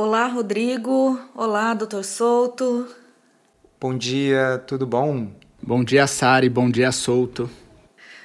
Olá, 0.00 0.28
Rodrigo. 0.28 1.18
Olá, 1.34 1.74
doutor 1.74 2.04
Souto. 2.04 2.86
Bom 3.80 3.98
dia, 3.98 4.62
tudo 4.64 4.86
bom? 4.86 5.32
Bom 5.60 5.82
dia, 5.82 6.06
Sari. 6.06 6.48
Bom 6.48 6.70
dia, 6.70 6.92
Souto. 6.92 7.50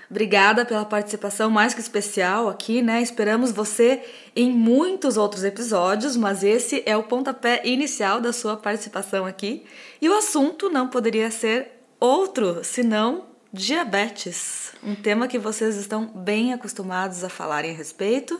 Obrigada 0.07 0.65
pela 0.65 0.85
participação 0.85 1.49
mais 1.49 1.73
que 1.73 1.81
especial 1.81 2.47
aqui, 2.47 2.83
né? 2.83 3.01
Esperamos 3.01 3.49
você 3.49 4.03
em 4.35 4.51
muitos 4.51 5.17
outros 5.17 5.43
episódios, 5.43 6.15
mas 6.15 6.43
esse 6.43 6.83
é 6.85 6.95
o 6.95 7.01
pontapé 7.01 7.63
inicial 7.65 8.21
da 8.21 8.31
sua 8.31 8.55
participação 8.55 9.25
aqui. 9.25 9.65
E 9.99 10.07
o 10.07 10.15
assunto 10.15 10.69
não 10.69 10.87
poderia 10.87 11.31
ser 11.31 11.71
outro 11.99 12.63
senão 12.63 13.25
diabetes, 13.51 14.73
um 14.83 14.93
tema 14.93 15.27
que 15.27 15.39
vocês 15.39 15.75
estão 15.75 16.05
bem 16.05 16.53
acostumados 16.53 17.23
a 17.23 17.29
falarem 17.29 17.71
a 17.71 17.75
respeito 17.75 18.39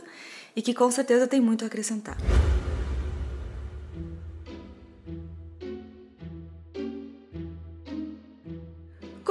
e 0.56 0.62
que 0.62 0.76
com 0.76 0.92
certeza 0.92 1.26
tem 1.26 1.42
muito 1.42 1.64
a 1.64 1.68
acrescentar. 1.68 2.16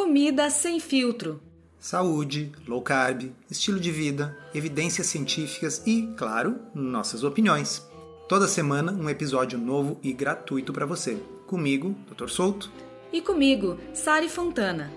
Comida 0.02 0.50
sem 0.50 0.80
filtro. 0.80 1.40
Saúde, 1.78 2.50
low 2.66 2.82
carb, 2.82 3.30
estilo 3.48 3.78
de 3.78 3.92
vida, 3.92 4.36
evidências 4.52 5.06
científicas 5.06 5.80
e, 5.86 6.12
claro, 6.16 6.58
nossas 6.74 7.22
opiniões. 7.22 7.88
Toda 8.28 8.48
semana 8.48 8.90
um 8.90 9.08
episódio 9.08 9.56
novo 9.56 10.00
e 10.02 10.12
gratuito 10.12 10.72
para 10.72 10.84
você. 10.84 11.22
Comigo, 11.46 11.94
Dr. 12.10 12.28
Souto. 12.28 12.68
E 13.12 13.22
comigo, 13.22 13.78
Sari 13.94 14.28
Fontana. 14.28 14.90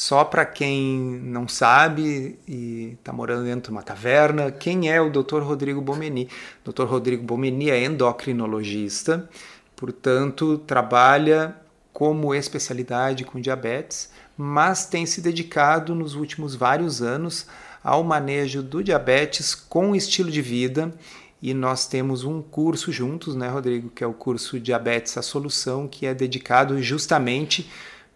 Só 0.00 0.24
para 0.24 0.46
quem 0.46 0.98
não 1.22 1.46
sabe 1.46 2.38
e 2.48 2.96
está 2.98 3.12
morando 3.12 3.44
dentro 3.44 3.64
de 3.64 3.76
uma 3.76 3.82
taverna, 3.82 4.50
quem 4.50 4.90
é 4.90 4.98
o 4.98 5.10
Dr. 5.10 5.42
Rodrigo 5.42 5.82
Bomeni? 5.82 6.26
Dr. 6.64 6.84
Rodrigo 6.84 7.22
Bomeni 7.22 7.68
é 7.68 7.84
endocrinologista, 7.84 9.28
portanto, 9.76 10.56
trabalha 10.56 11.54
como 11.92 12.34
especialidade 12.34 13.24
com 13.24 13.38
diabetes, 13.38 14.10
mas 14.38 14.86
tem 14.86 15.04
se 15.04 15.20
dedicado 15.20 15.94
nos 15.94 16.14
últimos 16.14 16.54
vários 16.54 17.02
anos 17.02 17.46
ao 17.84 18.02
manejo 18.02 18.62
do 18.62 18.82
diabetes 18.82 19.54
com 19.54 19.94
estilo 19.94 20.30
de 20.30 20.40
vida. 20.40 20.94
E 21.42 21.52
nós 21.52 21.86
temos 21.86 22.24
um 22.24 22.40
curso 22.40 22.90
juntos, 22.90 23.34
né, 23.34 23.48
Rodrigo, 23.48 23.90
que 23.90 24.02
é 24.02 24.06
o 24.06 24.14
curso 24.14 24.58
Diabetes 24.58 25.18
a 25.18 25.22
Solução, 25.22 25.86
que 25.86 26.06
é 26.06 26.14
dedicado 26.14 26.80
justamente 26.82 27.70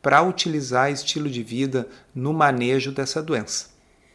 para 0.04 0.22
utilizar 0.22 0.92
estilo 0.92 1.30
de 1.30 1.42
vida 1.42 1.88
no 2.14 2.34
manejo 2.34 2.92
dessa 2.92 3.22
doença. 3.22 3.70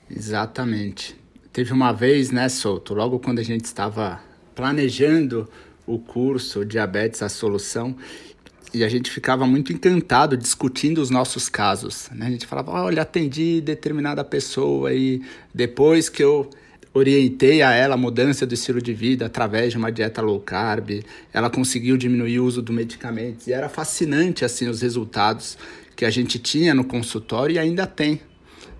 Exatamente. 0.07 1.19
Teve 1.51 1.73
uma 1.73 1.91
vez, 1.91 2.29
né, 2.29 2.47
Souto, 2.47 2.93
logo 2.93 3.17
quando 3.17 3.39
a 3.39 3.43
gente 3.43 3.65
estava 3.65 4.21
planejando 4.53 5.49
o 5.87 5.97
curso 5.97 6.63
Diabetes 6.63 7.23
a 7.23 7.27
Solução, 7.27 7.95
e 8.71 8.83
a 8.83 8.87
gente 8.87 9.09
ficava 9.09 9.47
muito 9.47 9.73
encantado 9.73 10.37
discutindo 10.37 10.99
os 10.99 11.09
nossos 11.09 11.49
casos. 11.49 12.07
Né? 12.11 12.27
A 12.27 12.29
gente 12.29 12.45
falava, 12.45 12.69
olha, 12.69 13.01
atendi 13.01 13.59
determinada 13.59 14.23
pessoa 14.23 14.93
e 14.93 15.23
depois 15.51 16.07
que 16.07 16.23
eu 16.23 16.51
orientei 16.93 17.61
a 17.61 17.73
ela 17.73 17.95
a 17.95 17.97
mudança 17.97 18.45
do 18.45 18.53
estilo 18.53 18.81
de 18.81 18.93
vida 18.93 19.25
através 19.25 19.71
de 19.71 19.77
uma 19.77 19.91
dieta 19.91 20.21
low 20.21 20.39
carb, 20.39 21.03
ela 21.33 21.49
conseguiu 21.49 21.97
diminuir 21.97 22.39
o 22.39 22.45
uso 22.45 22.61
do 22.61 22.73
medicamentos 22.73 23.47
e 23.47 23.53
era 23.53 23.69
fascinante 23.69 24.43
assim 24.43 24.67
os 24.67 24.81
resultados 24.81 25.57
que 25.95 26.05
a 26.05 26.09
gente 26.09 26.39
tinha 26.39 26.73
no 26.73 26.83
consultório 26.83 27.55
e 27.55 27.59
ainda 27.59 27.85
tem, 27.85 28.21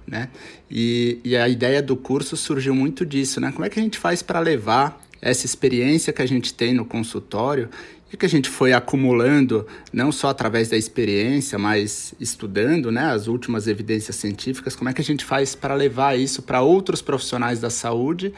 né? 0.07 0.29
E, 0.71 1.19
e 1.23 1.35
a 1.35 1.49
ideia 1.49 1.81
do 1.81 1.95
curso 1.95 2.37
surgiu 2.37 2.73
muito 2.73 3.05
disso, 3.05 3.41
né? 3.41 3.51
Como 3.51 3.65
é 3.65 3.69
que 3.69 3.79
a 3.79 3.83
gente 3.83 3.97
faz 3.97 4.21
para 4.21 4.39
levar 4.39 5.05
essa 5.21 5.45
experiência 5.45 6.13
que 6.13 6.21
a 6.21 6.25
gente 6.25 6.53
tem 6.53 6.73
no 6.73 6.85
consultório 6.85 7.69
e 8.11 8.17
que 8.17 8.25
a 8.25 8.29
gente 8.29 8.49
foi 8.49 8.73
acumulando 8.73 9.65
não 9.93 10.11
só 10.11 10.29
através 10.29 10.69
da 10.69 10.77
experiência, 10.77 11.57
mas 11.57 12.13
estudando 12.19 12.91
né, 12.91 13.05
as 13.11 13.27
últimas 13.27 13.67
evidências 13.67 14.15
científicas, 14.15 14.75
como 14.75 14.89
é 14.89 14.93
que 14.93 15.01
a 15.01 15.03
gente 15.03 15.23
faz 15.23 15.55
para 15.55 15.75
levar 15.75 16.17
isso 16.17 16.41
para 16.41 16.61
outros 16.61 17.01
profissionais 17.01 17.59
da 17.59 17.69
saúde 17.69 18.33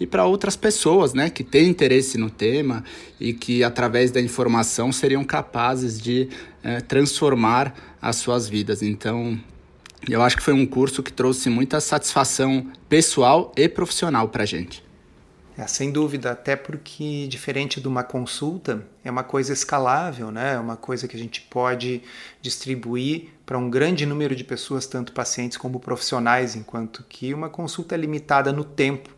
e 0.00 0.06
para 0.06 0.24
outras 0.24 0.56
pessoas 0.56 1.14
né, 1.14 1.30
que 1.30 1.44
têm 1.44 1.68
interesse 1.68 2.18
no 2.18 2.28
tema 2.28 2.82
e 3.20 3.32
que, 3.32 3.62
através 3.62 4.10
da 4.10 4.20
informação, 4.20 4.90
seriam 4.90 5.22
capazes 5.22 6.00
de 6.00 6.28
é, 6.62 6.80
transformar 6.80 7.96
as 8.00 8.16
suas 8.16 8.48
vidas. 8.48 8.82
Então, 8.82 9.38
eu 10.08 10.20
acho 10.20 10.36
que 10.36 10.42
foi 10.42 10.54
um 10.54 10.66
curso 10.66 11.02
que 11.02 11.12
trouxe 11.12 11.48
muita 11.48 11.80
satisfação 11.80 12.66
pessoal 12.88 13.52
e 13.56 13.68
profissional 13.68 14.28
para 14.28 14.42
a 14.42 14.46
gente. 14.46 14.82
É, 15.56 15.66
sem 15.66 15.92
dúvida, 15.92 16.30
até 16.30 16.56
porque, 16.56 17.26
diferente 17.28 17.78
de 17.78 17.86
uma 17.86 18.02
consulta, 18.02 18.86
é 19.04 19.10
uma 19.10 19.22
coisa 19.22 19.52
escalável, 19.52 20.30
né? 20.30 20.54
é 20.54 20.58
uma 20.58 20.76
coisa 20.76 21.06
que 21.06 21.14
a 21.14 21.18
gente 21.18 21.42
pode 21.42 22.02
distribuir 22.40 23.28
para 23.44 23.58
um 23.58 23.68
grande 23.68 24.06
número 24.06 24.34
de 24.34 24.44
pessoas, 24.44 24.86
tanto 24.86 25.12
pacientes 25.12 25.58
como 25.58 25.78
profissionais, 25.78 26.56
enquanto 26.56 27.04
que 27.06 27.34
uma 27.34 27.50
consulta 27.50 27.94
é 27.94 27.98
limitada 27.98 28.50
no 28.50 28.64
tempo 28.64 29.10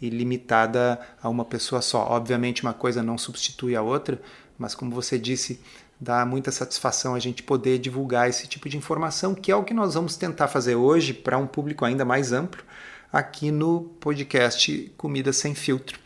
e 0.00 0.08
limitada 0.08 0.98
a 1.22 1.28
uma 1.28 1.44
pessoa 1.44 1.82
só. 1.82 2.06
Obviamente, 2.08 2.62
uma 2.62 2.72
coisa 2.72 3.02
não 3.02 3.18
substitui 3.18 3.76
a 3.76 3.82
outra, 3.82 4.18
mas 4.56 4.74
como 4.74 4.94
você 4.94 5.18
disse, 5.18 5.60
dá 6.00 6.24
muita 6.24 6.50
satisfação 6.50 7.14
a 7.14 7.18
gente 7.18 7.42
poder 7.42 7.78
divulgar 7.78 8.30
esse 8.30 8.46
tipo 8.46 8.66
de 8.66 8.78
informação, 8.78 9.34
que 9.34 9.52
é 9.52 9.56
o 9.56 9.62
que 9.62 9.74
nós 9.74 9.92
vamos 9.92 10.16
tentar 10.16 10.48
fazer 10.48 10.74
hoje 10.74 11.12
para 11.12 11.36
um 11.36 11.46
público 11.46 11.84
ainda 11.84 12.02
mais 12.02 12.32
amplo 12.32 12.64
aqui 13.12 13.50
no 13.50 13.82
podcast 14.00 14.92
Comida 14.96 15.32
Sem 15.32 15.54
Filtro. 15.54 15.98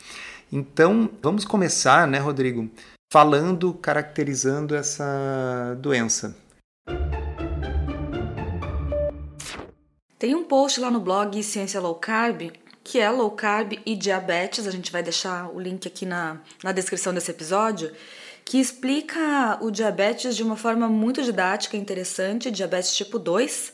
Então, 0.52 1.08
vamos 1.22 1.44
começar, 1.44 2.06
né, 2.08 2.18
Rodrigo, 2.18 2.68
falando, 3.12 3.72
caracterizando 3.74 4.74
essa 4.74 5.76
doença. 5.80 6.36
Tem 10.18 10.34
um 10.34 10.44
post 10.44 10.80
lá 10.80 10.90
no 10.90 10.98
blog 10.98 11.40
Ciência 11.42 11.80
Low 11.80 11.94
Carb, 11.94 12.50
que 12.82 13.00
é 13.00 13.10
low 13.10 13.32
carb 13.32 13.72
e 13.84 13.96
diabetes, 13.96 14.64
a 14.64 14.70
gente 14.70 14.92
vai 14.92 15.02
deixar 15.02 15.50
o 15.52 15.60
link 15.60 15.88
aqui 15.88 16.06
na, 16.06 16.40
na 16.62 16.70
descrição 16.70 17.12
desse 17.12 17.32
episódio, 17.32 17.92
que 18.44 18.58
explica 18.58 19.58
o 19.60 19.72
diabetes 19.72 20.36
de 20.36 20.44
uma 20.44 20.56
forma 20.56 20.88
muito 20.88 21.20
didática 21.20 21.76
e 21.76 21.80
interessante, 21.80 22.48
diabetes 22.48 22.96
tipo 22.96 23.18
2, 23.18 23.72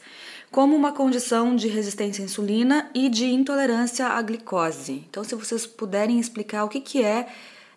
como 0.52 0.76
uma 0.76 0.92
condição 0.92 1.56
de 1.56 1.66
resistência 1.66 2.22
à 2.22 2.26
insulina 2.26 2.90
e 2.94 3.08
de 3.08 3.24
intolerância 3.24 4.06
à 4.06 4.20
glicose. 4.20 5.02
Então, 5.08 5.24
se 5.24 5.34
vocês 5.34 5.66
puderem 5.66 6.20
explicar 6.20 6.62
o 6.64 6.68
que, 6.68 6.78
que 6.78 7.02
é 7.02 7.26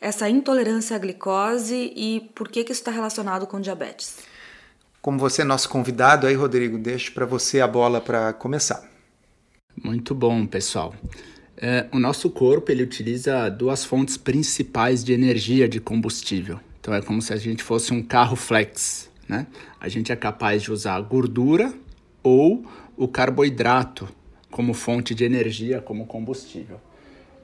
essa 0.01 0.29
intolerância 0.29 0.93
à 0.93 0.99
glicose 0.99 1.93
e 1.95 2.29
por 2.35 2.49
que, 2.49 2.65
que 2.65 2.73
isso 2.73 2.81
está 2.81 2.91
relacionado 2.91 3.47
com 3.47 3.61
diabetes. 3.61 4.17
Como 5.01 5.17
você 5.17 5.41
é 5.41 5.45
nosso 5.45 5.69
convidado 5.69 6.27
aí, 6.27 6.35
Rodrigo, 6.35 6.77
deixo 6.77 7.13
para 7.13 7.25
você 7.25 7.61
a 7.61 7.67
bola 7.67 8.01
para 8.01 8.33
começar. 8.33 8.83
Muito 9.81 10.13
bom, 10.13 10.45
pessoal. 10.45 10.93
É, 11.55 11.87
o 11.93 11.99
nosso 11.99 12.29
corpo 12.29 12.71
ele 12.73 12.83
utiliza 12.83 13.49
duas 13.49 13.85
fontes 13.85 14.17
principais 14.17 15.01
de 15.01 15.13
energia 15.13 15.69
de 15.69 15.79
combustível. 15.79 16.59
Então 16.81 16.93
é 16.93 17.01
como 17.01 17.21
se 17.21 17.31
a 17.31 17.37
gente 17.37 17.63
fosse 17.63 17.93
um 17.93 18.03
carro 18.03 18.35
flex, 18.35 19.09
né? 19.29 19.47
A 19.79 19.87
gente 19.87 20.11
é 20.11 20.15
capaz 20.15 20.61
de 20.61 20.73
usar 20.73 20.99
gordura 21.01 21.73
ou 22.25 22.65
o 22.97 23.07
carboidrato 23.07 24.09
como 24.49 24.73
fonte 24.73 25.13
de 25.13 25.23
energia, 25.23 25.79
como 25.79 26.07
combustível. 26.07 26.81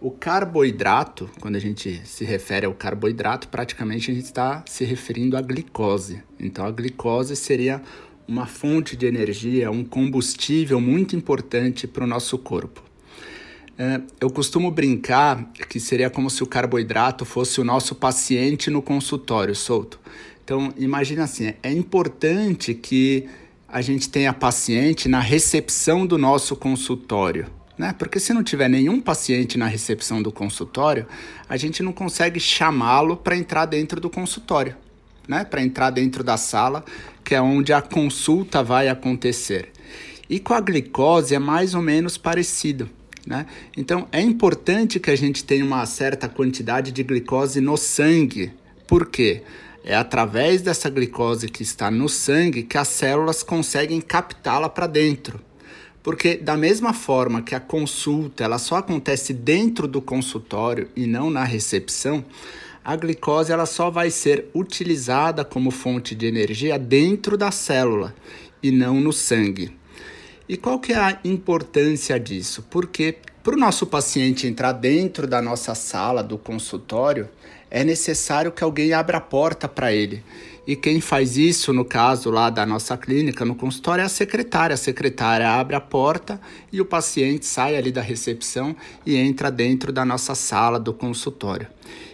O 0.01 0.09
carboidrato, 0.09 1.29
quando 1.39 1.55
a 1.55 1.59
gente 1.59 2.01
se 2.03 2.25
refere 2.25 2.65
ao 2.65 2.73
carboidrato, 2.73 3.47
praticamente 3.47 4.09
a 4.09 4.13
gente 4.15 4.23
está 4.23 4.63
se 4.65 4.83
referindo 4.83 5.37
à 5.37 5.41
glicose. 5.41 6.23
Então, 6.39 6.65
a 6.65 6.71
glicose 6.71 7.35
seria 7.35 7.79
uma 8.27 8.47
fonte 8.47 8.95
de 8.95 9.05
energia, 9.05 9.69
um 9.69 9.83
combustível 9.83 10.81
muito 10.81 11.15
importante 11.15 11.85
para 11.85 12.03
o 12.03 12.07
nosso 12.07 12.39
corpo. 12.39 12.81
É, 13.77 14.01
eu 14.19 14.31
costumo 14.31 14.71
brincar 14.71 15.51
que 15.69 15.79
seria 15.79 16.09
como 16.09 16.29
se 16.29 16.41
o 16.41 16.47
carboidrato 16.47 17.23
fosse 17.23 17.61
o 17.61 17.63
nosso 17.63 17.93
paciente 17.93 18.71
no 18.71 18.81
consultório 18.81 19.53
solto. 19.53 19.99
Então, 20.43 20.73
imagina 20.75 21.25
assim: 21.25 21.53
é 21.61 21.71
importante 21.71 22.73
que 22.73 23.27
a 23.71 23.81
gente 23.81 24.09
tenha 24.09 24.33
paciente 24.33 25.07
na 25.07 25.19
recepção 25.21 26.05
do 26.05 26.17
nosso 26.17 26.55
consultório. 26.55 27.47
Né? 27.77 27.95
Porque 27.97 28.19
se 28.19 28.33
não 28.33 28.43
tiver 28.43 28.67
nenhum 28.67 28.99
paciente 28.99 29.57
na 29.57 29.65
recepção 29.65 30.21
do 30.21 30.31
consultório, 30.31 31.07
a 31.47 31.55
gente 31.55 31.81
não 31.81 31.93
consegue 31.93 32.39
chamá-lo 32.39 33.15
para 33.15 33.35
entrar 33.35 33.65
dentro 33.65 34.01
do 34.01 34.09
consultório, 34.09 34.75
né? 35.27 35.45
para 35.45 35.63
entrar 35.63 35.89
dentro 35.89 36.21
da 36.21 36.35
sala, 36.35 36.83
que 37.23 37.33
é 37.33 37.41
onde 37.41 37.71
a 37.71 37.81
consulta 37.81 38.61
vai 38.61 38.89
acontecer. 38.89 39.71
E 40.29 40.37
com 40.37 40.53
a 40.53 40.59
glicose 40.59 41.33
é 41.33 41.39
mais 41.39 41.73
ou 41.73 41.81
menos 41.81 42.17
parecido. 42.17 42.89
Né? 43.25 43.45
Então 43.77 44.05
é 44.11 44.19
importante 44.19 44.99
que 44.99 45.09
a 45.09 45.15
gente 45.15 45.45
tenha 45.45 45.63
uma 45.63 45.85
certa 45.85 46.27
quantidade 46.27 46.91
de 46.91 47.03
glicose 47.03 47.61
no 47.61 47.77
sangue. 47.77 48.51
Por 48.85 49.07
quê? 49.07 49.43
É 49.83 49.95
através 49.95 50.61
dessa 50.61 50.89
glicose 50.89 51.49
que 51.49 51.63
está 51.63 51.89
no 51.89 52.07
sangue 52.07 52.63
que 52.63 52.77
as 52.77 52.87
células 52.87 53.41
conseguem 53.41 53.99
captá-la 53.99 54.69
para 54.69 54.85
dentro. 54.85 55.39
Porque 56.03 56.35
da 56.35 56.55
mesma 56.55 56.93
forma 56.93 57.41
que 57.41 57.55
a 57.55 57.59
consulta 57.59 58.43
ela 58.43 58.57
só 58.57 58.77
acontece 58.77 59.33
dentro 59.33 59.87
do 59.87 60.01
consultório 60.01 60.87
e 60.95 61.05
não 61.05 61.29
na 61.29 61.43
recepção, 61.43 62.23
a 62.83 62.95
glicose 62.95 63.51
ela 63.51 63.65
só 63.65 63.91
vai 63.91 64.09
ser 64.09 64.47
utilizada 64.53 65.45
como 65.45 65.69
fonte 65.69 66.15
de 66.15 66.25
energia 66.25 66.79
dentro 66.79 67.37
da 67.37 67.51
célula 67.51 68.15
e 68.61 68.71
não 68.71 68.99
no 68.99 69.13
sangue. 69.13 69.75
E 70.49 70.57
qual 70.57 70.79
que 70.79 70.93
é 70.93 70.97
a 70.97 71.19
importância 71.23 72.19
disso? 72.19 72.65
Porque 72.69 73.17
para 73.43 73.55
o 73.55 73.59
nosso 73.59 73.85
paciente 73.85 74.47
entrar 74.47 74.73
dentro 74.73 75.27
da 75.27 75.41
nossa 75.41 75.73
sala 75.73 76.23
do 76.23 76.37
consultório, 76.37 77.29
é 77.71 77.85
necessário 77.85 78.51
que 78.51 78.63
alguém 78.63 78.91
abra 78.91 79.17
a 79.17 79.21
porta 79.21 79.67
para 79.67 79.93
ele. 79.93 80.21
E 80.67 80.75
quem 80.75 81.01
faz 81.01 81.37
isso, 81.37 81.73
no 81.73 81.83
caso 81.83 82.29
lá 82.29 82.49
da 82.49 82.65
nossa 82.65 82.95
clínica, 82.95 83.43
no 83.43 83.55
consultório, 83.55 84.03
é 84.03 84.05
a 84.05 84.09
secretária. 84.09 84.75
A 84.75 84.77
secretária 84.77 85.49
abre 85.49 85.75
a 85.75 85.81
porta 85.81 86.39
e 86.71 86.79
o 86.79 86.85
paciente 86.85 87.47
sai 87.47 87.75
ali 87.75 87.91
da 87.91 88.01
recepção 88.01 88.75
e 89.03 89.15
entra 89.15 89.49
dentro 89.49 89.91
da 89.91 90.05
nossa 90.05 90.35
sala 90.35 90.79
do 90.79 90.93
consultório. 90.93 91.67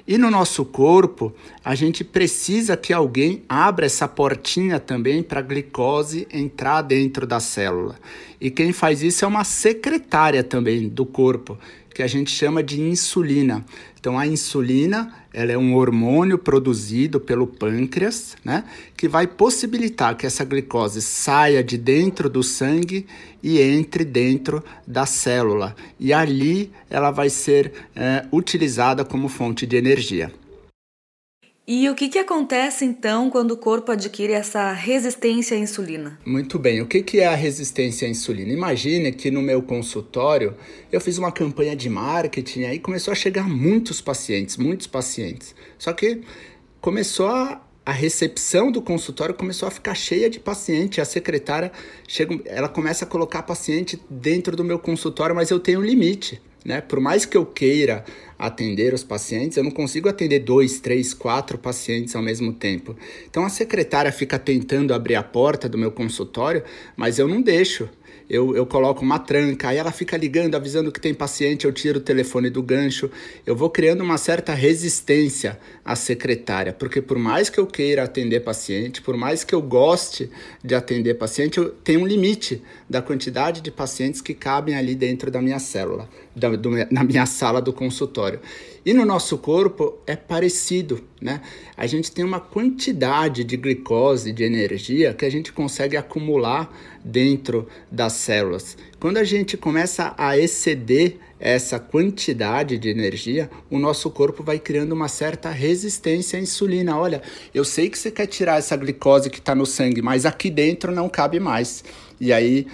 E 0.07 0.18
no 0.18 0.31
nosso 0.31 0.63
corpo, 0.63 1.36
a 1.63 1.75
gente 1.75 2.01
precisa 2.01 2.77
que 2.77 2.94
alguém 2.94 3.44
abra 3.50 3.86
essa 3.86 4.07
portinha 4.07 4.80
também 4.80 5.21
para 5.21 5.42
a 5.42 5.44
glicose 5.44 6.25
entrar 6.31 6.81
dentro 6.81 7.27
da 7.27 7.42
célula. 7.42 7.95
E 8.39 8.50
quem 8.50 8.71
faz 8.71 9.03
isso 9.03 9.25
é 9.25 9.27
uma 9.27 9.44
secretária 9.44 10.45
também 10.45 10.88
do 10.88 11.06
corpo, 11.06 11.57
que 11.97 12.03
a 12.03 12.07
gente 12.07 12.29
chama 12.29 12.61
de 12.61 12.79
insulina. 12.79 13.65
Então 13.99 14.19
a 14.19 14.27
insulina, 14.27 15.11
ela 15.33 15.51
é 15.51 15.57
um 15.57 15.73
hormônio 15.73 16.38
produzido 16.38 17.19
pelo 17.19 17.47
pâncreas, 17.47 18.38
né, 18.45 18.65
que 18.95 19.07
vai 19.07 19.25
possibilitar 19.25 20.15
que 20.15 20.27
essa 20.27 20.45
glicose 20.45 21.01
saia 21.01 21.63
de 21.63 21.75
dentro 21.75 22.29
do 22.29 22.44
sangue 22.44 23.07
e 23.41 23.59
entre 23.59 24.05
dentro 24.05 24.63
da 24.85 25.07
célula. 25.07 25.75
E 25.99 26.13
ali 26.13 26.71
ela 26.88 27.09
vai 27.09 27.31
ser 27.31 27.73
é, 27.95 28.27
utilizada 28.31 29.03
como 29.03 29.27
fonte 29.27 29.65
de 29.65 29.75
energia. 29.75 30.31
E 31.69 31.89
o 31.89 31.95
que, 31.95 32.07
que 32.07 32.17
acontece 32.17 32.85
então 32.85 33.29
quando 33.29 33.51
o 33.51 33.57
corpo 33.57 33.91
adquire 33.91 34.31
essa 34.31 34.71
resistência 34.71 35.57
à 35.57 35.59
insulina? 35.59 36.17
Muito 36.25 36.57
bem, 36.57 36.79
o 36.79 36.87
que, 36.87 37.03
que 37.03 37.19
é 37.19 37.27
a 37.27 37.35
resistência 37.35 38.07
à 38.07 38.09
insulina? 38.09 38.53
Imagine 38.53 39.11
que 39.11 39.29
no 39.29 39.41
meu 39.41 39.61
consultório 39.61 40.55
eu 40.89 41.01
fiz 41.01 41.17
uma 41.17 41.29
campanha 41.29 41.75
de 41.75 41.89
marketing 41.89 42.63
aí 42.63 42.79
começou 42.79 43.11
a 43.11 43.15
chegar 43.15 43.49
muitos 43.49 43.99
pacientes, 43.99 44.55
muitos 44.55 44.87
pacientes. 44.87 45.53
Só 45.77 45.91
que 45.91 46.21
começou 46.79 47.27
a, 47.27 47.61
a 47.85 47.91
recepção 47.91 48.71
do 48.71 48.81
consultório 48.81 49.35
começou 49.35 49.67
a 49.67 49.71
ficar 49.71 49.93
cheia 49.93 50.29
de 50.29 50.39
paciente. 50.39 51.01
A 51.01 51.05
secretária 51.05 51.69
chega, 52.07 52.39
ela 52.45 52.69
começa 52.69 53.03
a 53.03 53.07
colocar 53.09 53.43
paciente 53.43 54.01
dentro 54.09 54.55
do 54.55 54.63
meu 54.63 54.79
consultório, 54.79 55.35
mas 55.35 55.51
eu 55.51 55.59
tenho 55.59 55.81
um 55.81 55.83
limite. 55.83 56.41
Né? 56.63 56.79
Por 56.79 57.01
mais 57.01 57.25
que 57.25 57.35
eu 57.35 57.45
queira 57.45 58.05
atender 58.38 58.94
os 58.94 59.04
pacientes, 59.04 59.57
eu 59.57 59.63
não 59.63 59.72
consigo 59.72 60.07
atender 60.07 60.39
dois, 60.39 60.80
três, 60.80 61.13
quatro 61.13 61.57
pacientes 61.57 62.16
ao 62.16 62.22
mesmo 62.22 62.54
tempo. 62.54 62.95
Então 63.30 63.45
a 63.45 63.50
secretária 63.50 64.12
fica 64.12 64.38
tentando 64.38 64.94
abrir 64.94 65.16
a 65.16 65.24
porta 65.24 65.68
do 65.68 65.78
meu 65.78 65.92
consultório, 65.92 66.63
mas 66.95 67.18
eu 67.18 67.28
não 67.28 67.42
deixo. 67.42 67.89
Eu, 68.30 68.54
eu 68.57 68.66
coloco 68.66 69.01
uma 69.01 69.19
tranca, 69.19 69.69
aí 69.69 69.78
ela 69.78 69.92
fica 69.92 70.18
ligando, 70.18 70.56
avisando 70.56 70.92
que 70.92 71.00
tem 71.00 71.13
paciente, 71.13 71.63
eu 71.63 71.72
tiro 71.72 72.00
o 72.00 72.01
telefone 72.01 72.50
do 72.50 72.62
gancho, 72.62 73.10
eu 73.45 73.56
vou 73.56 73.69
criando 73.69 74.01
uma 74.04 74.18
certa 74.18 74.54
resistência 74.54 75.57
à 75.84 75.95
secretária, 75.95 76.74
porque 76.74 77.01
por 77.01 77.18
mais 77.18 77.50
que 77.50 77.57
eu 77.57 77.66
queira 77.66 78.04
atender 78.04 78.42
paciente, 78.42 79.01
por 79.01 79.16
mais 79.16 79.45
que 79.45 79.56
eu 79.56 79.62
goste 79.62 80.30
de 80.62 80.75
atender 80.75 81.13
paciente, 81.13 81.57
eu 81.57 81.69
tenho 81.69 82.01
um 82.01 82.06
limite 82.06 82.62
da 82.89 83.01
quantidade 83.01 83.62
de 83.62 83.72
pacientes 83.72 84.19
que 84.19 84.34
cabem 84.34 84.75
ali 84.75 84.94
dentro 84.94 85.31
da 85.31 85.42
minha 85.42 85.60
célula, 85.60 86.10
da, 86.38 86.56
do, 86.56 86.69
na 86.92 87.04
minha 87.04 87.25
sala 87.25 87.62
do 87.62 87.74
consultório. 87.74 88.39
E 88.86 88.94
no 88.94 89.04
nosso 89.04 89.38
corpo 89.38 89.98
é 90.07 90.16
parecido, 90.16 91.04
né? 91.19 91.42
A 91.75 91.86
gente 91.86 92.12
tem 92.12 92.24
uma 92.24 92.39
quantidade 92.39 93.44
de 93.44 93.57
glicose, 93.57 94.31
de 94.31 94.44
energia 94.44 95.13
que 95.13 95.25
a 95.25 95.30
gente 95.30 95.51
consegue 95.51 95.98
acumular 95.98 96.74
dentro 97.04 97.68
das 97.92 98.13
células. 98.13 98.78
Quando 99.00 99.18
a 99.18 99.24
gente 99.24 99.57
começa 99.57 100.13
a 100.18 100.38
exceder 100.38 101.18
essa 101.39 101.80
quantidade 101.80 102.78
de 102.78 102.89
energia, 102.89 103.50
o 103.69 103.78
nosso 103.78 104.10
corpo 104.10 104.42
vai 104.42 104.57
criando 104.57 104.94
uma 104.94 105.07
certa 105.07 105.50
resistência 105.50 106.39
à 106.39 106.42
insulina. 106.42 106.98
Olha, 106.98 107.22
eu 107.54 107.63
sei 107.63 107.89
que 107.89 107.98
você 107.98 108.10
quer 108.10 108.25
tirar 108.25 108.57
essa 108.57 108.75
glicose 108.75 109.30
que 109.30 109.39
está 109.39 109.54
no 109.54 109.66
sangue, 109.66 110.01
mas 110.01 110.25
aqui 110.25 110.50
dentro 110.50 110.92
não 110.92 111.10
cabe 111.10 111.39
mais. 111.39 111.84
E 112.19 112.34
aí 112.34 112.66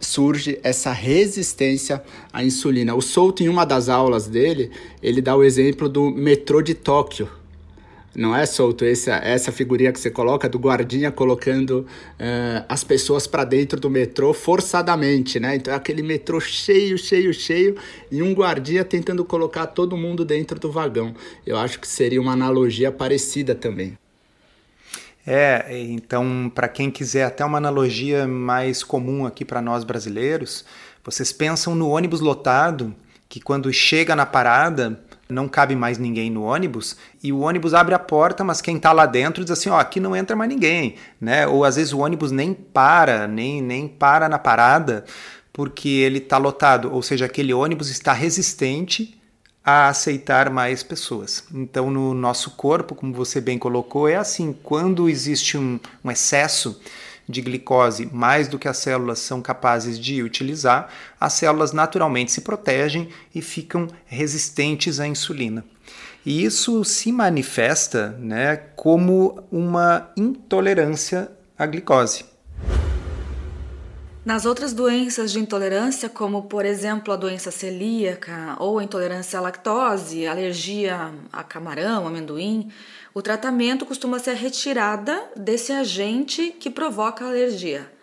surge 0.00 0.58
essa 0.62 0.92
resistência 0.92 2.02
à 2.32 2.44
insulina. 2.44 2.94
O 2.94 3.00
Souto, 3.00 3.42
em 3.42 3.48
uma 3.48 3.64
das 3.64 3.88
aulas 3.88 4.26
dele, 4.26 4.70
ele 5.02 5.20
dá 5.20 5.36
o 5.36 5.44
exemplo 5.44 5.88
do 5.88 6.10
metrô 6.10 6.62
de 6.62 6.74
Tóquio. 6.74 7.28
Não 8.14 8.34
é, 8.34 8.44
Souto, 8.46 8.84
essa, 8.84 9.16
essa 9.16 9.52
figurinha 9.52 9.92
que 9.92 10.00
você 10.00 10.10
coloca 10.10 10.48
do 10.48 10.58
guardinha 10.58 11.12
colocando 11.12 11.86
uh, 12.18 12.64
as 12.68 12.82
pessoas 12.82 13.28
para 13.28 13.44
dentro 13.44 13.78
do 13.78 13.88
metrô 13.88 14.34
forçadamente, 14.34 15.38
né? 15.38 15.54
Então 15.54 15.72
é 15.72 15.76
aquele 15.76 16.02
metrô 16.02 16.40
cheio, 16.40 16.98
cheio, 16.98 17.32
cheio 17.32 17.76
e 18.10 18.20
um 18.20 18.32
guardinha 18.32 18.84
tentando 18.84 19.24
colocar 19.24 19.68
todo 19.68 19.96
mundo 19.96 20.24
dentro 20.24 20.58
do 20.58 20.70
vagão. 20.70 21.14
Eu 21.46 21.56
acho 21.56 21.78
que 21.78 21.86
seria 21.86 22.20
uma 22.20 22.32
analogia 22.32 22.90
parecida 22.90 23.54
também. 23.54 23.96
É, 25.30 25.66
então, 25.90 26.50
para 26.54 26.66
quem 26.68 26.90
quiser 26.90 27.24
até 27.24 27.44
uma 27.44 27.58
analogia 27.58 28.26
mais 28.26 28.82
comum 28.82 29.26
aqui 29.26 29.44
para 29.44 29.60
nós 29.60 29.84
brasileiros, 29.84 30.64
vocês 31.04 31.34
pensam 31.34 31.74
no 31.74 31.90
ônibus 31.90 32.20
lotado, 32.20 32.94
que 33.28 33.38
quando 33.38 33.70
chega 33.70 34.16
na 34.16 34.24
parada, 34.24 34.98
não 35.28 35.46
cabe 35.46 35.76
mais 35.76 35.98
ninguém 35.98 36.30
no 36.30 36.44
ônibus 36.44 36.96
e 37.22 37.30
o 37.30 37.40
ônibus 37.40 37.74
abre 37.74 37.94
a 37.94 37.98
porta, 37.98 38.42
mas 38.42 38.62
quem 38.62 38.76
está 38.78 38.90
lá 38.90 39.04
dentro 39.04 39.44
diz 39.44 39.50
assim, 39.50 39.68
ó, 39.68 39.78
aqui 39.78 40.00
não 40.00 40.16
entra 40.16 40.34
mais 40.34 40.48
ninguém, 40.48 40.94
né? 41.20 41.46
Ou 41.46 41.62
às 41.62 41.76
vezes 41.76 41.92
o 41.92 41.98
ônibus 41.98 42.32
nem 42.32 42.54
para, 42.54 43.28
nem, 43.28 43.60
nem 43.60 43.86
para 43.86 44.30
na 44.30 44.38
parada 44.38 45.04
porque 45.52 45.90
ele 45.90 46.18
está 46.20 46.38
lotado, 46.38 46.90
ou 46.90 47.02
seja, 47.02 47.26
aquele 47.26 47.52
ônibus 47.52 47.90
está 47.90 48.14
resistente 48.14 49.20
a 49.68 49.88
aceitar 49.88 50.48
mais 50.48 50.82
pessoas. 50.82 51.44
Então, 51.52 51.90
no 51.90 52.14
nosso 52.14 52.52
corpo, 52.52 52.94
como 52.94 53.12
você 53.12 53.38
bem 53.38 53.58
colocou, 53.58 54.08
é 54.08 54.16
assim: 54.16 54.56
quando 54.62 55.10
existe 55.10 55.58
um, 55.58 55.78
um 56.02 56.10
excesso 56.10 56.80
de 57.28 57.42
glicose 57.42 58.08
mais 58.10 58.48
do 58.48 58.58
que 58.58 58.66
as 58.66 58.78
células 58.78 59.18
são 59.18 59.42
capazes 59.42 60.00
de 60.00 60.22
utilizar, 60.22 60.88
as 61.20 61.34
células 61.34 61.72
naturalmente 61.72 62.32
se 62.32 62.40
protegem 62.40 63.10
e 63.34 63.42
ficam 63.42 63.88
resistentes 64.06 65.00
à 65.00 65.06
insulina. 65.06 65.62
E 66.24 66.42
isso 66.42 66.82
se 66.82 67.12
manifesta 67.12 68.16
né, 68.18 68.56
como 68.74 69.44
uma 69.52 70.10
intolerância 70.16 71.30
à 71.58 71.66
glicose. 71.66 72.24
Nas 74.24 74.44
outras 74.44 74.72
doenças 74.72 75.32
de 75.32 75.38
intolerância, 75.38 76.08
como 76.08 76.42
por 76.42 76.64
exemplo 76.66 77.12
a 77.12 77.16
doença 77.16 77.50
celíaca 77.50 78.56
ou 78.58 78.78
a 78.78 78.84
intolerância 78.84 79.38
à 79.38 79.42
lactose, 79.42 80.26
alergia 80.26 81.12
a 81.32 81.42
camarão, 81.42 82.06
amendoim, 82.06 82.70
o 83.14 83.22
tratamento 83.22 83.86
costuma 83.86 84.18
ser 84.18 84.30
a 84.30 84.34
retirada 84.34 85.22
desse 85.34 85.72
agente 85.72 86.54
que 86.58 86.68
provoca 86.68 87.24
a 87.24 87.28
alergia 87.28 87.97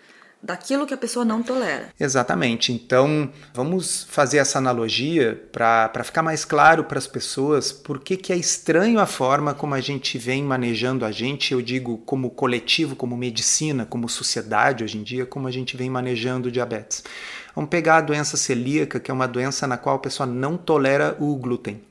daquilo 0.45 0.85
que 0.85 0.93
a 0.93 0.97
pessoa 0.97 1.25
não 1.25 1.41
tolera. 1.41 1.89
Exatamente. 1.99 2.71
Então, 2.71 3.29
vamos 3.53 4.05
fazer 4.09 4.37
essa 4.37 4.59
analogia 4.59 5.43
para 5.51 6.03
ficar 6.03 6.21
mais 6.21 6.45
claro 6.45 6.83
para 6.83 6.99
as 6.99 7.07
pessoas 7.07 7.71
por 7.71 7.99
que, 7.99 8.15
que 8.15 8.31
é 8.31 8.35
estranho 8.37 8.99
a 8.99 9.07
forma 9.07 9.53
como 9.53 9.73
a 9.73 9.81
gente 9.81 10.17
vem 10.17 10.43
manejando 10.43 11.03
a 11.03 11.11
gente, 11.11 11.53
eu 11.53 11.61
digo 11.61 11.97
como 11.99 12.29
coletivo, 12.29 12.95
como 12.95 13.17
medicina, 13.17 13.85
como 13.85 14.07
sociedade 14.07 14.83
hoje 14.83 14.97
em 14.97 15.03
dia, 15.03 15.25
como 15.25 15.47
a 15.47 15.51
gente 15.51 15.75
vem 15.75 15.89
manejando 15.89 16.49
o 16.49 16.51
diabetes. 16.51 17.03
Vamos 17.55 17.69
pegar 17.69 17.97
a 17.97 18.01
doença 18.01 18.37
celíaca, 18.37 18.99
que 18.99 19.09
é 19.09 19.13
uma 19.13 19.27
doença 19.27 19.65
na 19.65 19.77
qual 19.77 19.95
a 19.95 19.99
pessoa 19.99 20.27
não 20.27 20.57
tolera 20.57 21.15
o 21.19 21.35
glúten 21.35 21.81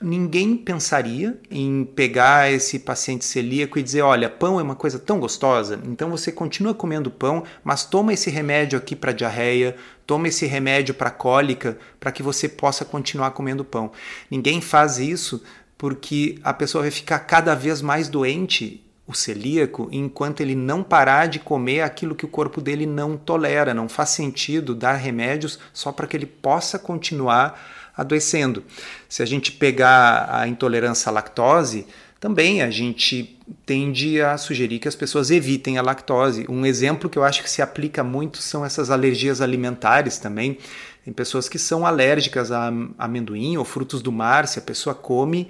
ninguém 0.00 0.56
pensaria 0.56 1.38
em 1.50 1.84
pegar 1.84 2.50
esse 2.50 2.78
paciente 2.78 3.24
celíaco 3.24 3.78
e 3.78 3.82
dizer: 3.82 4.02
olha, 4.02 4.28
pão 4.28 4.58
é 4.58 4.62
uma 4.62 4.76
coisa 4.76 4.98
tão 4.98 5.18
gostosa, 5.18 5.80
então 5.86 6.10
você 6.10 6.30
continua 6.30 6.74
comendo 6.74 7.10
pão, 7.10 7.44
mas 7.64 7.84
toma 7.84 8.12
esse 8.12 8.30
remédio 8.30 8.78
aqui 8.78 8.94
para 8.94 9.12
diarreia, 9.12 9.76
toma 10.06 10.28
esse 10.28 10.46
remédio 10.46 10.94
para 10.94 11.10
cólica, 11.10 11.78
para 11.98 12.12
que 12.12 12.22
você 12.22 12.48
possa 12.48 12.84
continuar 12.84 13.32
comendo 13.32 13.64
pão. 13.64 13.90
Ninguém 14.30 14.60
faz 14.60 14.98
isso 14.98 15.42
porque 15.76 16.38
a 16.42 16.52
pessoa 16.52 16.82
vai 16.82 16.90
ficar 16.90 17.20
cada 17.20 17.54
vez 17.54 17.80
mais 17.80 18.08
doente 18.08 18.84
o 19.06 19.14
celíaco 19.14 19.88
enquanto 19.90 20.42
ele 20.42 20.54
não 20.54 20.82
parar 20.82 21.28
de 21.28 21.38
comer 21.38 21.80
aquilo 21.80 22.14
que 22.14 22.26
o 22.26 22.28
corpo 22.28 22.60
dele 22.60 22.84
não 22.84 23.16
tolera. 23.16 23.72
Não 23.72 23.88
faz 23.88 24.10
sentido 24.10 24.74
dar 24.74 24.94
remédios 24.94 25.58
só 25.72 25.90
para 25.90 26.06
que 26.06 26.16
ele 26.16 26.26
possa 26.26 26.78
continuar 26.78 27.58
adoecendo. 27.98 28.62
Se 29.08 29.22
a 29.22 29.26
gente 29.26 29.50
pegar 29.50 30.28
a 30.30 30.46
intolerância 30.46 31.10
à 31.10 31.12
lactose, 31.12 31.84
também 32.20 32.62
a 32.62 32.70
gente 32.70 33.36
tende 33.66 34.20
a 34.20 34.38
sugerir 34.38 34.78
que 34.78 34.88
as 34.88 34.96
pessoas 34.96 35.30
evitem 35.30 35.78
a 35.78 35.82
lactose. 35.82 36.46
Um 36.48 36.64
exemplo 36.64 37.10
que 37.10 37.18
eu 37.18 37.24
acho 37.24 37.42
que 37.42 37.50
se 37.50 37.60
aplica 37.60 38.02
muito 38.04 38.38
são 38.38 38.64
essas 38.64 38.90
alergias 38.90 39.40
alimentares 39.40 40.18
também. 40.18 40.58
Tem 41.04 41.12
pessoas 41.12 41.48
que 41.48 41.58
são 41.58 41.86
alérgicas 41.86 42.52
a 42.52 42.72
amendoim 42.98 43.56
ou 43.56 43.64
frutos 43.64 44.02
do 44.02 44.12
mar. 44.12 44.46
Se 44.46 44.58
a 44.58 44.62
pessoa 44.62 44.94
come, 44.94 45.48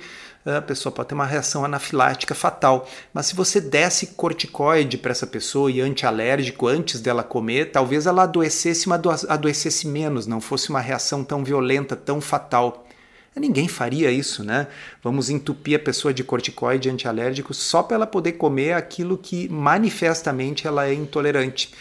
a 0.56 0.62
pessoa 0.62 0.92
pode 0.92 1.08
ter 1.08 1.14
uma 1.14 1.26
reação 1.26 1.64
anafilática 1.64 2.34
fatal. 2.34 2.88
Mas 3.12 3.26
se 3.26 3.34
você 3.34 3.60
desse 3.60 4.08
corticoide 4.08 4.96
para 4.96 5.12
essa 5.12 5.26
pessoa 5.26 5.70
e 5.70 5.80
antialérgico 5.80 6.66
antes 6.66 7.00
dela 7.00 7.22
comer, 7.22 7.70
talvez 7.70 8.06
ela 8.06 8.22
adoecesse, 8.22 8.88
mas 8.88 9.24
adoecesse 9.28 9.86
menos, 9.86 10.26
não 10.26 10.40
fosse 10.40 10.70
uma 10.70 10.80
reação 10.80 11.22
tão 11.22 11.44
violenta, 11.44 11.94
tão 11.94 12.20
fatal. 12.20 12.86
Ninguém 13.36 13.68
faria 13.68 14.10
isso, 14.10 14.42
né? 14.42 14.66
Vamos 15.02 15.30
entupir 15.30 15.76
a 15.76 15.82
pessoa 15.82 16.12
de 16.12 16.24
corticoide 16.24 16.90
antialérgico 16.90 17.54
só 17.54 17.82
para 17.82 17.94
ela 17.94 18.06
poder 18.06 18.32
comer 18.32 18.72
aquilo 18.72 19.16
que 19.16 19.48
manifestamente 19.48 20.66
ela 20.66 20.88
é 20.88 20.92
intolerante. 20.92 21.72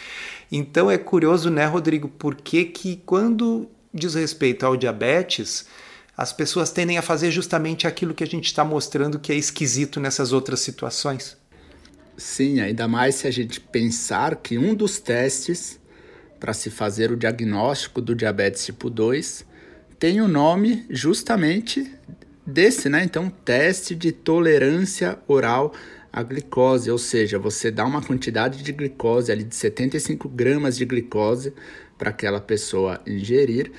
Então 0.52 0.90
é 0.90 0.96
curioso, 0.96 1.50
né, 1.50 1.66
Rodrigo, 1.66 2.08
por 2.08 2.34
que 2.34 2.64
que 2.64 3.02
quando 3.04 3.68
diz 3.92 4.14
respeito 4.14 4.64
ao 4.64 4.76
diabetes, 4.76 5.66
as 6.18 6.32
pessoas 6.32 6.72
tendem 6.72 6.98
a 6.98 7.02
fazer 7.02 7.30
justamente 7.30 7.86
aquilo 7.86 8.12
que 8.12 8.24
a 8.24 8.26
gente 8.26 8.46
está 8.46 8.64
mostrando 8.64 9.20
que 9.20 9.30
é 9.30 9.36
esquisito 9.36 10.00
nessas 10.00 10.32
outras 10.32 10.58
situações? 10.58 11.36
Sim, 12.16 12.58
ainda 12.58 12.88
mais 12.88 13.14
se 13.14 13.28
a 13.28 13.30
gente 13.30 13.60
pensar 13.60 14.34
que 14.34 14.58
um 14.58 14.74
dos 14.74 14.98
testes 14.98 15.78
para 16.40 16.52
se 16.52 16.70
fazer 16.70 17.12
o 17.12 17.16
diagnóstico 17.16 18.00
do 18.00 18.16
diabetes 18.16 18.64
tipo 18.66 18.90
2 18.90 19.46
tem 19.96 20.20
o 20.20 20.26
nome 20.26 20.84
justamente 20.90 21.88
desse, 22.44 22.88
né? 22.88 23.04
Então, 23.04 23.30
teste 23.30 23.94
de 23.94 24.10
tolerância 24.10 25.20
oral 25.28 25.72
à 26.12 26.20
glicose, 26.24 26.90
ou 26.90 26.98
seja, 26.98 27.38
você 27.38 27.70
dá 27.70 27.84
uma 27.84 28.02
quantidade 28.02 28.64
de 28.64 28.72
glicose 28.72 29.30
ali 29.30 29.44
de 29.44 29.54
75 29.54 30.28
gramas 30.28 30.76
de 30.76 30.84
glicose 30.84 31.52
para 31.96 32.10
aquela 32.10 32.40
pessoa 32.40 33.00
ingerir. 33.06 33.70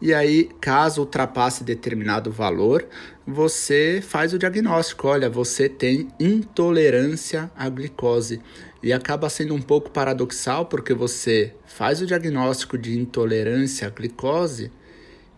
E 0.00 0.12
aí, 0.12 0.50
caso 0.60 1.00
ultrapasse 1.00 1.64
determinado 1.64 2.30
valor, 2.30 2.86
você 3.26 4.02
faz 4.06 4.34
o 4.34 4.38
diagnóstico. 4.38 5.08
Olha, 5.08 5.30
você 5.30 5.68
tem 5.68 6.08
intolerância 6.20 7.50
à 7.56 7.68
glicose. 7.68 8.40
E 8.82 8.92
acaba 8.92 9.30
sendo 9.30 9.54
um 9.54 9.62
pouco 9.62 9.90
paradoxal, 9.90 10.66
porque 10.66 10.92
você 10.92 11.54
faz 11.66 12.02
o 12.02 12.06
diagnóstico 12.06 12.76
de 12.76 12.98
intolerância 12.98 13.86
à 13.86 13.90
glicose 13.90 14.70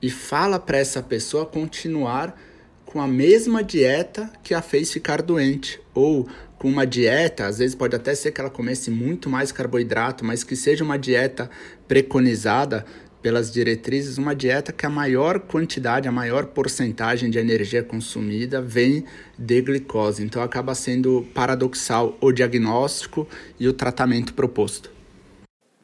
e 0.03 0.11
fala 0.11 0.59
para 0.59 0.79
essa 0.79 1.03
pessoa 1.03 1.47
continuar 1.47 2.37
com 2.85 3.01
a 3.01 3.07
mesma 3.07 3.63
dieta 3.63 4.31
que 4.43 4.55
a 4.55 4.63
fez 4.63 4.93
ficar 4.93 5.23
doente 5.23 5.81
ou 5.95 6.29
com 6.59 6.69
uma 6.69 6.87
dieta, 6.87 7.47
às 7.47 7.59
vezes 7.59 7.75
pode 7.75 7.95
até 7.95 8.15
ser 8.15 8.33
que 8.33 8.41
ela 8.41 8.51
comece 8.51 8.91
muito 8.91 9.31
mais 9.31 9.53
carboidrato, 9.53 10.25
mas 10.25 10.43
que 10.43 10.57
seja 10.57 10.83
uma 10.83 10.99
dieta 10.99 11.49
preconizada 11.87 12.85
pelas 13.23 13.53
diretrizes, 13.53 14.19
uma 14.19 14.35
dieta 14.35 14.73
que 14.73 14.87
a 14.87 14.91
maior 14.91 15.41
quantidade, 15.41 16.09
a 16.09 16.13
maior 16.13 16.47
porcentagem 16.47 17.31
de 17.31 17.39
energia 17.39 17.83
consumida 17.83 18.61
vem 18.61 19.05
de 19.39 19.61
glicose. 19.61 20.23
Então 20.23 20.43
acaba 20.43 20.75
sendo 20.75 21.27
paradoxal 21.35 22.17
o 22.21 22.33
diagnóstico 22.33 23.27
e 23.59 23.69
o 23.69 23.73
tratamento 23.73 24.35
proposto. 24.35 24.91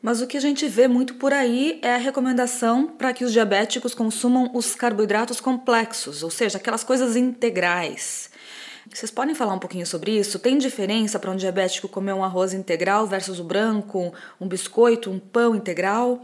Mas 0.01 0.21
o 0.21 0.27
que 0.27 0.37
a 0.37 0.41
gente 0.41 0.69
vê 0.69 0.87
muito 0.87 1.15
por 1.15 1.33
aí 1.33 1.79
é 1.83 1.95
a 1.95 1.99
recomendação 1.99 2.87
para 2.87 3.13
que 3.15 3.25
os 3.25 3.33
diabéticos 3.33 3.95
consumam 3.95 4.51
os 4.53 4.75
carboidratos 4.75 5.41
complexos, 5.41 6.23
ou 6.23 6.31
seja, 6.31 6.59
aquelas 6.59 6.85
coisas 6.85 7.17
integrais. 7.17 8.31
Vocês 8.93 9.11
podem 9.11 9.35
falar 9.35 9.55
um 9.55 9.59
pouquinho 9.59 9.87
sobre 9.87 10.11
isso? 10.19 10.39
Tem 10.39 10.59
diferença 10.59 11.19
para 11.19 11.31
um 11.31 11.37
diabético 11.37 11.89
comer 11.89 12.13
um 12.13 12.23
arroz 12.23 12.53
integral 12.53 13.07
versus 13.07 13.41
o 13.41 13.45
branco, 13.45 14.13
um 14.39 14.47
biscoito, 14.47 15.11
um 15.11 15.19
pão 15.19 15.57
integral? 15.57 16.23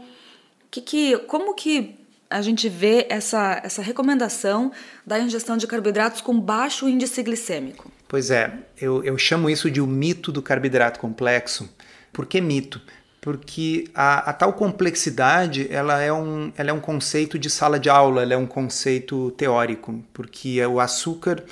Que, 0.71 0.81
que, 0.81 1.17
como 1.27 1.53
que 1.53 1.99
a 2.29 2.41
gente 2.41 2.69
vê 2.69 3.05
essa, 3.09 3.61
essa 3.63 3.81
recomendação 3.81 4.71
da 5.05 5.19
ingestão 5.19 5.57
de 5.57 5.67
carboidratos 5.67 6.21
com 6.21 6.39
baixo 6.39 6.87
índice 6.87 7.21
glicêmico? 7.21 7.91
Pois 8.07 8.31
é, 8.31 8.53
eu, 8.79 9.03
eu 9.03 9.17
chamo 9.17 9.49
isso 9.49 9.69
de 9.69 9.81
o 9.81 9.85
mito 9.85 10.31
do 10.31 10.41
carboidrato 10.41 10.99
complexo. 10.99 11.69
Por 12.11 12.25
que 12.25 12.41
mito? 12.41 12.81
porque 13.21 13.87
a, 13.93 14.31
a, 14.31 14.33
tal 14.33 14.51
complexidade 14.53 15.67
ela 15.71 16.01
é, 16.01 16.11
um, 16.11 16.51
ela 16.57 16.71
é 16.71 16.73
um 16.73 16.79
conceito 16.79 17.37
de 17.37 17.51
sala 17.51 17.79
de 17.79 17.87
aula, 17.87 18.23
ela 18.23 18.33
é 18.33 18.37
um 18.37 18.47
conceito 18.47 19.29
teórico, 19.37 20.03
porque 20.11 20.65
o 20.65 20.79
açúcar 20.79 21.43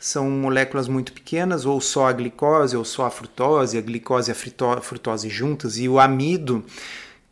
são 0.00 0.30
moléculas 0.30 0.88
muito 0.88 1.12
pequenas, 1.12 1.66
ou 1.66 1.82
só 1.82 2.08
a 2.08 2.12
glicose, 2.12 2.74
ou 2.74 2.84
só 2.84 3.04
a 3.04 3.10
frutose, 3.10 3.76
a 3.76 3.80
glicose 3.82 4.30
e 4.30 4.32
a 4.32 4.80
frutose 4.80 5.28
juntas, 5.28 5.76
e 5.76 5.86
o 5.86 6.00
amido, 6.00 6.64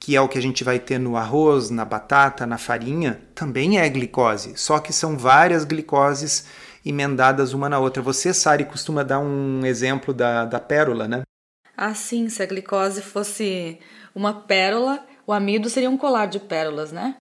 que 0.06 0.14
é 0.14 0.20
o 0.20 0.28
que 0.28 0.38
a 0.38 0.40
gente 0.40 0.62
vai 0.62 0.78
ter 0.78 1.00
no 1.00 1.16
arroz, 1.16 1.68
na 1.68 1.84
batata, 1.84 2.46
na 2.46 2.56
farinha, 2.56 3.20
também 3.34 3.80
é 3.80 3.88
glicose, 3.88 4.56
só 4.56 4.78
que 4.78 4.92
são 4.92 5.18
várias 5.18 5.64
glicoses 5.64 6.46
emendadas 6.84 7.52
uma 7.52 7.68
na 7.68 7.80
outra. 7.80 8.00
Você, 8.00 8.32
Sari, 8.32 8.66
costuma 8.66 9.02
dar 9.02 9.18
um 9.18 9.66
exemplo 9.66 10.14
da, 10.14 10.44
da 10.44 10.60
pérola, 10.60 11.08
né? 11.08 11.22
Ah, 11.76 11.92
sim, 11.92 12.28
se 12.28 12.40
a 12.40 12.46
glicose 12.46 13.02
fosse 13.02 13.80
uma 14.14 14.32
pérola, 14.32 15.04
o 15.26 15.32
amido 15.32 15.68
seria 15.68 15.90
um 15.90 15.98
colar 15.98 16.26
de 16.26 16.38
pérolas, 16.38 16.92
né? 16.92 17.16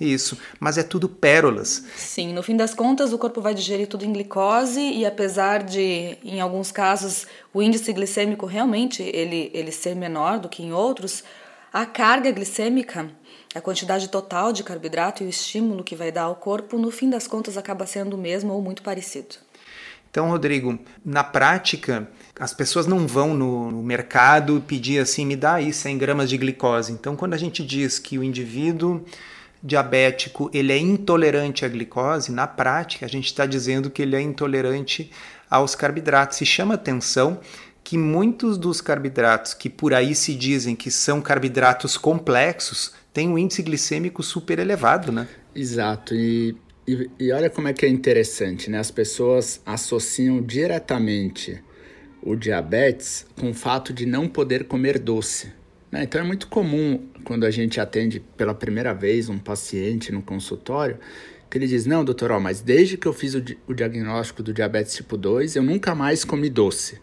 Isso, 0.00 0.38
mas 0.58 0.78
é 0.78 0.82
tudo 0.82 1.10
pérolas. 1.10 1.84
Sim, 1.94 2.32
no 2.32 2.42
fim 2.42 2.56
das 2.56 2.72
contas, 2.72 3.12
o 3.12 3.18
corpo 3.18 3.42
vai 3.42 3.52
digerir 3.52 3.86
tudo 3.86 4.06
em 4.06 4.12
glicose 4.12 4.80
e 4.80 5.04
apesar 5.04 5.62
de, 5.62 6.16
em 6.24 6.40
alguns 6.40 6.72
casos, 6.72 7.26
o 7.52 7.62
índice 7.62 7.92
glicêmico 7.92 8.46
realmente 8.46 9.02
ele, 9.02 9.50
ele 9.52 9.70
ser 9.70 9.94
menor 9.94 10.38
do 10.38 10.48
que 10.48 10.62
em 10.62 10.72
outros, 10.72 11.22
a 11.72 11.86
carga 11.86 12.30
glicêmica, 12.30 13.10
a 13.54 13.60
quantidade 13.60 14.08
total 14.08 14.52
de 14.52 14.62
carboidrato 14.62 15.22
e 15.22 15.26
o 15.26 15.30
estímulo 15.30 15.82
que 15.82 15.96
vai 15.96 16.12
dar 16.12 16.24
ao 16.24 16.36
corpo, 16.36 16.78
no 16.78 16.90
fim 16.90 17.08
das 17.08 17.26
contas, 17.26 17.56
acaba 17.56 17.86
sendo 17.86 18.14
o 18.14 18.18
mesmo 18.18 18.52
ou 18.52 18.60
muito 18.60 18.82
parecido. 18.82 19.36
Então, 20.10 20.28
Rodrigo, 20.28 20.78
na 21.02 21.24
prática, 21.24 22.06
as 22.38 22.52
pessoas 22.52 22.86
não 22.86 23.06
vão 23.06 23.32
no, 23.32 23.70
no, 23.70 23.82
mercado 23.82 24.62
pedir 24.66 24.98
assim, 24.98 25.24
me 25.24 25.34
dá 25.34 25.54
aí 25.54 25.72
100 25.72 25.96
gramas 25.96 26.28
de 26.28 26.36
glicose. 26.36 26.92
Então, 26.92 27.16
quando 27.16 27.32
a 27.32 27.38
gente 27.38 27.64
diz 27.64 27.98
que 27.98 28.18
o 28.18 28.22
indivíduo 28.22 29.02
diabético 29.62 30.50
ele 30.52 30.70
é 30.70 30.76
intolerante 30.76 31.64
à 31.64 31.68
glicose, 31.68 32.30
na 32.30 32.46
prática 32.46 33.06
a 33.06 33.08
gente 33.08 33.26
está 33.26 33.46
dizendo 33.46 33.88
que 33.88 34.02
ele 34.02 34.14
é 34.14 34.20
intolerante 34.20 35.10
aos 35.48 35.74
carboidratos. 35.74 36.40
E 36.42 36.46
chama 36.46 36.74
atenção 36.74 37.40
que 37.84 37.98
muitos 37.98 38.56
dos 38.56 38.80
carboidratos 38.80 39.54
que 39.54 39.68
por 39.68 39.92
aí 39.92 40.14
se 40.14 40.34
dizem 40.34 40.74
que 40.76 40.90
são 40.90 41.20
carboidratos 41.20 41.96
complexos 41.96 42.92
têm 43.12 43.28
um 43.28 43.38
índice 43.38 43.62
glicêmico 43.62 44.22
super 44.22 44.58
elevado, 44.58 45.10
né? 45.12 45.28
Exato. 45.54 46.14
E 46.14 46.56
e, 46.86 47.08
e 47.18 47.32
olha 47.32 47.48
como 47.48 47.68
é 47.68 47.72
que 47.72 47.86
é 47.86 47.88
interessante, 47.88 48.68
né? 48.68 48.78
As 48.78 48.90
pessoas 48.90 49.60
associam 49.64 50.42
diretamente 50.42 51.62
o 52.22 52.34
diabetes 52.34 53.26
com 53.38 53.50
o 53.50 53.54
fato 53.54 53.92
de 53.92 54.04
não 54.04 54.28
poder 54.28 54.64
comer 54.64 54.98
doce. 54.98 55.52
Né? 55.90 56.04
Então 56.04 56.20
é 56.20 56.24
muito 56.24 56.48
comum 56.48 57.06
quando 57.24 57.44
a 57.44 57.50
gente 57.50 57.80
atende 57.80 58.20
pela 58.36 58.54
primeira 58.54 58.92
vez 58.92 59.28
um 59.28 59.38
paciente 59.38 60.10
no 60.10 60.22
consultório 60.22 60.98
que 61.48 61.58
ele 61.58 61.68
diz: 61.68 61.86
Não, 61.86 62.04
doutor, 62.04 62.32
ó, 62.32 62.40
mas 62.40 62.60
desde 62.60 62.96
que 62.96 63.06
eu 63.06 63.12
fiz 63.12 63.34
o, 63.34 63.40
di 63.40 63.58
o 63.68 63.74
diagnóstico 63.74 64.42
do 64.42 64.52
diabetes 64.52 64.94
tipo 64.94 65.16
2, 65.16 65.56
eu 65.56 65.62
nunca 65.62 65.94
mais 65.94 66.24
comi 66.24 66.48
doce. 66.48 67.00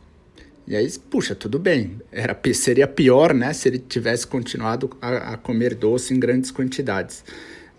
E 0.70 0.76
aí, 0.76 0.88
puxa, 1.10 1.36
tudo 1.36 1.60
bem. 1.60 2.00
Era, 2.12 2.40
seria 2.54 2.88
pior, 2.88 3.34
né, 3.34 3.52
se 3.52 3.68
ele 3.68 3.80
tivesse 3.80 4.26
continuado 4.26 4.92
a, 5.02 5.34
a 5.34 5.38
comer 5.38 5.76
doce 5.76 6.14
em 6.14 6.20
grandes 6.20 6.52
quantidades 6.52 7.24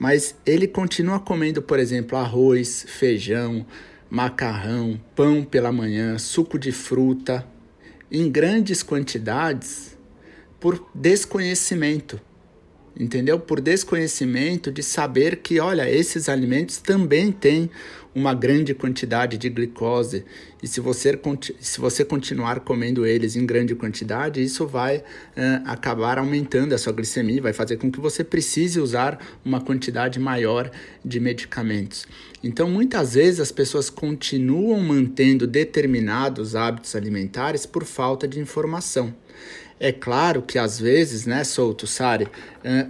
mas 0.01 0.35
ele 0.47 0.67
continua 0.67 1.21
comendo, 1.21 1.61
por 1.61 1.79
exemplo, 1.79 2.17
arroz, 2.17 2.87
feijão, 2.89 3.67
macarrão, 4.09 4.99
pão 5.15 5.45
pela 5.45 5.71
manhã, 5.71 6.17
suco 6.17 6.59
de 6.59 6.73
fruta, 6.73 7.47
em 8.11 8.31
grandes 8.31 8.83
quantidades 8.83 9.99
por 10.59 10.89
desconhecimento. 10.95 12.19
Entendeu? 12.99 13.39
Por 13.39 13.61
desconhecimento 13.61 14.71
de 14.71 14.83
saber 14.83 15.37
que, 15.37 15.61
olha, 15.61 15.89
esses 15.89 16.29
alimentos 16.29 16.79
também 16.79 17.31
têm 17.31 17.71
uma 18.15 18.35
grande 18.35 18.75
quantidade 18.75 19.39
de 19.39 19.49
glicose 19.49 20.25
e 20.63 20.67
se 20.67 20.81
você, 20.81 21.19
se 21.61 21.81
você 21.81 22.05
continuar 22.05 22.61
comendo 22.61 23.07
eles 23.07 23.37
em 23.37 23.47
grande 23.47 23.75
quantidade, 23.75 24.43
isso 24.43 24.67
vai 24.67 24.99
uh, 24.99 25.03
acabar 25.65 26.19
aumentando 26.19 26.75
a 26.75 26.79
sua 26.79 26.93
glicemia, 26.93 27.41
vai 27.41 27.53
fazer 27.53 27.77
com 27.77 27.91
que 27.91 28.01
você 28.01 28.25
precise 28.25 28.81
usar 28.81 29.19
uma 29.45 29.61
quantidade 29.61 30.19
maior 30.19 30.71
de 31.05 31.21
medicamentos. 31.21 32.07
Então, 32.43 32.69
muitas 32.69 33.15
vezes 33.15 33.41
as 33.41 33.53
pessoas 33.53 33.89
continuam 33.89 34.81
mantendo 34.81 35.47
determinados 35.47 36.57
hábitos 36.57 36.97
alimentares 36.97 37.65
por 37.65 37.85
falta 37.85 38.27
de 38.27 38.41
informação. 38.41 39.15
É 39.83 39.91
claro 39.91 40.43
que 40.43 40.59
às 40.59 40.79
vezes, 40.79 41.25
né, 41.25 41.43
Souto, 41.43 41.87
Sari, 41.87 42.29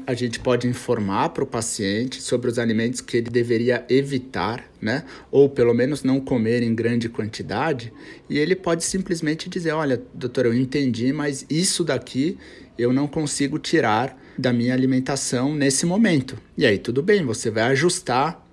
a 0.04 0.12
gente 0.12 0.40
pode 0.40 0.66
informar 0.66 1.28
para 1.28 1.44
o 1.44 1.46
paciente 1.46 2.20
sobre 2.20 2.50
os 2.50 2.58
alimentos 2.58 3.00
que 3.00 3.16
ele 3.16 3.30
deveria 3.30 3.86
evitar, 3.88 4.68
né, 4.82 5.04
ou 5.30 5.48
pelo 5.48 5.72
menos 5.72 6.02
não 6.02 6.18
comer 6.18 6.64
em 6.64 6.74
grande 6.74 7.08
quantidade, 7.08 7.92
e 8.28 8.36
ele 8.36 8.56
pode 8.56 8.82
simplesmente 8.82 9.48
dizer: 9.48 9.70
Olha, 9.70 10.02
doutor, 10.12 10.46
eu 10.46 10.54
entendi, 10.54 11.12
mas 11.12 11.46
isso 11.48 11.84
daqui 11.84 12.36
eu 12.76 12.92
não 12.92 13.06
consigo 13.06 13.56
tirar 13.56 14.20
da 14.36 14.52
minha 14.52 14.74
alimentação 14.74 15.54
nesse 15.54 15.86
momento. 15.86 16.36
E 16.58 16.66
aí, 16.66 16.76
tudo 16.76 17.04
bem, 17.04 17.24
você 17.24 17.50
vai 17.52 17.64
ajustar 17.64 18.44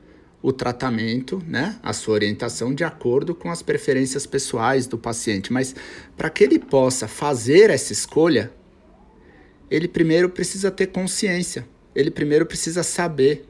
o 0.48 0.54
tratamento, 0.54 1.44
né, 1.46 1.78
a 1.84 1.92
sua 1.92 2.14
orientação 2.14 2.74
de 2.74 2.86
acordo 2.86 3.36
com 3.36 3.52
as 3.52 3.62
preferências 3.62 4.26
pessoais 4.26 4.88
do 4.88 4.98
paciente. 4.98 5.52
Mas 5.52 5.76
para 6.16 6.30
que 6.30 6.42
ele 6.42 6.58
possa 6.58 7.06
fazer 7.06 7.70
essa 7.70 7.92
escolha, 7.92 8.50
ele 9.70 9.90
primeiro 9.90 10.30
precisa 10.30 10.72
ter 10.72 10.88
consciência, 10.88 11.68
ele 11.94 12.10
primeiro 12.10 12.46
precisa 12.46 12.82
saber, 12.82 13.46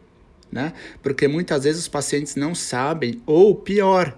né? 0.52 0.74
Porque 1.04 1.28
muitas 1.28 1.66
vezes 1.66 1.82
os 1.82 1.88
pacientes 1.88 2.36
não 2.36 2.56
sabem, 2.56 3.22
ou 3.28 3.54
pior, 3.54 4.18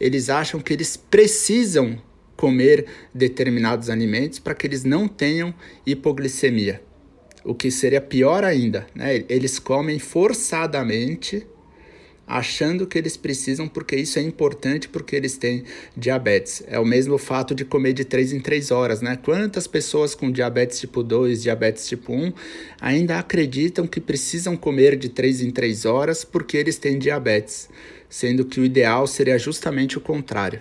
eles 0.00 0.28
acham 0.28 0.58
que 0.58 0.72
eles 0.72 0.96
precisam 0.96 1.96
comer 2.36 2.86
determinados 3.14 3.88
alimentos 3.88 4.40
para 4.40 4.52
que 4.52 4.66
eles 4.66 4.82
não 4.82 5.06
tenham 5.06 5.54
hipoglicemia. 5.86 6.82
O 7.44 7.54
que 7.54 7.70
seria 7.70 8.00
pior 8.00 8.42
ainda, 8.42 8.84
né? 8.92 9.24
Eles 9.28 9.60
comem 9.60 10.00
forçadamente 10.00 11.46
achando 12.26 12.86
que 12.86 12.98
eles 12.98 13.16
precisam 13.16 13.68
porque 13.68 13.94
isso 13.96 14.18
é 14.18 14.22
importante 14.22 14.88
porque 14.88 15.14
eles 15.14 15.36
têm 15.36 15.64
diabetes. 15.96 16.62
É 16.66 16.78
o 16.78 16.84
mesmo 16.84 17.16
fato 17.18 17.54
de 17.54 17.64
comer 17.64 17.92
de 17.92 18.04
3 18.04 18.32
em 18.32 18.40
3 18.40 18.70
horas, 18.70 19.00
né? 19.00 19.16
Quantas 19.16 19.66
pessoas 19.66 20.14
com 20.14 20.30
diabetes 20.30 20.80
tipo 20.80 21.02
2, 21.02 21.42
diabetes 21.42 21.86
tipo 21.86 22.12
1 22.12 22.32
ainda 22.80 23.18
acreditam 23.18 23.86
que 23.86 24.00
precisam 24.00 24.56
comer 24.56 24.96
de 24.96 25.08
3 25.08 25.42
em 25.42 25.50
3 25.50 25.84
horas 25.84 26.24
porque 26.24 26.56
eles 26.56 26.78
têm 26.78 26.98
diabetes, 26.98 27.68
sendo 28.08 28.44
que 28.44 28.58
o 28.58 28.64
ideal 28.64 29.06
seria 29.06 29.38
justamente 29.38 29.96
o 29.96 30.00
contrário. 30.00 30.60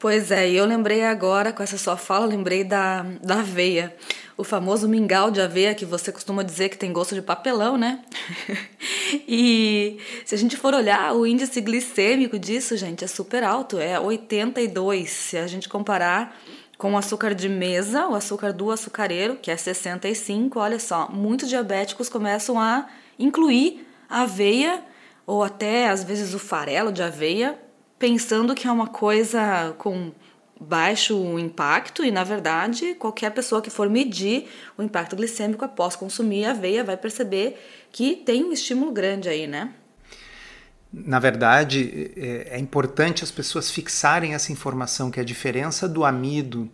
Pois 0.00 0.30
é, 0.30 0.48
e 0.48 0.56
eu 0.56 0.64
lembrei 0.64 1.04
agora, 1.04 1.52
com 1.52 1.62
essa 1.62 1.76
sua 1.76 1.94
fala, 1.94 2.24
lembrei 2.24 2.64
da, 2.64 3.02
da 3.22 3.40
aveia. 3.40 3.94
O 4.40 4.44
famoso 4.44 4.88
mingau 4.88 5.30
de 5.30 5.38
aveia 5.38 5.74
que 5.74 5.84
você 5.84 6.10
costuma 6.10 6.42
dizer 6.42 6.70
que 6.70 6.78
tem 6.78 6.94
gosto 6.94 7.14
de 7.14 7.20
papelão, 7.20 7.76
né? 7.76 8.02
e 9.28 9.98
se 10.24 10.34
a 10.34 10.38
gente 10.38 10.56
for 10.56 10.72
olhar, 10.72 11.14
o 11.14 11.26
índice 11.26 11.60
glicêmico 11.60 12.38
disso, 12.38 12.74
gente, 12.74 13.04
é 13.04 13.06
super 13.06 13.44
alto, 13.44 13.78
é 13.78 14.00
82. 14.00 15.10
Se 15.10 15.36
a 15.36 15.46
gente 15.46 15.68
comparar 15.68 16.34
com 16.78 16.94
o 16.94 16.96
açúcar 16.96 17.34
de 17.34 17.50
mesa, 17.50 18.08
o 18.08 18.14
açúcar 18.14 18.50
do 18.50 18.70
açucareiro, 18.70 19.36
que 19.36 19.50
é 19.50 19.56
65, 19.58 20.58
olha 20.58 20.78
só, 20.78 21.06
muitos 21.10 21.46
diabéticos 21.50 22.08
começam 22.08 22.58
a 22.58 22.86
incluir 23.18 23.86
aveia 24.08 24.82
ou 25.26 25.44
até 25.44 25.90
às 25.90 26.02
vezes 26.02 26.32
o 26.32 26.38
farelo 26.38 26.90
de 26.90 27.02
aveia 27.02 27.58
pensando 27.98 28.54
que 28.54 28.66
é 28.66 28.72
uma 28.72 28.86
coisa 28.86 29.74
com 29.76 30.12
baixo 30.60 31.38
impacto 31.38 32.04
e 32.04 32.10
na 32.10 32.22
verdade 32.22 32.94
qualquer 32.94 33.30
pessoa 33.30 33.62
que 33.62 33.70
for 33.70 33.88
medir 33.88 34.46
o 34.76 34.82
impacto 34.82 35.16
glicêmico 35.16 35.64
após 35.64 35.96
consumir 35.96 36.44
aveia 36.44 36.84
vai 36.84 36.98
perceber 36.98 37.58
que 37.90 38.14
tem 38.14 38.44
um 38.44 38.52
estímulo 38.52 38.92
grande 38.92 39.28
aí, 39.28 39.46
né? 39.46 39.72
Na 40.92 41.20
verdade, 41.20 42.12
é, 42.16 42.56
é 42.56 42.58
importante 42.58 43.22
as 43.22 43.30
pessoas 43.30 43.70
fixarem 43.70 44.34
essa 44.34 44.50
informação 44.50 45.08
que 45.08 45.20
a 45.20 45.24
diferença 45.24 45.88
do 45.88 46.04
amido 46.04 46.68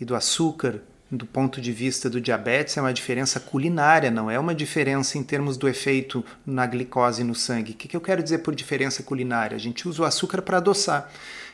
e 0.00 0.04
do 0.04 0.16
açúcar 0.16 0.82
do 1.12 1.26
ponto 1.26 1.60
de 1.60 1.72
vista 1.72 2.08
do 2.08 2.20
diabetes 2.20 2.76
é 2.76 2.80
uma 2.80 2.92
diferença 2.92 3.38
culinária, 3.38 4.10
não 4.10 4.30
é 4.30 4.38
uma 4.38 4.54
diferença 4.54 5.18
em 5.18 5.22
termos 5.22 5.58
do 5.58 5.68
efeito 5.68 6.24
na 6.44 6.66
glicose 6.66 7.22
no 7.22 7.34
sangue. 7.34 7.72
O 7.72 7.74
que, 7.74 7.94
eu 7.94 8.00
quero 8.00 8.22
dizer 8.22 8.38
por 8.38 8.54
diferença 8.54 9.02
culinária? 9.02 9.54
A 9.54 9.60
gente 9.60 9.86
usa 9.86 10.02
o 10.02 10.06
açúcar 10.06 10.40
para 10.40 10.56
adoçar 10.56 11.12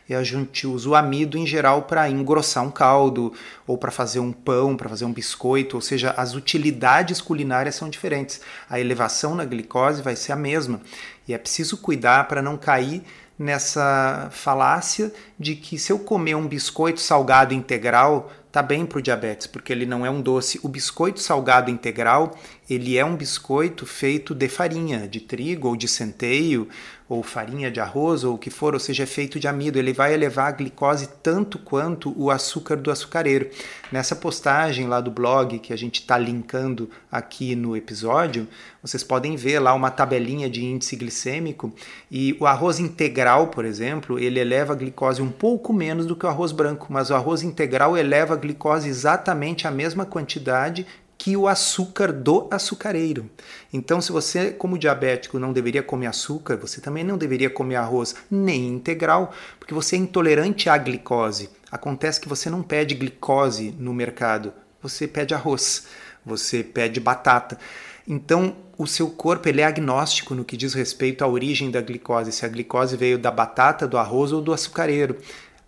e 0.08 0.14
a 0.14 0.22
gente 0.22 0.66
usa 0.66 0.88
o 0.88 0.94
amido 0.94 1.36
em 1.36 1.46
geral 1.46 1.82
para 1.82 2.08
engrossar 2.08 2.64
um 2.64 2.70
caldo 2.70 3.32
ou 3.66 3.76
para 3.76 3.90
fazer 3.90 4.20
um 4.20 4.32
pão, 4.32 4.76
para 4.76 4.88
fazer 4.88 5.04
um 5.04 5.12
biscoito, 5.12 5.76
ou 5.76 5.82
seja, 5.82 6.14
as 6.16 6.34
utilidades 6.34 7.20
culinárias 7.20 7.74
são 7.74 7.88
diferentes. 7.90 8.40
A 8.70 8.80
elevação 8.80 9.34
na 9.34 9.44
glicose 9.44 10.00
vai 10.00 10.16
ser 10.16 10.32
a 10.32 10.36
mesma 10.36 10.80
e 11.26 11.34
é 11.34 11.38
preciso 11.38 11.76
cuidar 11.76 12.26
para 12.26 12.40
não 12.40 12.56
cair 12.56 13.02
nessa 13.38 14.28
falácia 14.32 15.12
de 15.38 15.54
que 15.54 15.78
se 15.78 15.92
eu 15.92 15.98
comer 15.98 16.34
um 16.34 16.48
biscoito 16.48 17.00
salgado 17.00 17.54
integral, 17.54 18.32
tá 18.50 18.60
bem 18.60 18.84
para 18.84 18.98
o 18.98 19.02
diabetes, 19.02 19.46
porque 19.46 19.72
ele 19.72 19.86
não 19.86 20.04
é 20.04 20.10
um 20.10 20.20
doce. 20.20 20.58
O 20.62 20.68
biscoito 20.68 21.20
salgado 21.20 21.70
integral, 21.70 22.36
ele 22.68 22.98
é 22.98 23.04
um 23.04 23.14
biscoito 23.14 23.86
feito 23.86 24.34
de 24.34 24.48
farinha, 24.48 25.06
de 25.06 25.20
trigo 25.20 25.68
ou 25.68 25.76
de 25.76 25.86
centeio, 25.86 26.68
ou 27.08 27.22
farinha 27.22 27.70
de 27.70 27.80
arroz, 27.80 28.22
ou 28.22 28.34
o 28.34 28.38
que 28.38 28.50
for, 28.50 28.74
ou 28.74 28.80
seja, 28.80 29.04
é 29.04 29.06
feito 29.06 29.40
de 29.40 29.48
amido. 29.48 29.78
Ele 29.78 29.92
vai 29.92 30.12
elevar 30.12 30.48
a 30.48 30.52
glicose 30.52 31.08
tanto 31.22 31.58
quanto 31.58 32.12
o 32.16 32.30
açúcar 32.30 32.76
do 32.76 32.90
açucareiro. 32.90 33.48
Nessa 33.90 34.14
postagem 34.14 34.86
lá 34.86 35.00
do 35.00 35.10
blog, 35.10 35.58
que 35.58 35.72
a 35.72 35.76
gente 35.76 36.00
está 36.00 36.18
linkando 36.18 36.90
aqui 37.10 37.54
no 37.54 37.76
episódio, 37.76 38.46
vocês 38.82 39.02
podem 39.02 39.36
ver 39.36 39.58
lá 39.58 39.72
uma 39.74 39.90
tabelinha 39.90 40.50
de 40.50 40.64
índice 40.64 40.96
glicêmico 40.96 41.72
e 42.10 42.36
o 42.38 42.46
arroz 42.46 42.78
integral, 42.78 43.48
por 43.48 43.64
exemplo, 43.64 44.18
ele 44.18 44.38
eleva 44.38 44.74
a 44.74 44.76
glicose 44.76 45.22
um 45.22 45.30
pouco 45.30 45.72
menos 45.72 46.06
do 46.06 46.14
que 46.14 46.26
o 46.26 46.28
arroz 46.28 46.52
branco, 46.52 46.86
mas 46.90 47.10
o 47.10 47.14
arroz 47.14 47.42
integral 47.42 47.96
eleva 47.96 48.34
a 48.34 48.36
glicose 48.36 48.88
exatamente 48.88 49.66
a 49.66 49.70
mesma 49.70 50.04
quantidade 50.04 50.86
que 51.18 51.36
o 51.36 51.48
açúcar 51.48 52.12
do 52.12 52.46
açucareiro. 52.48 53.28
Então, 53.72 54.00
se 54.00 54.12
você, 54.12 54.52
como 54.52 54.78
diabético, 54.78 55.38
não 55.38 55.52
deveria 55.52 55.82
comer 55.82 56.06
açúcar, 56.06 56.56
você 56.56 56.80
também 56.80 57.02
não 57.02 57.18
deveria 57.18 57.50
comer 57.50 57.74
arroz 57.74 58.14
nem 58.30 58.68
integral, 58.68 59.34
porque 59.58 59.74
você 59.74 59.96
é 59.96 59.98
intolerante 59.98 60.70
à 60.70 60.78
glicose. 60.78 61.50
Acontece 61.72 62.20
que 62.20 62.28
você 62.28 62.48
não 62.48 62.62
pede 62.62 62.94
glicose 62.94 63.74
no 63.76 63.92
mercado, 63.92 64.54
você 64.80 65.08
pede 65.08 65.34
arroz, 65.34 65.88
você 66.24 66.62
pede 66.62 67.00
batata. 67.00 67.58
Então, 68.06 68.54
o 68.78 68.86
seu 68.86 69.10
corpo 69.10 69.48
ele 69.48 69.60
é 69.60 69.64
agnóstico 69.64 70.36
no 70.36 70.44
que 70.44 70.56
diz 70.56 70.72
respeito 70.72 71.24
à 71.24 71.26
origem 71.26 71.68
da 71.68 71.80
glicose, 71.80 72.30
se 72.30 72.46
a 72.46 72.48
glicose 72.48 72.96
veio 72.96 73.18
da 73.18 73.30
batata, 73.30 73.88
do 73.88 73.98
arroz 73.98 74.30
ou 74.30 74.40
do 74.40 74.52
açucareiro. 74.52 75.16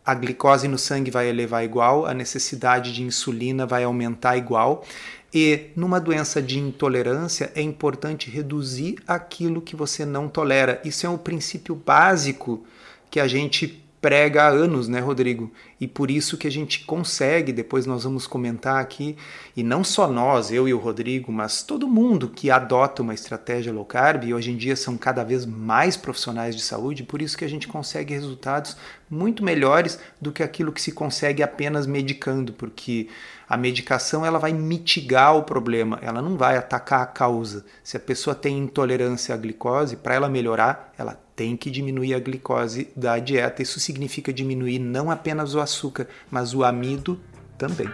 A 0.06 0.14
glicose 0.14 0.66
no 0.66 0.78
sangue 0.78 1.10
vai 1.10 1.28
elevar 1.28 1.62
igual, 1.64 2.06
a 2.06 2.14
necessidade 2.14 2.92
de 2.94 3.02
insulina 3.02 3.66
vai 3.66 3.84
aumentar 3.84 4.36
igual. 4.36 4.84
E 5.32 5.70
numa 5.76 6.00
doença 6.00 6.42
de 6.42 6.58
intolerância 6.58 7.52
é 7.54 7.62
importante 7.62 8.30
reduzir 8.30 8.96
aquilo 9.06 9.62
que 9.62 9.76
você 9.76 10.04
não 10.04 10.28
tolera. 10.28 10.80
Isso 10.84 11.06
é 11.06 11.08
um 11.08 11.18
princípio 11.18 11.74
básico 11.74 12.64
que 13.10 13.20
a 13.20 13.28
gente 13.28 13.80
prega 14.00 14.44
há 14.44 14.48
anos, 14.48 14.88
né, 14.88 14.98
Rodrigo? 14.98 15.52
E 15.78 15.86
por 15.86 16.10
isso 16.10 16.38
que 16.38 16.46
a 16.46 16.50
gente 16.50 16.84
consegue, 16.84 17.52
depois 17.52 17.84
nós 17.84 18.04
vamos 18.04 18.26
comentar 18.26 18.80
aqui, 18.80 19.14
e 19.54 19.62
não 19.62 19.84
só 19.84 20.08
nós, 20.08 20.50
eu 20.50 20.66
e 20.66 20.72
o 20.72 20.78
Rodrigo, 20.78 21.30
mas 21.30 21.62
todo 21.62 21.86
mundo 21.86 22.28
que 22.28 22.50
adota 22.50 23.02
uma 23.02 23.12
estratégia 23.12 23.72
low 23.72 23.84
carb, 23.84 24.24
e 24.24 24.32
hoje 24.32 24.52
em 24.52 24.56
dia 24.56 24.74
são 24.74 24.96
cada 24.96 25.22
vez 25.22 25.44
mais 25.44 25.96
profissionais 25.96 26.56
de 26.56 26.62
saúde, 26.62 27.02
por 27.02 27.20
isso 27.20 27.36
que 27.36 27.44
a 27.44 27.48
gente 27.48 27.68
consegue 27.68 28.14
resultados 28.14 28.76
muito 29.08 29.44
melhores 29.44 29.98
do 30.20 30.32
que 30.32 30.42
aquilo 30.42 30.72
que 30.72 30.80
se 30.80 30.92
consegue 30.92 31.42
apenas 31.42 31.86
medicando, 31.86 32.54
porque 32.54 33.08
a 33.50 33.56
medicação 33.56 34.24
ela 34.24 34.38
vai 34.38 34.52
mitigar 34.52 35.36
o 35.36 35.42
problema, 35.42 35.98
ela 36.02 36.22
não 36.22 36.36
vai 36.36 36.56
atacar 36.56 37.02
a 37.02 37.06
causa. 37.06 37.64
Se 37.82 37.96
a 37.96 38.00
pessoa 38.00 38.32
tem 38.32 38.56
intolerância 38.56 39.34
à 39.34 39.36
glicose, 39.36 39.96
para 39.96 40.14
ela 40.14 40.28
melhorar, 40.28 40.94
ela 40.96 41.20
tem 41.34 41.56
que 41.56 41.68
diminuir 41.68 42.14
a 42.14 42.20
glicose 42.20 42.92
da 42.94 43.18
dieta. 43.18 43.60
Isso 43.60 43.80
significa 43.80 44.32
diminuir 44.32 44.78
não 44.78 45.10
apenas 45.10 45.52
o 45.56 45.60
açúcar, 45.60 46.06
mas 46.30 46.54
o 46.54 46.62
amido 46.62 47.20
também. 47.58 47.88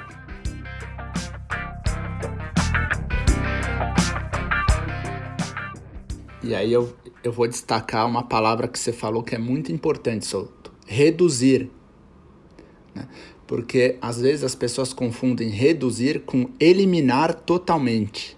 E 6.42 6.54
aí 6.54 6.70
eu, 6.70 6.94
eu 7.24 7.32
vou 7.32 7.48
destacar 7.48 8.06
uma 8.06 8.22
palavra 8.22 8.68
que 8.68 8.78
você 8.78 8.92
falou 8.92 9.22
que 9.22 9.34
é 9.34 9.38
muito 9.38 9.72
importante, 9.72 10.26
Souto. 10.26 10.70
Reduzir. 10.86 11.70
Né? 12.94 13.08
Porque 13.46 13.96
às 14.00 14.20
vezes 14.20 14.44
as 14.44 14.54
pessoas 14.54 14.92
confundem 14.92 15.48
reduzir 15.48 16.20
com 16.20 16.50
eliminar 16.58 17.34
totalmente. 17.34 18.36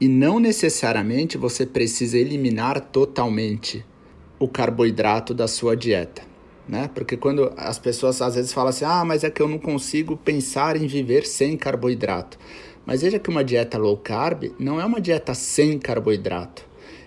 E 0.00 0.08
não 0.08 0.40
necessariamente 0.40 1.38
você 1.38 1.64
precisa 1.64 2.18
eliminar 2.18 2.80
totalmente 2.80 3.84
o 4.38 4.48
carboidrato 4.48 5.32
da 5.32 5.46
sua 5.46 5.76
dieta, 5.76 6.22
né? 6.68 6.90
Porque 6.92 7.16
quando 7.16 7.52
as 7.56 7.78
pessoas 7.78 8.20
às 8.20 8.34
vezes 8.34 8.52
falam 8.52 8.70
assim: 8.70 8.84
"Ah, 8.84 9.04
mas 9.04 9.22
é 9.22 9.30
que 9.30 9.40
eu 9.40 9.46
não 9.46 9.58
consigo 9.58 10.16
pensar 10.16 10.76
em 10.76 10.88
viver 10.88 11.24
sem 11.24 11.56
carboidrato". 11.56 12.36
Mas 12.84 13.02
veja 13.02 13.20
que 13.20 13.30
uma 13.30 13.44
dieta 13.44 13.78
low 13.78 13.96
carb 13.96 14.52
não 14.58 14.80
é 14.80 14.84
uma 14.84 15.00
dieta 15.00 15.34
sem 15.34 15.78
carboidrato. 15.78 16.66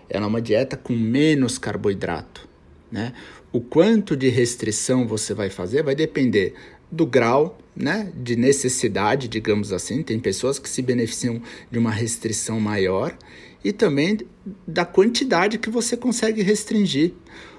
Ela 0.10 0.26
é 0.26 0.28
uma 0.28 0.42
dieta 0.42 0.78
com 0.78 0.94
menos 0.94 1.58
carboidrato, 1.58 2.48
né? 2.90 3.12
O 3.52 3.60
quanto 3.60 4.16
de 4.16 4.30
restrição 4.30 5.08
você 5.08 5.34
vai 5.34 5.50
fazer 5.50 5.84
vai 5.84 5.96
depender 5.96 6.54
do 6.92 7.06
grau 7.06 7.58
né, 7.76 8.12
de 8.16 8.36
necessidade, 8.36 9.28
digamos 9.28 9.74
assim, 9.74 10.02
tem 10.02 10.20
pessoas 10.20 10.58
que 10.58 10.70
se 10.70 10.82
beneficiam 10.82 11.42
de 11.70 11.78
uma 11.78 11.92
restrição 11.92 12.60
maior 12.60 13.16
e 13.64 13.74
também 13.74 14.20
da 14.66 14.86
quantidade 14.86 15.58
que 15.58 15.70
você 15.70 15.98
consegue 15.98 16.42
restringir. 16.42 17.14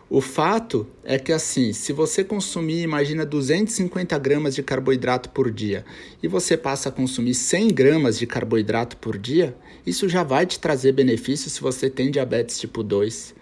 O 0.09 0.21
fato 0.21 0.87
é 1.03 1.19
que, 1.19 1.33
assim, 1.33 1.73
se 1.73 1.93
você 1.93 2.23
consumir, 2.23 2.81
imagina, 2.83 3.27
250 3.27 4.17
gramas 4.21 4.55
de 4.55 4.62
carboidrato 4.62 5.29
por 5.31 5.51
dia 5.51 5.85
e 6.23 6.29
você 6.29 6.57
passa 6.57 6.91
a 6.91 6.93
consumir 6.93 7.35
100 7.35 7.69
gramas 7.75 8.17
de 8.17 8.25
carboidrato 8.25 8.97
por 8.99 9.19
dia, 9.19 9.57
isso 9.85 10.09
já 10.09 10.23
vai 10.23 10.47
te 10.47 10.61
trazer 10.61 10.93
benefício 10.93 11.51
se 11.51 11.61
você 11.61 11.91
tem 11.91 12.09
diabetes 12.09 12.61
tipo 12.61 12.85
2. 12.85 13.35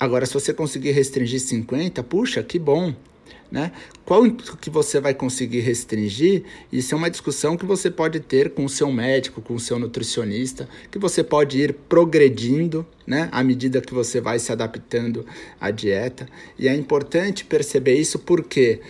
Agora, 0.00 0.24
se 0.24 0.32
você 0.32 0.54
conseguir 0.54 0.92
restringir 0.92 1.40
50, 1.40 2.02
puxa, 2.02 2.42
que 2.42 2.58
bom, 2.58 2.94
né? 3.50 3.72
Qual 4.04 4.22
que 4.30 4.70
você 4.70 5.00
vai 5.00 5.14
conseguir 5.14 5.60
restringir? 5.60 6.44
Isso 6.72 6.94
é 6.94 6.98
uma 6.98 7.10
discussão 7.10 7.56
que 7.56 7.64
você 7.64 7.90
pode 7.90 8.20
ter 8.20 8.50
com 8.50 8.64
o 8.64 8.68
seu 8.68 8.90
médico, 8.92 9.40
com 9.40 9.54
o 9.54 9.60
seu 9.60 9.78
nutricionista, 9.78 10.68
que 10.90 10.98
você 10.98 11.24
pode 11.24 11.58
ir 11.58 11.74
progredindo 11.88 12.86
né? 13.06 13.28
à 13.32 13.42
medida 13.42 13.80
que 13.80 13.94
você 13.94 14.20
vai 14.20 14.38
se 14.38 14.52
adaptando 14.52 15.24
à 15.60 15.70
dieta. 15.70 16.28
E 16.58 16.68
é 16.68 16.74
importante 16.74 17.44
perceber 17.44 17.94
isso 17.94 18.18
porque 18.18 18.80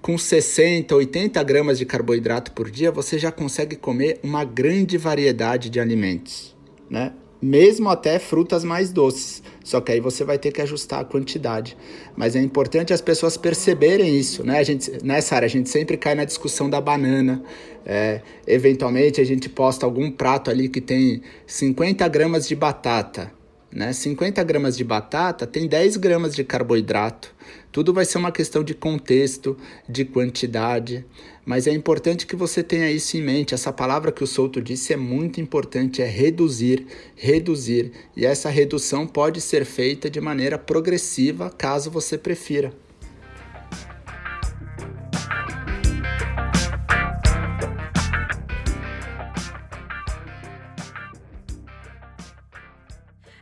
com 0.00 0.16
60, 0.16 0.94
80 0.94 1.42
gramas 1.42 1.78
de 1.78 1.84
carboidrato 1.84 2.52
por 2.52 2.70
dia, 2.70 2.92
você 2.92 3.18
já 3.18 3.32
consegue 3.32 3.74
comer 3.74 4.20
uma 4.22 4.44
grande 4.44 4.96
variedade 4.96 5.68
de 5.68 5.80
alimentos, 5.80 6.54
né? 6.88 7.12
Mesmo 7.40 7.88
até 7.88 8.18
frutas 8.18 8.64
mais 8.64 8.92
doces. 8.92 9.42
Só 9.64 9.80
que 9.80 9.92
aí 9.92 10.00
você 10.00 10.24
vai 10.24 10.38
ter 10.38 10.52
que 10.52 10.62
ajustar 10.62 11.00
a 11.00 11.04
quantidade. 11.04 11.76
Mas 12.16 12.36
é 12.36 12.40
importante 12.40 12.92
as 12.92 13.00
pessoas 13.00 13.36
perceberem 13.36 14.16
isso, 14.16 14.44
né? 14.44 14.58
A 14.58 14.62
gente, 14.62 15.04
nessa 15.04 15.34
área, 15.34 15.46
a 15.46 15.50
gente 15.50 15.68
sempre 15.68 15.96
cai 15.96 16.14
na 16.14 16.24
discussão 16.24 16.70
da 16.70 16.80
banana. 16.80 17.42
É, 17.84 18.20
eventualmente 18.46 19.20
a 19.20 19.24
gente 19.24 19.48
posta 19.48 19.86
algum 19.86 20.10
prato 20.10 20.50
ali 20.50 20.68
que 20.68 20.80
tem 20.80 21.22
50 21.46 22.06
gramas 22.08 22.48
de 22.48 22.56
batata. 22.56 23.32
Né? 23.72 23.92
50 23.92 24.42
gramas 24.42 24.76
de 24.76 24.84
batata 24.84 25.46
tem 25.46 25.66
10 25.66 25.96
gramas 25.98 26.34
de 26.34 26.42
carboidrato. 26.42 27.34
Tudo 27.70 27.92
vai 27.92 28.04
ser 28.04 28.18
uma 28.18 28.32
questão 28.32 28.64
de 28.64 28.72
contexto, 28.72 29.56
de 29.88 30.04
quantidade. 30.04 31.04
Mas 31.46 31.68
é 31.68 31.70
importante 31.70 32.26
que 32.26 32.34
você 32.34 32.60
tenha 32.60 32.90
isso 32.90 33.16
em 33.16 33.22
mente. 33.22 33.54
Essa 33.54 33.72
palavra 33.72 34.10
que 34.10 34.24
o 34.24 34.26
Souto 34.26 34.60
disse 34.60 34.92
é 34.92 34.96
muito 34.96 35.40
importante, 35.40 36.02
é 36.02 36.04
reduzir, 36.04 36.84
reduzir. 37.14 37.92
E 38.16 38.26
essa 38.26 38.50
redução 38.50 39.06
pode 39.06 39.40
ser 39.40 39.64
feita 39.64 40.10
de 40.10 40.20
maneira 40.20 40.58
progressiva, 40.58 41.48
caso 41.48 41.88
você 41.88 42.18
prefira. 42.18 42.72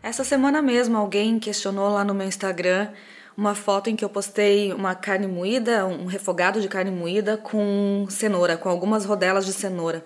Essa 0.02 0.22
semana 0.22 0.60
mesmo 0.60 0.98
alguém 0.98 1.38
questionou 1.38 1.88
lá 1.88 2.04
no 2.04 2.12
meu 2.12 2.28
Instagram 2.28 2.90
uma 3.36 3.54
foto 3.54 3.90
em 3.90 3.96
que 3.96 4.04
eu 4.04 4.08
postei 4.08 4.72
uma 4.72 4.94
carne 4.94 5.26
moída, 5.26 5.86
um 5.86 6.06
refogado 6.06 6.60
de 6.60 6.68
carne 6.68 6.90
moída 6.90 7.36
com 7.36 8.06
cenoura, 8.08 8.56
com 8.56 8.68
algumas 8.68 9.04
rodelas 9.04 9.44
de 9.44 9.52
cenoura. 9.52 10.04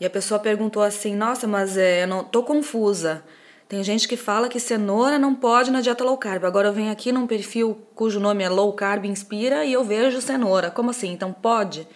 E 0.00 0.06
a 0.06 0.10
pessoa 0.10 0.38
perguntou 0.38 0.82
assim: 0.82 1.14
Nossa, 1.14 1.46
mas 1.46 1.76
é, 1.76 2.04
eu 2.04 2.06
não 2.06 2.22
tô 2.22 2.42
confusa. 2.42 3.22
Tem 3.68 3.84
gente 3.84 4.08
que 4.08 4.16
fala 4.16 4.48
que 4.48 4.58
cenoura 4.58 5.18
não 5.18 5.34
pode 5.34 5.70
na 5.70 5.82
dieta 5.82 6.02
low 6.02 6.16
carb. 6.16 6.44
Agora 6.44 6.68
eu 6.68 6.72
venho 6.72 6.90
aqui 6.90 7.12
num 7.12 7.26
perfil 7.26 7.78
cujo 7.94 8.18
nome 8.18 8.42
é 8.42 8.48
Low 8.48 8.72
Carb 8.72 9.04
Inspira 9.04 9.62
e 9.62 9.74
eu 9.74 9.84
vejo 9.84 10.22
cenoura. 10.22 10.70
Como 10.70 10.88
assim? 10.88 11.12
Então 11.12 11.34
pode? 11.34 11.86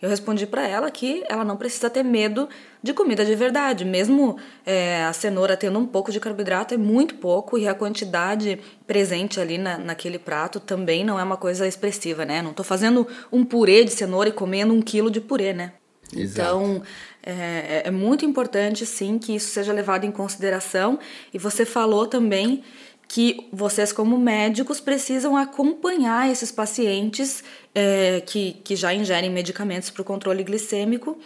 Eu 0.00 0.08
respondi 0.08 0.46
para 0.46 0.66
ela 0.66 0.90
que 0.90 1.24
ela 1.28 1.44
não 1.44 1.56
precisa 1.56 1.90
ter 1.90 2.04
medo 2.04 2.48
de 2.80 2.94
comida 2.94 3.24
de 3.24 3.34
verdade, 3.34 3.84
mesmo 3.84 4.38
é, 4.64 5.02
a 5.04 5.12
cenoura 5.12 5.56
tendo 5.56 5.78
um 5.78 5.86
pouco 5.86 6.12
de 6.12 6.20
carboidrato, 6.20 6.74
é 6.74 6.76
muito 6.76 7.16
pouco 7.16 7.58
e 7.58 7.66
a 7.66 7.74
quantidade 7.74 8.60
presente 8.86 9.40
ali 9.40 9.58
na, 9.58 9.76
naquele 9.76 10.18
prato 10.18 10.60
também 10.60 11.04
não 11.04 11.18
é 11.18 11.22
uma 11.24 11.36
coisa 11.36 11.66
expressiva, 11.66 12.24
né? 12.24 12.40
Não 12.40 12.50
estou 12.50 12.64
fazendo 12.64 13.06
um 13.32 13.44
purê 13.44 13.82
de 13.82 13.90
cenoura 13.90 14.28
e 14.28 14.32
comendo 14.32 14.72
um 14.72 14.80
quilo 14.80 15.10
de 15.10 15.20
purê, 15.20 15.52
né? 15.52 15.72
Exato. 16.16 16.40
Então, 16.40 16.82
é, 17.22 17.82
é 17.84 17.90
muito 17.90 18.24
importante, 18.24 18.86
sim, 18.86 19.18
que 19.18 19.34
isso 19.34 19.50
seja 19.50 19.72
levado 19.72 20.04
em 20.04 20.12
consideração. 20.12 20.98
E 21.34 21.38
você 21.38 21.66
falou 21.66 22.06
também 22.06 22.62
que 23.08 23.48
vocês, 23.50 23.90
como 23.90 24.18
médicos, 24.18 24.80
precisam 24.80 25.34
acompanhar 25.34 26.30
esses 26.30 26.52
pacientes 26.52 27.42
é, 27.74 28.20
que, 28.20 28.52
que 28.62 28.76
já 28.76 28.92
ingerem 28.92 29.30
medicamentos 29.30 29.88
para 29.88 30.02
o 30.02 30.04
controle 30.04 30.44
glicêmico 30.44 31.18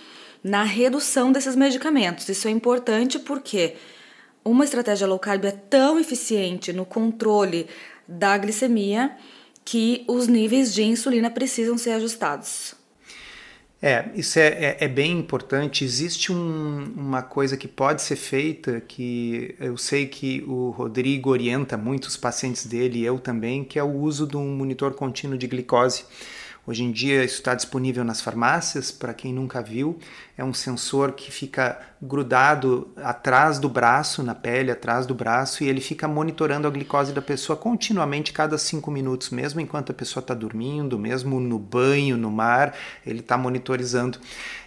na 0.45 0.62
redução 0.62 1.33
desses 1.33 1.57
medicamentos. 1.57 2.29
Isso 2.29 2.47
é 2.47 2.53
importante 2.53 3.18
porque 3.18 3.75
uma 4.45 4.64
estratégia 4.64 5.09
low 5.09 5.18
carb 5.18 5.45
é 5.45 5.51
tão 5.51 5.99
eficiente 5.99 6.73
no 6.73 6.87
controle 6.87 7.66
da 8.07 8.38
glicemia 8.38 9.16
que 9.64 10.05
os 10.07 10.29
níveis 10.29 10.73
de 10.73 10.83
insulina 10.85 11.31
precisam 11.31 11.77
ser 11.77 11.90
ajustados. 11.90 12.75
É, 13.85 14.11
isso 14.14 14.38
é, 14.38 14.47
é, 14.47 14.77
é 14.83 14.88
bem 14.88 15.18
importante. 15.18 15.85
Existe 15.85 16.31
um, 16.31 16.92
uma 16.97 17.21
coisa 17.21 17.57
que 17.57 17.66
pode 17.66 18.01
ser 18.01 18.14
feita, 18.14 18.81
que 18.81 19.57
eu 19.59 19.77
sei 19.77 20.07
que 20.07 20.45
o 20.47 20.71
Rodrigo 20.71 21.31
orienta 21.31 21.77
muitos 21.77 22.16
pacientes 22.16 22.64
dele, 22.64 23.03
eu 23.03 23.18
também, 23.18 23.64
que 23.64 23.81
é 23.81 23.83
o 23.83 23.90
uso 23.90 24.25
de 24.25 24.37
um 24.37 24.55
monitor 24.55 24.95
contínuo 24.95 25.37
de 25.37 25.49
glicose. 25.49 26.05
Hoje 26.64 26.85
em 26.85 26.92
dia 26.92 27.25
isso 27.25 27.35
está 27.35 27.57
disponível 27.57 28.05
nas 28.05 28.20
farmácias, 28.20 28.92
para 28.92 29.12
quem 29.12 29.35
nunca 29.35 29.61
viu. 29.61 29.98
É 30.38 30.44
um 30.44 30.55
sensor 30.55 31.11
que 31.11 31.29
fica 31.29 31.77
grudado 32.01 32.92
atrás 32.96 33.59
do 33.59 33.68
braço, 33.68 34.22
na 34.22 34.33
pele, 34.33 34.70
atrás 34.70 35.05
do 35.05 35.12
braço, 35.12 35.64
e 35.64 35.68
ele 35.68 35.81
fica 35.81 36.07
monitorando 36.07 36.68
a 36.68 36.70
glicose 36.70 37.12
da 37.12 37.20
pessoa 37.20 37.57
continuamente, 37.57 38.33
cada 38.33 38.57
cinco 38.59 38.92
minutos, 38.92 39.31
mesmo 39.31 39.61
enquanto 39.61 39.90
a 39.90 39.94
pessoa 39.94 40.20
está 40.22 40.35
dormindo, 40.35 40.96
mesmo 40.96 41.40
no 41.40 41.59
banho, 41.59 42.16
no 42.16 42.31
mar, 42.31 42.77
ele 43.05 43.20
está 43.20 43.37
monitorizando. 43.37 44.18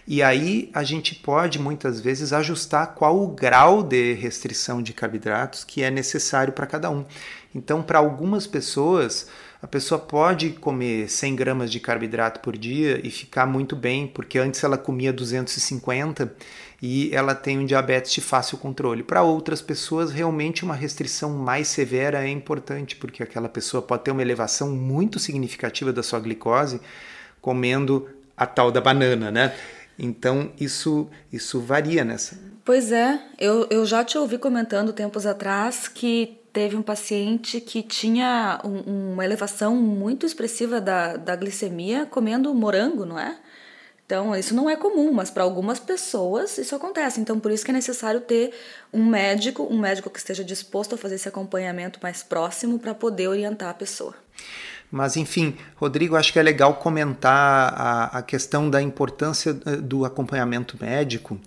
E 0.06 0.22
aí 0.22 0.70
a 0.74 0.84
gente 0.84 1.14
pode 1.14 1.58
muitas 1.58 1.98
vezes 1.98 2.30
ajustar 2.30 2.94
qual 2.94 3.18
o 3.18 3.28
grau 3.28 3.82
de 3.82 4.12
restrição 4.12 4.82
de 4.82 4.92
carboidratos 4.92 5.64
que 5.64 5.82
é 5.82 5.90
necessário 5.90 6.52
para 6.52 6.66
cada 6.66 6.90
um. 6.90 7.06
Então, 7.54 7.82
para 7.82 7.98
algumas 7.98 8.46
pessoas, 8.46 9.28
a 9.66 9.68
pessoa 9.68 9.98
pode 9.98 10.50
comer 10.50 11.10
100 11.10 11.34
gramas 11.34 11.72
de 11.72 11.80
carboidrato 11.80 12.38
por 12.38 12.56
dia 12.56 13.00
e 13.02 13.10
ficar 13.10 13.46
muito 13.46 13.74
bem, 13.74 14.06
porque 14.06 14.38
antes 14.38 14.62
ela 14.62 14.78
comia 14.78 15.12
250 15.12 16.32
e 16.80 17.10
ela 17.12 17.34
tem 17.34 17.58
um 17.58 17.66
diabetes 17.66 18.12
de 18.12 18.20
fácil 18.20 18.58
controle. 18.58 19.02
Para 19.02 19.24
outras 19.24 19.60
pessoas, 19.60 20.12
realmente 20.12 20.64
uma 20.64 20.76
restrição 20.76 21.30
mais 21.30 21.66
severa 21.66 22.24
é 22.24 22.28
importante, 22.30 22.94
porque 22.94 23.24
aquela 23.24 23.48
pessoa 23.48 23.82
pode 23.82 24.04
ter 24.04 24.12
uma 24.12 24.22
elevação 24.22 24.70
muito 24.70 25.18
significativa 25.18 25.92
da 25.92 26.00
sua 26.00 26.20
glicose 26.20 26.80
comendo 27.40 28.08
a 28.36 28.46
tal 28.46 28.70
da 28.70 28.80
banana, 28.80 29.32
né? 29.32 29.52
Então 29.98 30.52
isso 30.60 31.08
isso 31.32 31.58
varia 31.60 32.04
nessa. 32.04 32.38
Pois 32.64 32.92
é, 32.92 33.20
eu, 33.36 33.66
eu 33.68 33.84
já 33.84 34.04
te 34.04 34.16
ouvi 34.16 34.38
comentando 34.38 34.92
tempos 34.92 35.26
atrás 35.26 35.88
que 35.88 36.38
teve 36.56 36.74
um 36.74 36.80
paciente 36.80 37.60
que 37.60 37.82
tinha 37.82 38.58
um, 38.64 39.12
uma 39.12 39.22
elevação 39.22 39.76
muito 39.76 40.24
expressiva 40.24 40.80
da, 40.80 41.18
da 41.18 41.36
glicemia 41.36 42.06
comendo 42.06 42.54
morango, 42.54 43.04
não 43.04 43.18
é? 43.18 43.36
Então, 44.06 44.34
isso 44.34 44.54
não 44.54 44.70
é 44.70 44.74
comum, 44.74 45.12
mas 45.12 45.28
para 45.30 45.42
algumas 45.42 45.78
pessoas 45.78 46.56
isso 46.56 46.74
acontece. 46.74 47.20
Então, 47.20 47.38
por 47.38 47.52
isso 47.52 47.62
que 47.62 47.70
é 47.70 47.74
necessário 47.74 48.22
ter 48.22 48.54
um 48.90 49.04
médico, 49.04 49.64
um 49.70 49.78
médico 49.78 50.08
que 50.08 50.18
esteja 50.18 50.42
disposto 50.42 50.94
a 50.94 50.98
fazer 50.98 51.16
esse 51.16 51.28
acompanhamento 51.28 51.98
mais 52.02 52.22
próximo 52.22 52.78
para 52.78 52.94
poder 52.94 53.28
orientar 53.28 53.68
a 53.68 53.74
pessoa. 53.74 54.14
Mas, 54.90 55.14
enfim, 55.14 55.58
Rodrigo, 55.74 56.16
acho 56.16 56.32
que 56.32 56.38
é 56.38 56.42
legal 56.42 56.76
comentar 56.76 57.74
a, 57.76 58.18
a 58.18 58.22
questão 58.22 58.70
da 58.70 58.80
importância 58.80 59.54
eh, 59.66 59.76
do 59.76 60.06
acompanhamento 60.06 60.78
médico 60.80 61.38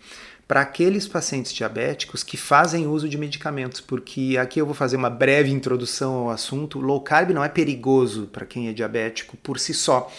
para 0.49 0.61
aqueles 0.61 1.07
pacientes 1.07 1.53
diabéticos 1.53 2.23
que 2.23 2.35
fazem 2.35 2.87
uso 2.87 3.07
de 3.07 3.19
medicamentos, 3.19 3.79
porque 3.79 4.35
aqui 4.41 4.59
eu 4.59 4.65
vou 4.65 4.73
fazer 4.73 4.95
uma 4.97 5.07
breve 5.09 5.51
introdução 5.51 6.15
ao 6.15 6.31
assunto. 6.31 6.79
Low 6.79 7.01
carb 7.01 7.29
não 7.29 7.43
é 7.43 7.47
perigoso 7.47 8.25
para 8.25 8.47
quem 8.47 8.67
é 8.67 8.73
diabético 8.73 9.37
por 9.37 9.59
si 9.59 9.75
só. 9.75 10.11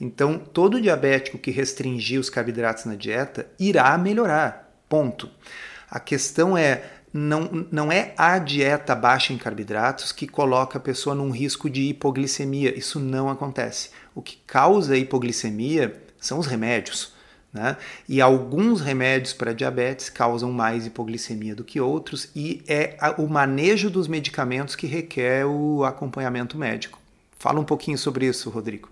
Então, 0.00 0.38
todo 0.38 0.80
diabético 0.80 1.36
que 1.36 1.50
restringir 1.50 2.18
os 2.18 2.30
carboidratos 2.30 2.86
na 2.86 2.94
dieta 2.94 3.46
irá 3.60 3.98
melhorar. 3.98 4.74
Ponto. 4.88 5.28
A 5.90 6.00
questão 6.00 6.56
é 6.56 6.82
não, 7.12 7.66
não 7.70 7.92
é 7.92 8.14
a 8.16 8.38
dieta 8.38 8.94
baixa 8.94 9.34
em 9.34 9.38
carboidratos 9.38 10.12
que 10.12 10.26
coloca 10.26 10.78
a 10.78 10.80
pessoa 10.80 11.14
num 11.14 11.30
risco 11.30 11.68
de 11.68 11.82
hipoglicemia. 11.90 12.74
Isso 12.74 12.98
não 12.98 13.28
acontece. 13.28 13.90
O 14.14 14.22
que 14.22 14.38
causa 14.46 14.96
hipoglicemia 14.96 16.02
são 16.18 16.38
os 16.38 16.46
remédios. 16.46 17.13
Né? 17.54 17.76
E 18.08 18.20
alguns 18.20 18.80
remédios 18.80 19.32
para 19.32 19.54
diabetes 19.54 20.10
causam 20.10 20.50
mais 20.50 20.86
hipoglicemia 20.86 21.54
do 21.54 21.62
que 21.62 21.80
outros, 21.80 22.28
e 22.34 22.60
é 22.66 22.96
o 23.16 23.28
manejo 23.28 23.88
dos 23.88 24.08
medicamentos 24.08 24.74
que 24.74 24.88
requer 24.88 25.46
o 25.46 25.84
acompanhamento 25.84 26.58
médico. 26.58 26.98
Fala 27.38 27.60
um 27.60 27.64
pouquinho 27.64 27.96
sobre 27.96 28.26
isso, 28.26 28.50
Rodrigo. 28.50 28.90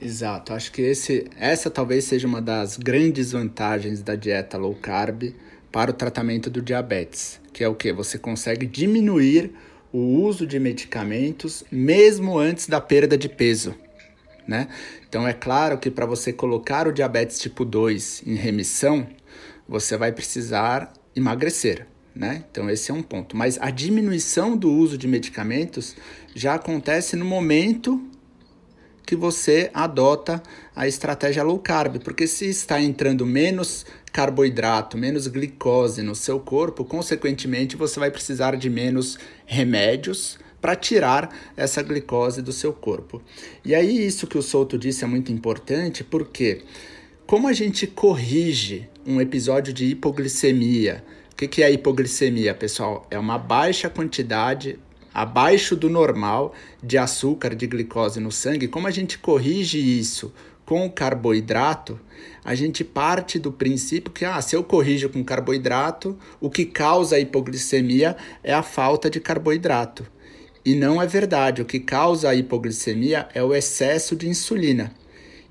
Exato, 0.00 0.52
acho 0.52 0.70
que 0.70 0.82
esse, 0.82 1.28
essa 1.36 1.70
talvez 1.70 2.04
seja 2.04 2.26
uma 2.26 2.40
das 2.40 2.76
grandes 2.76 3.32
vantagens 3.32 4.02
da 4.02 4.14
dieta 4.14 4.56
low 4.56 4.74
carb 4.74 5.34
para 5.72 5.90
o 5.90 5.94
tratamento 5.94 6.48
do 6.48 6.62
diabetes, 6.62 7.40
que 7.52 7.64
é 7.64 7.68
o 7.68 7.74
que? 7.74 7.92
Você 7.92 8.18
consegue 8.18 8.66
diminuir 8.66 9.52
o 9.92 9.98
uso 9.98 10.46
de 10.46 10.58
medicamentos 10.58 11.64
mesmo 11.70 12.38
antes 12.38 12.68
da 12.68 12.80
perda 12.80 13.16
de 13.16 13.28
peso. 13.28 13.74
Né? 14.46 14.68
Então 15.08 15.26
é 15.26 15.32
claro 15.32 15.78
que 15.78 15.90
para 15.90 16.06
você 16.06 16.32
colocar 16.32 16.86
o 16.86 16.92
diabetes 16.92 17.38
tipo 17.38 17.64
2 17.64 18.22
em 18.26 18.34
remissão, 18.34 19.06
você 19.66 19.96
vai 19.96 20.12
precisar 20.12 20.92
emagrecer. 21.16 21.86
Né? 22.14 22.44
Então 22.50 22.68
esse 22.70 22.90
é 22.90 22.94
um 22.94 23.02
ponto. 23.02 23.36
Mas 23.36 23.58
a 23.60 23.70
diminuição 23.70 24.56
do 24.56 24.70
uso 24.70 24.96
de 24.96 25.08
medicamentos 25.08 25.96
já 26.34 26.54
acontece 26.54 27.16
no 27.16 27.24
momento 27.24 28.00
que 29.06 29.14
você 29.14 29.70
adota 29.74 30.42
a 30.74 30.88
estratégia 30.88 31.42
low 31.42 31.58
carb, 31.58 31.98
porque 31.98 32.26
se 32.26 32.48
está 32.48 32.80
entrando 32.80 33.26
menos 33.26 33.84
carboidrato, 34.12 34.96
menos 34.96 35.26
glicose 35.26 36.02
no 36.02 36.14
seu 36.14 36.40
corpo, 36.40 36.84
consequentemente 36.84 37.76
você 37.76 38.00
vai 38.00 38.10
precisar 38.10 38.56
de 38.56 38.70
menos 38.70 39.18
remédios 39.44 40.38
para 40.64 40.74
tirar 40.74 41.28
essa 41.54 41.82
glicose 41.82 42.40
do 42.40 42.50
seu 42.50 42.72
corpo. 42.72 43.20
E 43.62 43.74
aí 43.74 44.06
isso 44.06 44.26
que 44.26 44.38
o 44.38 44.42
Souto 44.42 44.78
disse 44.78 45.04
é 45.04 45.06
muito 45.06 45.30
importante, 45.30 46.02
porque 46.02 46.62
como 47.26 47.48
a 47.48 47.52
gente 47.52 47.86
corrige 47.86 48.88
um 49.06 49.20
episódio 49.20 49.74
de 49.74 49.84
hipoglicemia, 49.84 51.04
o 51.30 51.36
que, 51.36 51.46
que 51.48 51.62
é 51.62 51.70
hipoglicemia, 51.70 52.54
pessoal? 52.54 53.06
É 53.10 53.18
uma 53.18 53.36
baixa 53.36 53.90
quantidade 53.90 54.78
abaixo 55.12 55.76
do 55.76 55.90
normal 55.90 56.54
de 56.82 56.96
açúcar, 56.96 57.54
de 57.54 57.66
glicose 57.66 58.18
no 58.18 58.32
sangue, 58.32 58.66
como 58.66 58.86
a 58.86 58.90
gente 58.90 59.18
corrige 59.18 59.76
isso 59.76 60.32
com 60.64 60.86
o 60.86 60.90
carboidrato, 60.90 62.00
a 62.42 62.54
gente 62.54 62.82
parte 62.82 63.38
do 63.38 63.52
princípio 63.52 64.10
que, 64.10 64.24
ah, 64.24 64.40
se 64.40 64.56
eu 64.56 64.64
corrijo 64.64 65.10
com 65.10 65.22
carboidrato, 65.22 66.18
o 66.40 66.48
que 66.48 66.64
causa 66.64 67.16
a 67.16 67.20
hipoglicemia 67.20 68.16
é 68.42 68.54
a 68.54 68.62
falta 68.62 69.10
de 69.10 69.20
carboidrato. 69.20 70.14
E 70.64 70.74
não 70.74 71.00
é 71.00 71.06
verdade. 71.06 71.60
O 71.60 71.64
que 71.64 71.78
causa 71.78 72.30
a 72.30 72.34
hipoglicemia 72.34 73.28
é 73.34 73.42
o 73.42 73.54
excesso 73.54 74.16
de 74.16 74.28
insulina. 74.28 74.92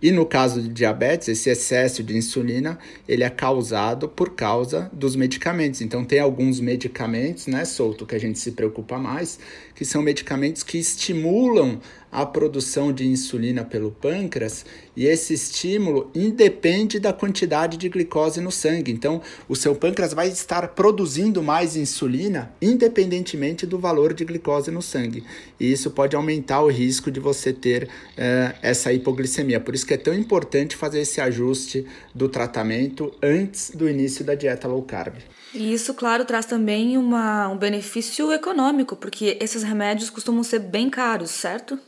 E 0.03 0.11
no 0.11 0.25
caso 0.25 0.61
de 0.61 0.67
diabetes, 0.67 1.29
esse 1.29 1.49
excesso 1.49 2.03
de 2.03 2.17
insulina, 2.17 2.77
ele 3.07 3.23
é 3.23 3.29
causado 3.29 4.09
por 4.09 4.31
causa 4.31 4.89
dos 4.91 5.15
medicamentos. 5.15 5.79
Então 5.79 6.03
tem 6.03 6.19
alguns 6.19 6.59
medicamentos, 6.59 7.47
né, 7.47 7.63
solto 7.63 8.05
que 8.05 8.13
a 8.13 8.19
gente 8.19 8.37
se 8.37 8.51
preocupa 8.51 8.97
mais, 8.97 9.39
que 9.75 9.85
são 9.85 10.01
medicamentos 10.01 10.63
que 10.63 10.77
estimulam 10.77 11.79
a 12.13 12.25
produção 12.27 12.93
de 12.93 13.07
insulina 13.07 13.65
pelo 13.65 13.89
pâncreas 13.89 14.63
e 14.95 15.07
esse 15.07 15.33
estímulo 15.33 16.11
independe 16.13 16.99
da 16.99 17.11
quantidade 17.11 17.75
de 17.75 17.89
glicose 17.89 18.39
no 18.39 18.51
sangue. 18.51 18.91
Então, 18.91 19.19
o 19.49 19.55
seu 19.55 19.73
pâncreas 19.73 20.13
vai 20.13 20.27
estar 20.27 20.67
produzindo 20.69 21.41
mais 21.41 21.75
insulina 21.75 22.53
independentemente 22.61 23.65
do 23.65 23.79
valor 23.79 24.13
de 24.13 24.23
glicose 24.23 24.69
no 24.69 24.81
sangue. 24.81 25.23
E 25.59 25.71
isso 25.71 25.89
pode 25.89 26.15
aumentar 26.15 26.61
o 26.61 26.69
risco 26.69 27.09
de 27.09 27.19
você 27.19 27.51
ter 27.51 27.85
uh, 27.85 28.55
essa 28.61 28.93
hipoglicemia. 28.93 29.59
Por 29.59 29.73
isso 29.73 29.87
que 29.87 29.95
é 29.95 29.97
tão 29.97 30.13
importante 30.13 30.75
fazer 30.75 30.99
esse 31.01 31.19
ajuste 31.19 31.83
do 32.13 32.29
tratamento 32.29 33.11
antes 33.23 33.71
do 33.71 33.89
início 33.89 34.23
da 34.23 34.35
dieta 34.35 34.67
low 34.67 34.83
carb. 34.83 35.15
E 35.53 35.71
isso, 35.71 35.93
claro, 35.93 36.25
traz 36.25 36.47
também 36.47 36.97
uma, 36.97 37.47
um 37.47 37.57
benefício 37.57 38.31
econômico, 38.31 38.95
porque 38.95 39.37
esses 39.39 39.62
remédios 39.63 40.09
costumam 40.09 40.43
ser 40.43 40.59
bem 40.59 40.89
caros, 40.89 41.31
certo? 41.31 41.79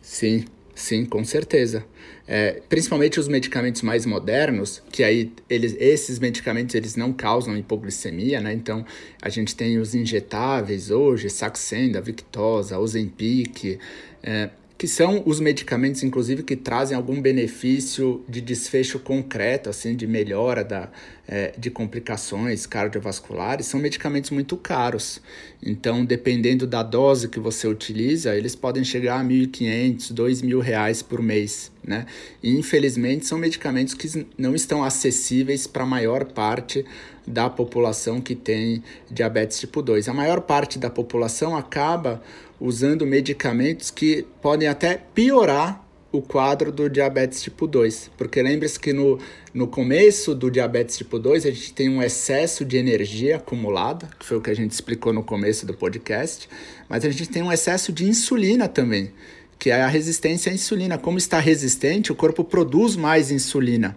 Sim, 0.00 0.44
sim, 0.74 1.04
com 1.04 1.24
certeza. 1.24 1.84
É, 2.26 2.62
principalmente 2.68 3.20
os 3.20 3.28
medicamentos 3.28 3.82
mais 3.82 4.06
modernos, 4.06 4.82
que 4.90 5.04
aí 5.04 5.32
eles, 5.48 5.76
esses 5.78 6.18
medicamentos 6.18 6.74
eles 6.74 6.96
não 6.96 7.12
causam 7.12 7.56
hipoglicemia, 7.56 8.40
né? 8.40 8.52
Então 8.54 8.84
a 9.20 9.28
gente 9.28 9.54
tem 9.54 9.78
os 9.78 9.94
injetáveis 9.94 10.90
hoje, 10.90 11.28
Saxenda, 11.28 12.00
Victosa, 12.00 12.78
Ozempic, 12.78 13.78
é, 14.22 14.50
que 14.84 14.88
são 14.88 15.22
os 15.24 15.40
medicamentos, 15.40 16.02
inclusive, 16.02 16.42
que 16.42 16.54
trazem 16.54 16.94
algum 16.94 17.18
benefício 17.18 18.22
de 18.28 18.42
desfecho 18.42 18.98
concreto, 18.98 19.70
assim, 19.70 19.96
de 19.96 20.06
melhora 20.06 20.62
da, 20.62 20.90
é, 21.26 21.54
de 21.56 21.70
complicações 21.70 22.66
cardiovasculares, 22.66 23.64
são 23.64 23.80
medicamentos 23.80 24.28
muito 24.28 24.58
caros. 24.58 25.22
Então, 25.62 26.04
dependendo 26.04 26.66
da 26.66 26.82
dose 26.82 27.28
que 27.28 27.40
você 27.40 27.66
utiliza, 27.66 28.36
eles 28.36 28.54
podem 28.54 28.84
chegar 28.84 29.18
a 29.18 29.24
1.500, 29.24 30.12
2.000 30.12 30.60
reais 30.60 31.00
por 31.00 31.22
mês, 31.22 31.72
né? 31.82 32.04
E, 32.42 32.54
infelizmente, 32.54 33.24
são 33.24 33.38
medicamentos 33.38 33.94
que 33.94 34.26
não 34.36 34.54
estão 34.54 34.84
acessíveis 34.84 35.66
para 35.66 35.84
a 35.84 35.86
maior 35.86 36.26
parte 36.26 36.84
da 37.26 37.48
população 37.48 38.20
que 38.20 38.34
tem 38.34 38.82
diabetes 39.10 39.58
tipo 39.58 39.80
2. 39.80 40.10
A 40.10 40.12
maior 40.12 40.42
parte 40.42 40.78
da 40.78 40.90
população 40.90 41.56
acaba 41.56 42.22
usando 42.60 43.06
medicamentos 43.06 43.90
que 43.90 44.26
podem 44.40 44.68
até 44.68 45.00
piorar 45.14 45.84
o 46.16 46.22
quadro 46.22 46.70
do 46.70 46.88
diabetes 46.88 47.42
tipo 47.42 47.66
2. 47.66 48.12
Porque 48.16 48.40
lembre-se 48.40 48.78
que 48.78 48.92
no, 48.92 49.18
no 49.52 49.66
começo 49.66 50.34
do 50.34 50.50
diabetes 50.50 50.96
tipo 50.96 51.18
2 51.18 51.46
a 51.46 51.50
gente 51.50 51.72
tem 51.72 51.88
um 51.88 52.02
excesso 52.02 52.64
de 52.64 52.76
energia 52.76 53.36
acumulada, 53.36 54.08
que 54.18 54.24
foi 54.24 54.36
o 54.36 54.40
que 54.40 54.50
a 54.50 54.54
gente 54.54 54.70
explicou 54.70 55.12
no 55.12 55.22
começo 55.22 55.66
do 55.66 55.74
podcast, 55.74 56.48
mas 56.88 57.04
a 57.04 57.10
gente 57.10 57.28
tem 57.28 57.42
um 57.42 57.52
excesso 57.52 57.92
de 57.92 58.04
insulina 58.04 58.68
também, 58.68 59.12
que 59.58 59.70
é 59.70 59.82
a 59.82 59.88
resistência 59.88 60.52
à 60.52 60.54
insulina. 60.54 60.96
Como 60.96 61.18
está 61.18 61.38
resistente, 61.40 62.12
o 62.12 62.14
corpo 62.14 62.44
produz 62.44 62.96
mais 62.96 63.30
insulina. 63.30 63.96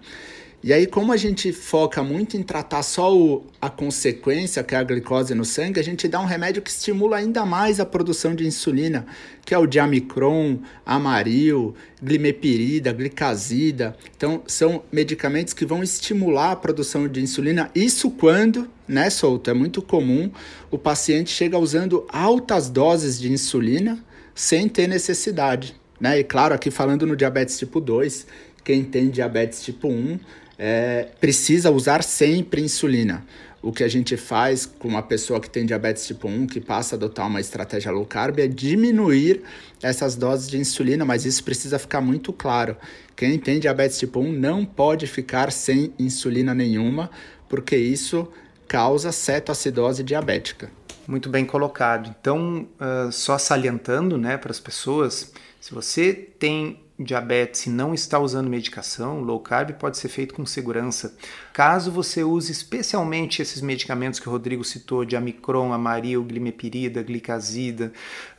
E 0.68 0.74
aí, 0.74 0.86
como 0.86 1.14
a 1.14 1.16
gente 1.16 1.54
foca 1.54 2.04
muito 2.04 2.36
em 2.36 2.44
tratar 2.44 2.84
só 2.84 3.18
o, 3.18 3.46
a 3.62 3.70
consequência, 3.70 4.62
que 4.62 4.76
é 4.76 4.78
a 4.78 4.84
glicose 4.84 5.34
no 5.34 5.46
sangue, 5.46 5.80
a 5.80 5.84
gente 5.84 6.10
dá 6.10 6.20
um 6.20 6.26
remédio 6.26 6.62
que 6.62 6.70
estimula 6.70 7.16
ainda 7.16 7.46
mais 7.46 7.80
a 7.80 7.86
produção 7.86 8.36
de 8.36 8.46
insulina, 8.46 9.06
que 9.46 9.54
é 9.54 9.58
o 9.58 9.66
diamicron, 9.66 10.60
amaril, 10.86 11.74
glimepirida, 12.04 12.92
glicazida. 12.92 13.96
Então, 14.18 14.44
são 14.46 14.84
medicamentos 14.92 15.54
que 15.54 15.66
vão 15.66 15.82
estimular 15.82 16.52
a 16.52 16.56
produção 16.58 17.08
de 17.08 17.22
insulina. 17.22 17.72
Isso 17.74 18.12
quando, 18.12 18.68
né, 18.86 19.10
Solto, 19.10 19.50
é 19.50 19.54
muito 19.54 19.82
comum, 19.82 20.30
o 20.70 20.78
paciente 20.78 21.30
chega 21.30 21.58
usando 21.58 22.06
altas 22.10 22.70
doses 22.70 23.18
de 23.18 23.32
insulina 23.32 24.04
sem 24.36 24.68
ter 24.68 24.86
necessidade. 24.86 25.78
Né? 25.98 26.20
E 26.20 26.26
claro, 26.26 26.54
aqui 26.54 26.70
falando 26.70 27.08
no 27.08 27.16
diabetes 27.16 27.58
tipo 27.58 27.80
2, 27.80 28.28
quem 28.66 28.84
tem 28.84 29.10
diabetes 29.10 29.64
tipo 29.64 29.88
1 29.88 30.20
é, 30.58 31.08
precisa 31.20 31.70
usar 31.72 32.04
sempre 32.04 32.62
insulina. 32.62 33.24
O 33.62 33.72
que 33.72 33.84
a 33.84 33.88
gente 33.88 34.16
faz 34.16 34.66
com 34.66 34.88
uma 34.88 35.02
pessoa 35.02 35.40
que 35.40 35.50
tem 35.50 35.66
diabetes 35.66 36.06
tipo 36.06 36.28
1, 36.28 36.48
que 36.48 36.62
passa 36.62 36.96
a 36.96 36.98
adotar 36.98 37.28
uma 37.28 37.42
estratégia 37.42 37.92
low 37.92 38.06
carb, 38.06 38.40
é 38.40 38.48
diminuir 38.48 39.42
essas 39.82 40.16
doses 40.16 40.48
de 40.48 40.58
insulina, 40.58 41.04
mas 41.04 41.26
isso 41.26 41.44
precisa 41.44 41.78
ficar 41.78 42.00
muito 42.00 42.32
claro. 42.32 42.78
Quem 43.16 43.38
tem 43.38 43.60
diabetes 43.60 43.98
tipo 43.98 44.20
1 44.20 44.32
não 44.32 44.64
pode 44.64 45.08
ficar 45.08 45.52
sem 45.52 45.92
insulina 45.98 46.54
nenhuma, 46.54 47.10
porque 47.50 47.76
isso 47.76 48.28
causa 48.68 49.12
cetoacidose 49.12 50.04
diabética. 50.04 50.70
Muito 51.08 51.30
bem 51.30 51.46
colocado. 51.46 52.14
Então, 52.20 52.68
uh, 52.80 53.12
só 53.12 53.38
salientando 53.38 54.18
né, 54.18 54.38
para 54.38 54.52
as 54.52 54.60
pessoas, 54.60 55.32
se 55.60 55.74
você 55.74 56.14
tem 56.14 56.80
diabetes 57.00 57.68
e 57.68 57.70
não 57.70 57.94
está 57.94 58.18
usando 58.18 58.50
medicação, 58.50 59.22
low 59.22 59.40
carb 59.40 59.72
pode 59.74 59.98
ser 59.98 60.10
feito 60.10 60.34
com 60.34 60.46
segurança. 60.46 61.16
Caso 61.54 61.92
você 61.92 62.24
use 62.24 62.52
especialmente 62.52 63.42
esses 63.42 63.62
medicamentos 63.62 64.20
que 64.20 64.28
o 64.28 64.32
Rodrigo 64.32 64.64
citou, 64.64 65.06
de 65.06 65.16
amicron, 65.16 65.72
amaril, 65.74 66.24
glimepirida, 66.24 67.04
glicazida, 67.04 67.92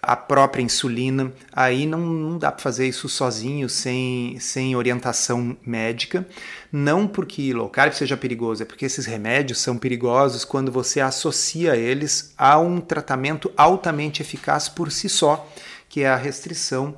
a 0.03 0.16
própria 0.16 0.62
insulina, 0.62 1.33
aí 1.53 1.87
não, 1.87 2.01
não 2.01 2.38
dá 2.38 2.51
para 2.51 2.62
fazer 2.62 2.88
isso 2.88 3.09
sozinho, 3.09 3.68
sem, 3.68 4.38
sem 4.40 4.75
orientação 4.75 5.57
médica. 5.64 6.27
Não 6.73 7.07
porque 7.07 7.53
low 7.53 7.68
carb 7.68 7.92
seja 7.92 8.16
perigoso, 8.16 8.62
é 8.62 8.66
porque 8.66 8.87
esses 8.87 9.07
remédios 9.07 9.61
são 9.61 9.79
perigosos 9.79 10.44
quando 10.44 10.73
você 10.73 11.01
associa 11.01 11.77
eles 11.77 12.35
a 12.37 12.59
um 12.59 12.81
tratamento 12.81 13.53
altamente 13.57 14.21
eficaz 14.21 14.68
por 14.68 14.90
si 14.90 15.09
só, 15.09 15.49
que 15.88 16.03
é 16.03 16.09
a 16.09 16.16
restrição 16.16 16.97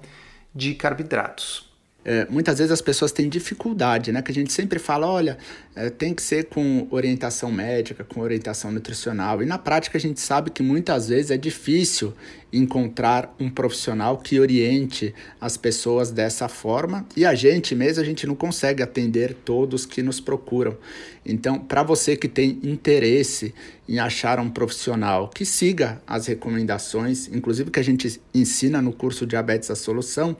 de 0.55 0.75
carboidratos. 0.75 1.71
É, 2.03 2.27
muitas 2.31 2.59
vezes 2.59 2.73
as 2.73 2.81
pessoas 2.81 3.13
têm 3.13 3.29
dificuldade, 3.29 4.11
né? 4.11 4.23
Que 4.23 4.31
a 4.31 4.35
gente 4.35 4.53
sempre 4.53 4.79
fala, 4.79 5.07
olha, 5.07 5.37
é, 5.77 5.91
tem 5.91 6.15
que 6.15 6.23
ser 6.23 6.47
com 6.47 6.89
orientação 6.91 7.53
médica, 7.53 8.03
com 8.05 8.21
orientação 8.21 8.73
nutricional. 8.73 9.43
E 9.43 9.47
na 9.47 9.59
prática 9.59 9.99
a 9.99 10.01
gente 10.01 10.19
sabe 10.19 10.51
que 10.51 10.63
muitas 10.63 11.09
vezes 11.09 11.31
é 11.31 11.37
difícil 11.37 12.15
encontrar 12.53 13.35
um 13.39 13.49
profissional 13.49 14.19
que 14.19 14.41
oriente 14.41 15.15
as 15.41 15.57
pessoas 15.57 16.11
dessa 16.11 16.49
forma 16.49 17.07
e 17.17 17.25
a 17.25 17.35
gente 17.35 17.75
mesmo 17.75 18.03
a 18.03 18.05
gente 18.05 18.27
não 18.27 18.35
consegue 18.35 18.83
atender 18.83 19.35
todos 19.45 19.87
que 19.87 20.03
nos 20.03 20.21
procuram. 20.21 20.77
Então, 21.25 21.59
para 21.59 21.83
você 21.83 22.17
que 22.17 22.29
tem 22.29 22.59
interesse 22.63 23.55
em 23.89 23.99
achar 23.99 24.39
um 24.41 24.51
profissional 24.51 25.29
que 25.29 25.45
siga 25.45 26.01
as 26.07 26.27
recomendações, 26.27 27.29
inclusive 27.29 27.71
que 27.71 27.79
a 27.79 27.85
gente 27.85 28.21
ensina 28.35 28.81
no 28.81 28.93
curso 28.93 29.27
Diabetes 29.27 29.71
a 29.71 29.77
Solução, 29.77 30.37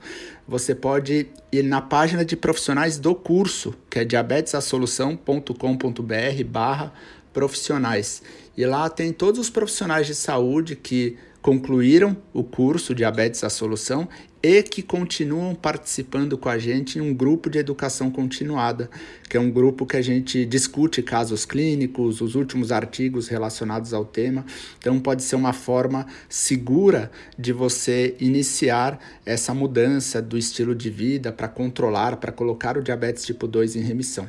você 0.47 0.75
pode 0.75 1.27
ir 1.51 1.63
na 1.63 1.81
página 1.81 2.25
de 2.25 2.35
profissionais 2.35 2.97
do 2.97 3.13
curso, 3.13 3.75
que 3.89 3.99
é 3.99 4.05
diabetesasolução.com.br 4.05 6.43
barra 6.45 6.93
profissionais. 7.31 8.23
E 8.57 8.65
lá 8.65 8.89
tem 8.89 9.13
todos 9.13 9.39
os 9.39 9.49
profissionais 9.49 10.07
de 10.07 10.15
saúde 10.15 10.75
que 10.75 11.17
concluíram 11.41 12.15
o 12.33 12.43
curso 12.43 12.93
Diabetes 12.93 13.43
a 13.43 13.49
Solução 13.49 14.07
e 14.43 14.63
que 14.63 14.81
continuam 14.81 15.53
participando 15.53 16.37
com 16.37 16.49
a 16.49 16.57
gente 16.57 16.97
em 16.97 17.01
um 17.01 17.13
grupo 17.13 17.49
de 17.49 17.59
educação 17.59 18.09
continuada, 18.09 18.89
que 19.29 19.37
é 19.37 19.39
um 19.39 19.51
grupo 19.51 19.85
que 19.85 19.97
a 19.97 20.01
gente 20.01 20.45
discute 20.45 21.01
casos 21.03 21.45
clínicos, 21.45 22.21
os 22.21 22.35
últimos 22.35 22.71
artigos 22.71 23.27
relacionados 23.27 23.93
ao 23.93 24.03
tema. 24.03 24.45
Então, 24.79 24.99
pode 24.99 25.21
ser 25.23 25.35
uma 25.35 25.53
forma 25.53 26.07
segura 26.27 27.11
de 27.37 27.53
você 27.53 28.15
iniciar 28.19 28.99
essa 29.25 29.53
mudança 29.53 30.21
do 30.21 30.37
estilo 30.37 30.73
de 30.73 30.89
vida 30.89 31.31
para 31.31 31.47
controlar, 31.47 32.17
para 32.17 32.31
colocar 32.31 32.77
o 32.77 32.83
diabetes 32.83 33.23
tipo 33.23 33.47
2 33.47 33.75
em 33.75 33.81
remissão. 33.81 34.27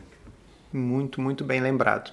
Muito, 0.72 1.20
muito 1.20 1.44
bem 1.44 1.61
lembrado. 1.61 2.12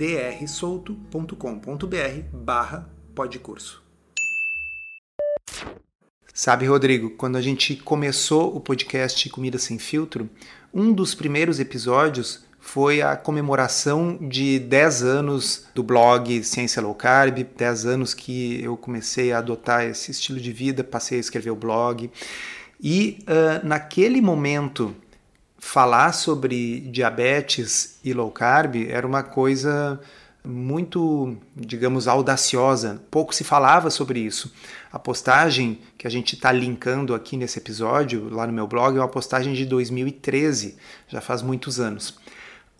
drsolto.com.br 0.00 1.36
barra 2.32 2.88
podcurso. 3.14 3.82
Sabe, 6.32 6.64
Rodrigo, 6.64 7.10
quando 7.10 7.36
a 7.36 7.42
gente 7.42 7.76
começou 7.76 8.56
o 8.56 8.60
podcast 8.60 9.28
Comida 9.28 9.58
Sem 9.58 9.78
Filtro, 9.78 10.30
um 10.72 10.90
dos 10.90 11.14
primeiros 11.14 11.60
episódios 11.60 12.46
foi 12.58 13.02
a 13.02 13.14
comemoração 13.14 14.16
de 14.16 14.58
10 14.58 15.02
anos 15.02 15.66
do 15.74 15.82
blog 15.82 16.42
Ciência 16.44 16.80
Low 16.80 16.94
Carb, 16.94 17.44
10 17.54 17.84
anos 17.84 18.14
que 18.14 18.58
eu 18.64 18.78
comecei 18.78 19.32
a 19.32 19.38
adotar 19.38 19.84
esse 19.84 20.12
estilo 20.12 20.40
de 20.40 20.50
vida, 20.50 20.82
passei 20.82 21.18
a 21.18 21.20
escrever 21.20 21.50
o 21.50 21.56
blog. 21.56 22.10
E 22.80 23.18
uh, 23.24 23.66
naquele 23.66 24.22
momento 24.22 24.96
falar 25.60 26.12
sobre 26.12 26.80
diabetes 26.80 28.00
e 28.02 28.12
low 28.12 28.30
carb 28.30 28.76
era 28.88 29.06
uma 29.06 29.22
coisa 29.22 30.00
muito, 30.42 31.36
digamos, 31.54 32.08
audaciosa. 32.08 33.00
Pouco 33.10 33.34
se 33.34 33.44
falava 33.44 33.90
sobre 33.90 34.20
isso. 34.20 34.52
A 34.90 34.98
postagem 34.98 35.78
que 35.98 36.06
a 36.06 36.10
gente 36.10 36.34
está 36.34 36.50
linkando 36.50 37.14
aqui 37.14 37.36
nesse 37.36 37.58
episódio, 37.58 38.28
lá 38.30 38.46
no 38.46 38.52
meu 38.52 38.66
blog, 38.66 38.96
é 38.96 39.00
uma 39.00 39.08
postagem 39.08 39.52
de 39.52 39.66
2013, 39.66 40.76
já 41.06 41.20
faz 41.20 41.42
muitos 41.42 41.78
anos. 41.78 42.18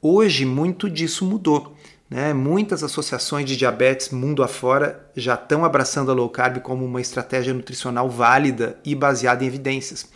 Hoje, 0.00 0.46
muito 0.46 0.88
disso 0.88 1.26
mudou. 1.26 1.76
Né? 2.08 2.32
Muitas 2.32 2.82
associações 2.82 3.46
de 3.46 3.56
diabetes 3.56 4.08
mundo 4.08 4.42
afora 4.42 5.08
já 5.14 5.34
estão 5.34 5.64
abraçando 5.64 6.10
a 6.10 6.14
low 6.14 6.28
carb 6.28 6.58
como 6.58 6.84
uma 6.84 7.00
estratégia 7.00 7.54
nutricional 7.54 8.08
válida 8.08 8.78
e 8.84 8.94
baseada 8.94 9.44
em 9.44 9.46
evidências. 9.46 10.08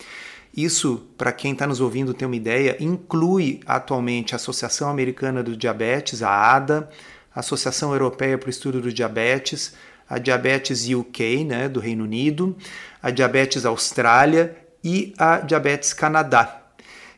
Isso, 0.57 1.07
para 1.19 1.33
quem 1.33 1.53
está 1.53 1.67
nos 1.67 1.81
ouvindo 1.81 2.15
ter 2.15 2.27
uma 2.27 2.37
ideia, 2.37 2.77
inclui 2.79 3.61
atualmente 3.67 4.35
a 4.35 4.37
Associação 4.37 4.89
Americana 4.89 5.43
do 5.43 5.57
Diabetes, 5.57 6.23
a 6.23 6.31
ADA, 6.31 6.89
a 7.35 7.41
Associação 7.41 7.93
Europeia 7.93 8.39
para 8.39 8.47
o 8.47 8.51
Estudo 8.51 8.81
do 8.81 8.93
Diabetes, 8.93 9.75
a 10.09 10.19
Diabetes 10.19 10.89
UK, 10.89 11.45
né, 11.45 11.69
do 11.69 11.81
Reino 11.81 12.05
Unido, 12.05 12.57
a 13.03 13.11
Diabetes 13.11 13.65
Austrália 13.65 14.57
e 14.83 15.13
a 15.19 15.41
Diabetes 15.41 15.93
Canadá 15.93 16.64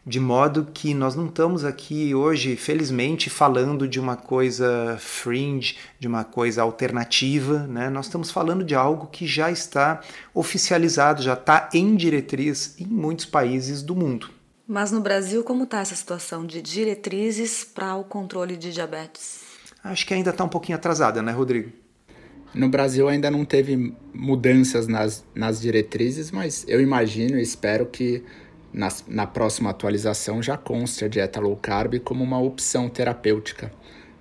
de 0.07 0.21
modo 0.21 0.69
que 0.73 0.95
nós 0.95 1.17
não 1.17 1.27
estamos 1.27 1.65
aqui 1.65 2.15
hoje, 2.15 2.55
felizmente, 2.55 3.29
falando 3.29 3.89
de 3.89 3.99
uma 3.99 4.15
coisa 4.15 4.97
fringe, 5.01 5.77
de 5.99 6.07
uma 6.07 6.23
coisa 6.23 6.63
alternativa, 6.63 7.67
né? 7.67 7.91
nós 7.91 8.07
estamos 8.07 8.31
falando 8.31 8.63
de 8.63 8.77
algo 8.77 9.09
que 9.09 9.27
já 9.27 9.51
está 9.51 10.01
oficializado, 10.33 11.23
já 11.23 11.33
está 11.33 11.69
em 11.75 11.97
diretriz 11.97 12.77
em 12.79 12.87
muitos 12.87 13.27
países 13.27 13.83
do 13.83 13.97
mundo. 13.97 14.31
Mas 14.69 14.93
no 14.93 15.01
Brasil, 15.01 15.43
como 15.43 15.65
está 15.65 15.81
essa 15.81 15.97
situação 15.97 16.47
de 16.47 16.63
diretrizes 16.63 17.65
para 17.65 17.97
o 17.97 18.05
controle 18.05 18.57
de 18.57 18.73
diabetes? 18.73 19.41
Acho 19.83 20.07
que 20.07 20.15
ainda 20.15 20.31
está 20.31 20.45
um 20.45 20.49
pouquinho 20.49 20.79
atrasada, 20.79 21.21
né, 21.21 21.33
Rodrigo? 21.33 21.73
No 22.55 22.69
Brasil 22.69 23.09
ainda 23.09 23.29
não 23.31 23.45
teve 23.45 23.93
mudanças 24.15 24.87
nas, 24.87 25.25
nas 25.35 25.61
diretrizes, 25.61 26.31
mas 26.31 26.65
eu 26.69 26.81
imagino 26.81 27.39
e 27.39 27.43
espero 27.43 27.87
que 27.87 28.25
na, 28.73 28.89
na 29.07 29.27
próxima 29.27 29.71
atualização 29.71 30.43
já 30.43 30.57
conste 30.57 31.05
a 31.05 31.09
dieta 31.09 31.41
low 31.41 31.57
carb 31.57 31.99
como 32.01 32.23
uma 32.23 32.39
opção 32.39 32.89
terapêutica 32.89 33.73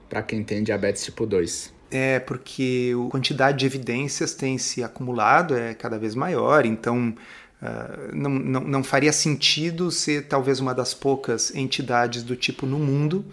para 0.10 0.22
quem 0.22 0.44
tem 0.44 0.64
diabetes 0.64 1.04
tipo 1.04 1.26
2. 1.26 1.74
É, 1.92 2.20
porque 2.20 2.94
a 3.08 3.10
quantidade 3.12 3.60
de 3.60 3.66
evidências 3.66 4.34
tem 4.34 4.58
se 4.58 4.84
acumulado, 4.84 5.56
é 5.56 5.74
cada 5.74 5.98
vez 5.98 6.16
maior, 6.16 6.66
então 6.66 7.16
uh, 7.62 8.16
não, 8.16 8.30
não, 8.30 8.62
não 8.62 8.84
faria 8.84 9.14
sentido 9.14 9.92
ser 9.92 10.28
talvez 10.28 10.60
uma 10.60 10.74
das 10.74 10.94
poucas 10.94 11.54
entidades 11.54 12.24
do 12.24 12.36
tipo 12.36 12.66
no 12.66 12.80
mundo 12.80 13.26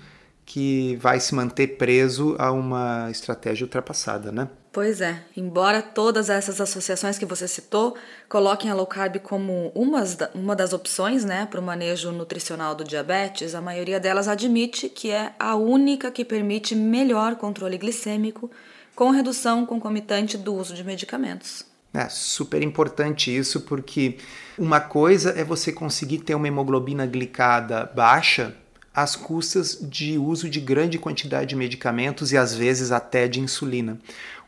que 0.45 0.97
vai 0.97 1.21
se 1.21 1.35
manter 1.35 1.77
preso 1.77 2.37
a 2.39 2.51
uma 2.51 3.11
estratégia 3.11 3.65
ultrapassada, 3.65 4.33
né? 4.33 4.49
Pois 4.73 5.03
é, 5.03 5.23
embora 5.37 5.83
todas 5.83 6.31
essas 6.31 6.59
associações 6.59 7.19
que 7.19 7.27
você 7.27 7.47
citou 7.47 7.95
coloquem 8.27 8.71
a 8.71 8.75
low 8.75 8.87
carb 8.87 9.19
como 9.19 9.71
umas, 9.75 10.17
uma 10.35 10.57
das 10.57 10.73
opções 10.73 11.27
né, 11.27 11.47
para 11.51 11.61
o 11.61 11.63
manejo 11.63 12.11
nutricional 12.11 12.75
do 12.75 12.83
diabetes, 12.83 13.55
a 13.55 13.61
maioria 13.61 14.01
delas 14.01 14.29
admite 14.29 14.89
que 14.89 15.11
é 15.11 15.35
a 15.39 15.55
única 15.57 16.11
que 16.11 16.25
permite 16.25 16.75
melhor 16.75 17.37
controle 17.37 17.77
glicêmico 17.77 18.51
com 18.97 19.11
redução 19.11 19.67
concomitante 19.67 20.39
do 20.39 20.55
uso 20.55 20.75
de 20.75 20.83
medicamentos. 20.83 21.67
É 21.93 22.09
super 22.09 22.63
importante 22.63 23.35
isso, 23.37 23.61
porque 23.61 24.17
uma 24.57 24.81
coisa 24.81 25.39
é 25.39 25.45
você 25.45 25.71
conseguir 25.71 26.21
ter 26.21 26.35
uma 26.35 26.49
hemoglobina 26.49 27.05
glicada 27.05 27.85
baixa 27.95 28.57
às 28.95 29.17
custas 29.17 29.79
de 29.81 30.19
uso 30.19 30.49
de 30.49 30.61
grande 30.61 30.99
quantidade 30.99 31.51
de 31.51 31.57
medicamentos 31.57 32.33
e 32.33 32.37
às 32.37 32.55
vezes 32.55 32.93
até 32.93 33.27
de 33.27 33.41
insulina. 33.41 33.99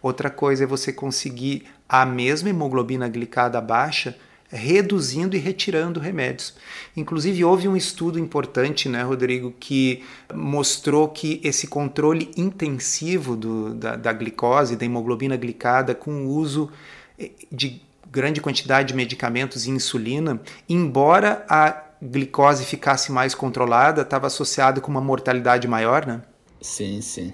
Outra 0.03 0.29
coisa 0.31 0.65
é 0.65 0.67
você 0.67 0.93
conseguir 0.93 1.65
a 1.89 2.05
mesma 2.05 2.51
hemoglobina 2.51 3.09
glicada 3.09 3.61
baixa 3.61 4.17
reduzindo 4.55 5.35
e 5.35 5.39
retirando 5.39 5.99
remédios. 5.99 6.55
Inclusive, 6.97 7.45
houve 7.45 7.67
um 7.67 7.77
estudo 7.77 8.19
importante, 8.19 8.89
né, 8.89 9.03
Rodrigo, 9.03 9.53
que 9.59 10.05
mostrou 10.33 11.09
que 11.09 11.41
esse 11.43 11.67
controle 11.67 12.31
intensivo 12.37 13.37
do, 13.37 13.75
da, 13.75 13.97
da 13.97 14.13
glicose, 14.13 14.77
da 14.77 14.85
hemoglobina 14.85 15.37
glicada, 15.37 15.95
com 15.95 16.27
o 16.27 16.29
uso 16.29 16.71
eh, 17.19 17.33
de 17.51 17.83
grande 18.09 18.41
quantidade 18.41 18.89
de 18.89 18.95
medicamentos 18.95 19.67
e 19.67 19.71
insulina, 19.71 20.41
embora 20.69 21.45
a 21.49 21.84
glicose 22.05 22.64
ficasse 22.64 23.11
mais 23.11 23.35
controlada, 23.35 24.03
estava 24.03 24.27
associado 24.27 24.81
com 24.81 24.90
uma 24.90 25.01
mortalidade 25.01 25.67
maior, 25.67 26.07
né? 26.07 26.23
Sim, 26.61 27.01
sim. 27.01 27.33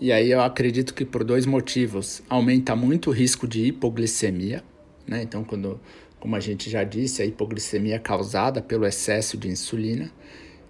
E 0.00 0.10
aí 0.10 0.30
eu 0.30 0.40
acredito 0.40 0.94
que 0.94 1.04
por 1.04 1.24
dois 1.24 1.46
motivos. 1.46 2.22
Aumenta 2.28 2.74
muito 2.74 3.10
o 3.10 3.12
risco 3.12 3.46
de 3.46 3.66
hipoglicemia, 3.66 4.62
né? 5.06 5.22
Então, 5.22 5.44
quando, 5.44 5.80
como 6.18 6.34
a 6.36 6.40
gente 6.40 6.68
já 6.70 6.84
disse, 6.84 7.22
a 7.22 7.26
hipoglicemia 7.26 7.96
é 7.96 7.98
causada 7.98 8.60
pelo 8.60 8.86
excesso 8.86 9.36
de 9.36 9.48
insulina 9.48 10.10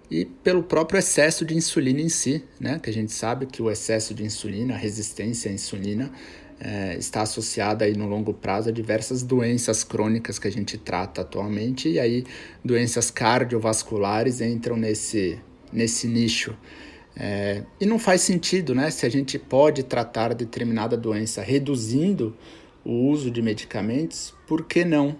e 0.09 0.25
pelo 0.25 0.63
próprio 0.63 0.99
excesso 0.99 1.45
de 1.45 1.55
insulina 1.55 2.01
em 2.01 2.09
si, 2.09 2.43
né? 2.59 2.79
Que 2.79 2.89
a 2.89 2.93
gente 2.93 3.11
sabe 3.11 3.45
que 3.45 3.61
o 3.61 3.71
excesso 3.71 4.13
de 4.13 4.23
insulina, 4.23 4.75
a 4.75 4.77
resistência 4.77 5.49
à 5.49 5.53
insulina, 5.53 6.11
é, 6.59 6.95
está 6.97 7.21
associada 7.21 7.85
aí 7.85 7.95
no 7.95 8.07
longo 8.07 8.33
prazo 8.33 8.69
a 8.69 8.71
diversas 8.71 9.23
doenças 9.23 9.83
crônicas 9.83 10.39
que 10.39 10.47
a 10.47 10.51
gente 10.51 10.77
trata 10.77 11.21
atualmente 11.21 11.89
e 11.89 11.99
aí 11.99 12.23
doenças 12.63 13.11
cardiovasculares 13.11 14.41
entram 14.41 14.77
nesse, 14.77 15.39
nesse 15.71 16.07
nicho. 16.07 16.55
É, 17.15 17.63
e 17.79 17.85
não 17.85 17.99
faz 17.99 18.21
sentido, 18.21 18.73
né? 18.73 18.89
Se 18.89 19.05
a 19.05 19.09
gente 19.09 19.37
pode 19.37 19.83
tratar 19.83 20.33
determinada 20.33 20.97
doença 20.97 21.41
reduzindo 21.41 22.35
o 22.83 23.09
uso 23.09 23.29
de 23.29 23.41
medicamentos, 23.41 24.33
por 24.47 24.65
que 24.65 24.83
não 24.83 25.15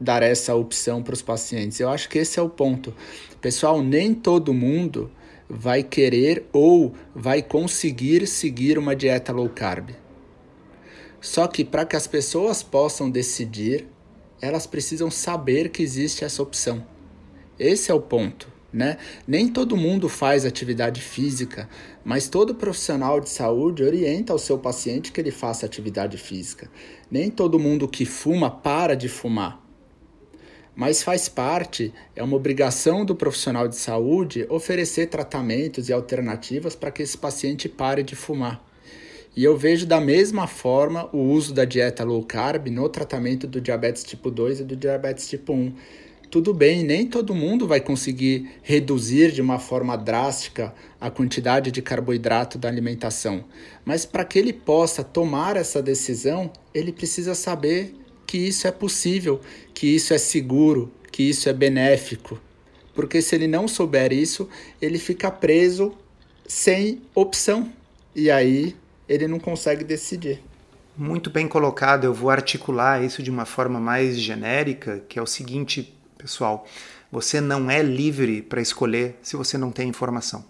dar 0.00 0.22
essa 0.22 0.54
opção 0.54 1.02
para 1.02 1.14
os 1.14 1.22
pacientes? 1.22 1.78
Eu 1.80 1.88
acho 1.88 2.08
que 2.08 2.18
esse 2.18 2.38
é 2.38 2.42
o 2.42 2.48
ponto. 2.48 2.92
Pessoal, 3.40 3.82
nem 3.82 4.12
todo 4.12 4.52
mundo 4.52 5.10
vai 5.48 5.82
querer 5.82 6.46
ou 6.52 6.92
vai 7.14 7.42
conseguir 7.42 8.26
seguir 8.26 8.78
uma 8.78 8.96
dieta 8.96 9.32
low 9.32 9.48
carb. 9.48 9.90
Só 11.20 11.46
que 11.46 11.64
para 11.64 11.84
que 11.84 11.96
as 11.96 12.06
pessoas 12.06 12.62
possam 12.62 13.10
decidir, 13.10 13.86
elas 14.40 14.66
precisam 14.66 15.10
saber 15.10 15.70
que 15.70 15.82
existe 15.82 16.24
essa 16.24 16.42
opção. 16.42 16.84
Esse 17.58 17.90
é 17.90 17.94
o 17.94 18.00
ponto. 18.00 18.54
Né? 18.72 18.98
Nem 19.26 19.48
todo 19.48 19.76
mundo 19.76 20.06
faz 20.06 20.44
atividade 20.44 21.00
física, 21.00 21.66
mas 22.04 22.28
todo 22.28 22.54
profissional 22.54 23.20
de 23.20 23.30
saúde 23.30 23.82
orienta 23.82 24.34
o 24.34 24.38
seu 24.38 24.58
paciente 24.58 25.12
que 25.12 25.20
ele 25.20 25.30
faça 25.30 25.64
atividade 25.64 26.18
física. 26.18 26.70
Nem 27.10 27.30
todo 27.30 27.58
mundo 27.58 27.88
que 27.88 28.04
fuma 28.04 28.50
para 28.50 28.94
de 28.94 29.08
fumar. 29.08 29.64
Mas 30.74 31.02
faz 31.02 31.26
parte, 31.26 31.94
é 32.14 32.22
uma 32.22 32.36
obrigação 32.36 33.02
do 33.02 33.16
profissional 33.16 33.66
de 33.66 33.76
saúde 33.76 34.46
oferecer 34.50 35.06
tratamentos 35.06 35.88
e 35.88 35.92
alternativas 35.92 36.76
para 36.76 36.90
que 36.90 37.02
esse 37.02 37.16
paciente 37.16 37.70
pare 37.70 38.02
de 38.02 38.14
fumar. 38.14 38.62
E 39.36 39.44
eu 39.44 39.54
vejo 39.54 39.84
da 39.84 40.00
mesma 40.00 40.46
forma 40.46 41.10
o 41.12 41.18
uso 41.18 41.52
da 41.52 41.66
dieta 41.66 42.02
low 42.02 42.22
carb 42.22 42.68
no 42.68 42.88
tratamento 42.88 43.46
do 43.46 43.60
diabetes 43.60 44.02
tipo 44.02 44.30
2 44.30 44.60
e 44.60 44.64
do 44.64 44.74
diabetes 44.74 45.28
tipo 45.28 45.52
1 45.52 45.74
tudo 46.28 46.52
bem, 46.52 46.82
nem 46.82 47.06
todo 47.06 47.34
mundo 47.34 47.68
vai 47.68 47.80
conseguir 47.80 48.50
reduzir 48.60 49.30
de 49.30 49.40
uma 49.40 49.60
forma 49.60 49.96
drástica 49.96 50.74
a 51.00 51.08
quantidade 51.08 51.70
de 51.70 51.80
carboidrato 51.80 52.58
da 52.58 52.68
alimentação. 52.68 53.44
Mas 53.84 54.04
para 54.04 54.24
que 54.24 54.36
ele 54.36 54.52
possa 54.52 55.04
tomar 55.04 55.56
essa 55.56 55.80
decisão, 55.80 56.50
ele 56.74 56.92
precisa 56.92 57.34
saber 57.34 57.94
que 58.26 58.38
isso 58.38 58.66
é 58.66 58.72
possível, 58.72 59.40
que 59.72 59.86
isso 59.86 60.12
é 60.12 60.18
seguro, 60.18 60.92
que 61.12 61.22
isso 61.22 61.48
é 61.48 61.52
benéfico. 61.52 62.40
Porque 62.92 63.22
se 63.22 63.36
ele 63.36 63.46
não 63.46 63.68
souber 63.68 64.12
isso, 64.12 64.48
ele 64.82 64.98
fica 64.98 65.30
preso 65.30 65.94
sem 66.44 67.02
opção. 67.14 67.70
E 68.16 68.30
aí 68.30 68.74
ele 69.08 69.28
não 69.28 69.38
consegue 69.38 69.84
decidir. 69.84 70.42
Muito 70.96 71.30
bem 71.30 71.46
colocado. 71.46 72.04
Eu 72.04 72.14
vou 72.14 72.30
articular 72.30 73.02
isso 73.02 73.22
de 73.22 73.30
uma 73.30 73.44
forma 73.44 73.78
mais 73.78 74.18
genérica, 74.18 75.02
que 75.08 75.18
é 75.18 75.22
o 75.22 75.26
seguinte: 75.26 75.94
Pessoal, 76.16 76.66
você 77.12 77.40
não 77.40 77.70
é 77.70 77.82
livre 77.82 78.42
para 78.42 78.60
escolher 78.60 79.18
se 79.22 79.36
você 79.36 79.58
não 79.58 79.70
tem 79.70 79.88
informação. 79.88 80.44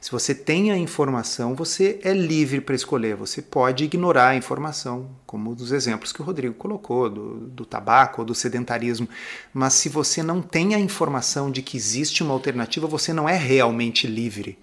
Se 0.00 0.10
você 0.10 0.34
tem 0.34 0.70
a 0.70 0.78
informação, 0.78 1.54
você 1.54 1.98
é 2.02 2.12
livre 2.12 2.60
para 2.60 2.74
escolher. 2.74 3.16
Você 3.16 3.42
pode 3.42 3.84
ignorar 3.84 4.28
a 4.28 4.36
informação, 4.36 5.10
como 5.26 5.54
dos 5.54 5.72
exemplos 5.72 6.12
que 6.12 6.22
o 6.22 6.24
Rodrigo 6.24 6.54
colocou, 6.54 7.10
do, 7.10 7.34
do 7.48 7.66
tabaco 7.66 8.20
ou 8.20 8.24
do 8.24 8.34
sedentarismo. 8.34 9.08
Mas 9.52 9.74
se 9.74 9.88
você 9.88 10.22
não 10.22 10.40
tem 10.40 10.74
a 10.74 10.78
informação 10.78 11.50
de 11.50 11.62
que 11.62 11.76
existe 11.76 12.22
uma 12.22 12.34
alternativa, 12.34 12.86
você 12.86 13.12
não 13.12 13.28
é 13.28 13.36
realmente 13.36 14.06
livre 14.06 14.58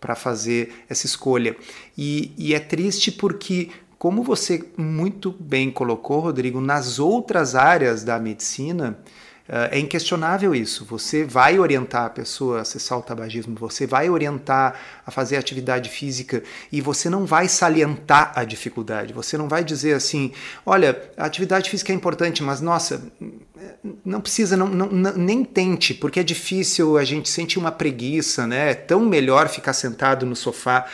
para 0.00 0.14
fazer 0.14 0.84
essa 0.88 1.06
escolha. 1.06 1.56
E, 1.96 2.32
e 2.36 2.54
é 2.54 2.60
triste 2.60 3.10
porque 3.10 3.70
como 3.98 4.22
você 4.22 4.64
muito 4.76 5.32
bem 5.32 5.70
colocou, 5.70 6.20
Rodrigo, 6.20 6.60
nas 6.60 7.00
outras 7.00 7.56
áreas 7.56 8.04
da 8.04 8.18
medicina, 8.18 8.96
é 9.48 9.78
inquestionável 9.78 10.54
isso. 10.54 10.84
Você 10.84 11.24
vai 11.24 11.58
orientar 11.58 12.04
a 12.04 12.10
pessoa 12.10 12.60
a 12.60 12.64
cessar 12.64 12.98
o 12.98 13.02
tabagismo, 13.02 13.56
você 13.56 13.86
vai 13.86 14.10
orientar 14.10 14.78
a 15.06 15.10
fazer 15.10 15.36
atividade 15.36 15.88
física 15.88 16.42
e 16.70 16.82
você 16.82 17.08
não 17.08 17.24
vai 17.24 17.48
salientar 17.48 18.32
a 18.34 18.44
dificuldade. 18.44 19.14
Você 19.14 19.38
não 19.38 19.48
vai 19.48 19.64
dizer 19.64 19.94
assim: 19.94 20.32
olha, 20.66 21.10
a 21.16 21.24
atividade 21.24 21.70
física 21.70 21.92
é 21.92 21.94
importante, 21.94 22.42
mas 22.42 22.60
nossa, 22.60 23.10
não 24.04 24.20
precisa, 24.20 24.56
não, 24.56 24.68
não, 24.68 25.12
nem 25.16 25.44
tente, 25.44 25.94
porque 25.94 26.20
é 26.20 26.22
difícil, 26.22 26.98
a 26.98 27.04
gente 27.04 27.28
sente 27.28 27.58
uma 27.58 27.72
preguiça, 27.72 28.46
né? 28.46 28.72
É 28.72 28.74
tão 28.74 29.00
melhor 29.00 29.48
ficar 29.48 29.72
sentado 29.72 30.26
no 30.26 30.36
sofá. 30.36 30.86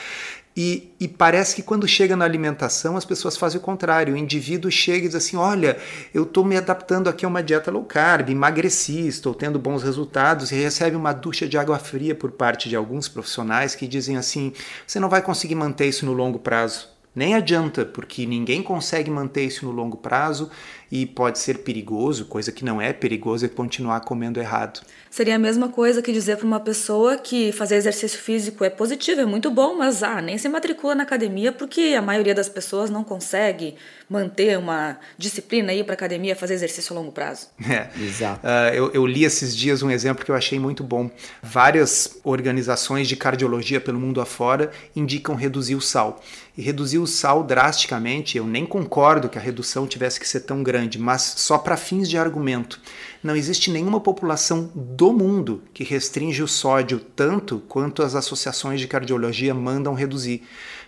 E, 0.56 0.94
e, 1.00 1.08
parece 1.08 1.56
que 1.56 1.62
quando 1.62 1.86
chega 1.88 2.14
na 2.14 2.24
alimentação 2.24 2.96
as 2.96 3.04
pessoas 3.04 3.36
fazem 3.36 3.58
o 3.58 3.62
contrário. 3.62 4.14
O 4.14 4.16
indivíduo 4.16 4.70
chega 4.70 5.06
e 5.06 5.08
diz 5.08 5.16
assim: 5.16 5.36
Olha, 5.36 5.76
eu 6.12 6.22
estou 6.22 6.44
me 6.44 6.56
adaptando 6.56 7.08
aqui 7.08 7.24
a 7.24 7.28
uma 7.28 7.42
dieta 7.42 7.72
low 7.72 7.84
carb, 7.84 8.30
emagreci, 8.30 9.08
estou 9.08 9.34
tendo 9.34 9.58
bons 9.58 9.82
resultados, 9.82 10.52
e 10.52 10.54
recebe 10.54 10.94
uma 10.94 11.12
ducha 11.12 11.48
de 11.48 11.58
água 11.58 11.78
fria 11.78 12.14
por 12.14 12.30
parte 12.30 12.68
de 12.68 12.76
alguns 12.76 13.08
profissionais 13.08 13.74
que 13.74 13.88
dizem 13.88 14.16
assim: 14.16 14.52
Você 14.86 15.00
não 15.00 15.08
vai 15.08 15.22
conseguir 15.22 15.56
manter 15.56 15.88
isso 15.88 16.06
no 16.06 16.12
longo 16.12 16.38
prazo. 16.38 16.93
Nem 17.14 17.34
adianta, 17.34 17.84
porque 17.84 18.26
ninguém 18.26 18.62
consegue 18.62 19.10
manter 19.10 19.44
isso 19.44 19.64
no 19.64 19.70
longo 19.70 19.96
prazo 19.96 20.50
e 20.90 21.06
pode 21.06 21.38
ser 21.38 21.58
perigoso, 21.58 22.26
coisa 22.26 22.52
que 22.52 22.64
não 22.64 22.80
é 22.80 22.92
perigoso 22.92 23.44
é 23.44 23.48
continuar 23.48 24.00
comendo 24.00 24.38
errado. 24.38 24.80
Seria 25.10 25.36
a 25.36 25.38
mesma 25.38 25.68
coisa 25.68 26.02
que 26.02 26.12
dizer 26.12 26.36
para 26.36 26.46
uma 26.46 26.60
pessoa 26.60 27.16
que 27.16 27.52
fazer 27.52 27.76
exercício 27.76 28.18
físico 28.18 28.64
é 28.64 28.70
positivo, 28.70 29.20
é 29.20 29.26
muito 29.26 29.50
bom, 29.50 29.76
mas 29.76 30.02
ah, 30.02 30.20
nem 30.20 30.38
se 30.38 30.48
matricula 30.48 30.94
na 30.94 31.02
academia 31.02 31.50
porque 31.50 31.94
a 31.96 32.02
maioria 32.02 32.34
das 32.34 32.48
pessoas 32.48 32.90
não 32.90 33.02
consegue 33.02 33.74
manter 34.08 34.58
uma 34.58 34.98
disciplina 35.18 35.72
ir 35.72 35.84
para 35.84 35.94
academia 35.94 36.36
fazer 36.36 36.54
exercício 36.54 36.94
a 36.94 37.00
longo 37.00 37.12
prazo. 37.12 37.48
É, 37.74 37.88
exato. 37.98 38.46
Uh, 38.46 38.74
eu, 38.74 38.90
eu 38.92 39.06
li 39.06 39.24
esses 39.24 39.56
dias 39.56 39.82
um 39.82 39.90
exemplo 39.90 40.24
que 40.24 40.30
eu 40.30 40.34
achei 40.36 40.60
muito 40.60 40.84
bom. 40.84 41.10
Várias 41.42 42.20
organizações 42.22 43.08
de 43.08 43.16
cardiologia 43.16 43.80
pelo 43.80 43.98
mundo 43.98 44.20
afora 44.20 44.70
indicam 44.94 45.34
reduzir 45.34 45.74
o 45.74 45.80
sal. 45.80 46.22
E 46.56 46.62
reduzir 46.62 46.98
o 46.98 47.06
sal 47.06 47.42
drasticamente, 47.42 48.38
eu 48.38 48.46
nem 48.46 48.64
concordo 48.64 49.28
que 49.28 49.36
a 49.36 49.40
redução 49.40 49.88
tivesse 49.88 50.20
que 50.20 50.28
ser 50.28 50.40
tão 50.40 50.62
grande, 50.62 51.00
mas 51.00 51.34
só 51.36 51.58
para 51.58 51.76
fins 51.76 52.08
de 52.08 52.16
argumento. 52.16 52.80
Não 53.22 53.34
existe 53.34 53.72
nenhuma 53.72 54.00
população 54.00 54.70
do 54.72 55.12
mundo 55.12 55.62
que 55.74 55.82
restringe 55.82 56.44
o 56.44 56.48
sódio 56.48 57.00
tanto 57.00 57.60
quanto 57.66 58.04
as 58.04 58.14
associações 58.14 58.80
de 58.80 58.86
cardiologia 58.86 59.52
mandam 59.52 59.94
reduzir. 59.94 60.42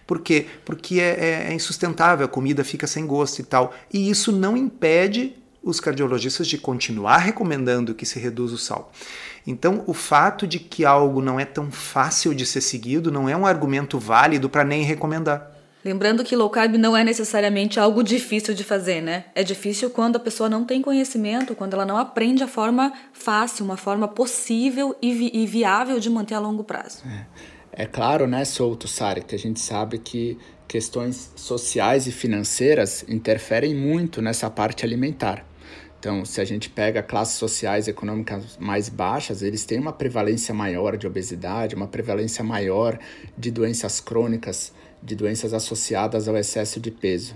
Por 0.07 0.21
quê? 0.21 0.47
Porque 0.65 1.01
é, 1.01 1.19
é, 1.19 1.47
é 1.51 1.53
insustentável, 1.53 2.27
a 2.27 2.29
comida 2.29 2.63
fica 2.63 2.87
sem 2.87 3.05
gosto 3.05 3.41
e 3.41 3.45
tal. 3.45 3.75
E 3.93 4.09
isso 4.09 4.31
não 4.31 4.57
impede 4.57 5.35
os 5.61 5.81
cardiologistas 5.81 6.47
de 6.47 6.59
continuar 6.59 7.19
recomendando 7.19 7.93
que 7.93 8.07
se 8.07 8.21
reduza 8.21 8.55
o 8.55 8.59
sal. 8.59 8.93
Então, 9.45 9.83
o 9.89 9.93
fato 9.93 10.47
de 10.47 10.61
que 10.61 10.85
algo 10.85 11.21
não 11.21 11.41
é 11.41 11.45
tão 11.45 11.73
fácil 11.73 12.33
de 12.33 12.47
ser 12.47 12.61
seguido 12.61 13.11
não 13.11 13.29
é 13.29 13.37
um 13.37 13.45
argumento 13.45 13.99
válido 13.99 14.49
para 14.49 14.63
nem 14.63 14.85
recomendar. 14.85 15.56
Lembrando 15.87 16.25
que 16.25 16.35
low 16.35 16.51
carb 16.51 16.75
não 16.75 16.97
é 16.97 17.05
necessariamente 17.05 17.79
algo 17.79 18.03
difícil 18.03 18.53
de 18.55 18.65
fazer, 18.65 19.01
né? 19.01 19.27
É 19.37 19.45
difícil 19.45 19.89
quando 19.89 20.17
a 20.17 20.19
pessoa 20.19 20.49
não 20.49 20.65
tem 20.65 20.83
conhecimento, 20.83 21.55
quando 21.55 21.75
ela 21.75 21.87
não 21.87 21.97
aprende 21.97 22.43
a 22.43 22.49
forma 22.49 22.93
fácil, 23.13 23.65
uma 23.65 23.77
forma 23.77 24.09
possível 24.09 24.97
e, 25.01 25.15
vi 25.15 25.31
e 25.33 25.47
viável 25.47 26.01
de 26.01 26.11
manter 26.11 26.35
a 26.35 26.41
longo 26.41 26.65
prazo. 26.65 27.05
É, 27.73 27.85
é 27.85 27.87
claro, 27.87 28.27
né, 28.27 28.45
Souto, 28.45 28.89
Sara, 28.89 29.21
que 29.21 29.37
a 29.37 29.39
gente 29.39 29.61
sabe 29.61 29.99
que 29.99 30.37
questões 30.67 31.31
sociais 31.37 32.09
e 32.09 32.11
financeiras 32.11 33.05
interferem 33.07 33.73
muito 33.73 34.21
nessa 34.21 34.51
parte 34.51 34.85
alimentar. 34.85 35.47
Então, 36.01 36.25
se 36.25 36.41
a 36.41 36.45
gente 36.45 36.69
pega 36.69 37.01
classes 37.01 37.37
sociais 37.37 37.87
econômicas 37.87 38.59
mais 38.59 38.89
baixas, 38.89 39.41
eles 39.41 39.65
têm 39.65 39.79
uma 39.79 39.93
prevalência 39.93 40.53
maior 40.53 40.97
de 40.97 41.07
obesidade, 41.07 41.77
uma 41.77 41.87
prevalência 41.87 42.43
maior 42.43 42.99
de 43.39 43.53
doenças 43.53 44.01
crônicas 44.01 44.73
de 45.03 45.15
doenças 45.15 45.55
associadas 45.55 46.29
ao 46.29 46.37
excesso 46.37 46.81
de 46.81 46.91
peso. 46.91 47.35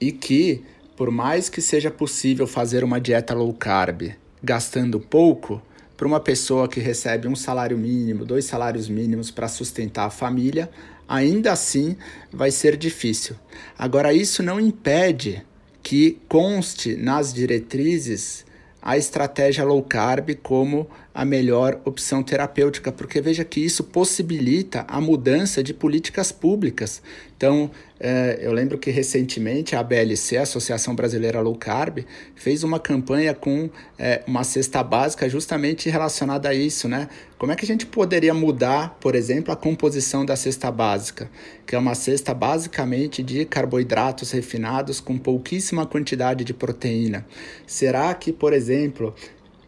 E 0.00 0.12
que, 0.12 0.64
por 0.96 1.10
mais 1.10 1.48
que 1.48 1.60
seja 1.60 1.90
possível 1.90 2.46
fazer 2.46 2.84
uma 2.84 3.00
dieta 3.00 3.34
low 3.34 3.52
carb 3.52 4.14
gastando 4.42 5.00
pouco, 5.00 5.60
para 5.96 6.06
uma 6.06 6.20
pessoa 6.20 6.68
que 6.68 6.78
recebe 6.78 7.26
um 7.26 7.34
salário 7.34 7.78
mínimo, 7.78 8.24
dois 8.24 8.44
salários 8.44 8.88
mínimos 8.88 9.30
para 9.30 9.48
sustentar 9.48 10.04
a 10.04 10.10
família, 10.10 10.70
ainda 11.08 11.52
assim 11.52 11.96
vai 12.30 12.50
ser 12.50 12.76
difícil. 12.76 13.34
Agora, 13.78 14.12
isso 14.12 14.42
não 14.42 14.60
impede 14.60 15.42
que 15.82 16.18
conste 16.28 16.96
nas 16.96 17.32
diretrizes 17.32 18.44
a 18.82 18.96
estratégia 18.96 19.64
low 19.64 19.82
carb 19.82 20.34
como 20.42 20.88
a 21.16 21.24
melhor 21.24 21.80
opção 21.82 22.22
terapêutica, 22.22 22.92
porque 22.92 23.22
veja 23.22 23.42
que 23.42 23.58
isso 23.58 23.82
possibilita 23.82 24.84
a 24.86 25.00
mudança 25.00 25.62
de 25.62 25.72
políticas 25.72 26.30
públicas. 26.30 27.00
Então, 27.34 27.70
é, 27.98 28.38
eu 28.42 28.52
lembro 28.52 28.76
que 28.76 28.90
recentemente 28.90 29.74
a 29.74 29.80
ABLC, 29.80 30.36
a 30.36 30.42
Associação 30.42 30.94
Brasileira 30.94 31.40
Low 31.40 31.54
Carb, 31.54 32.04
fez 32.34 32.62
uma 32.62 32.78
campanha 32.78 33.34
com 33.34 33.70
é, 33.98 34.22
uma 34.26 34.44
cesta 34.44 34.82
básica 34.82 35.26
justamente 35.28 35.88
relacionada 35.88 36.50
a 36.50 36.54
isso, 36.54 36.86
né? 36.86 37.08
Como 37.38 37.52
é 37.52 37.56
que 37.56 37.64
a 37.64 37.66
gente 37.66 37.84
poderia 37.84 38.32
mudar, 38.32 38.96
por 39.00 39.14
exemplo, 39.14 39.52
a 39.52 39.56
composição 39.56 40.24
da 40.24 40.36
cesta 40.36 40.70
básica, 40.70 41.30
que 41.66 41.74
é 41.74 41.78
uma 41.78 41.94
cesta 41.94 42.32
basicamente 42.32 43.22
de 43.22 43.44
carboidratos 43.44 44.30
refinados 44.30 45.00
com 45.00 45.18
pouquíssima 45.18 45.86
quantidade 45.86 46.44
de 46.44 46.54
proteína? 46.54 47.26
Será 47.66 48.12
que, 48.14 48.32
por 48.32 48.54
exemplo, 48.54 49.14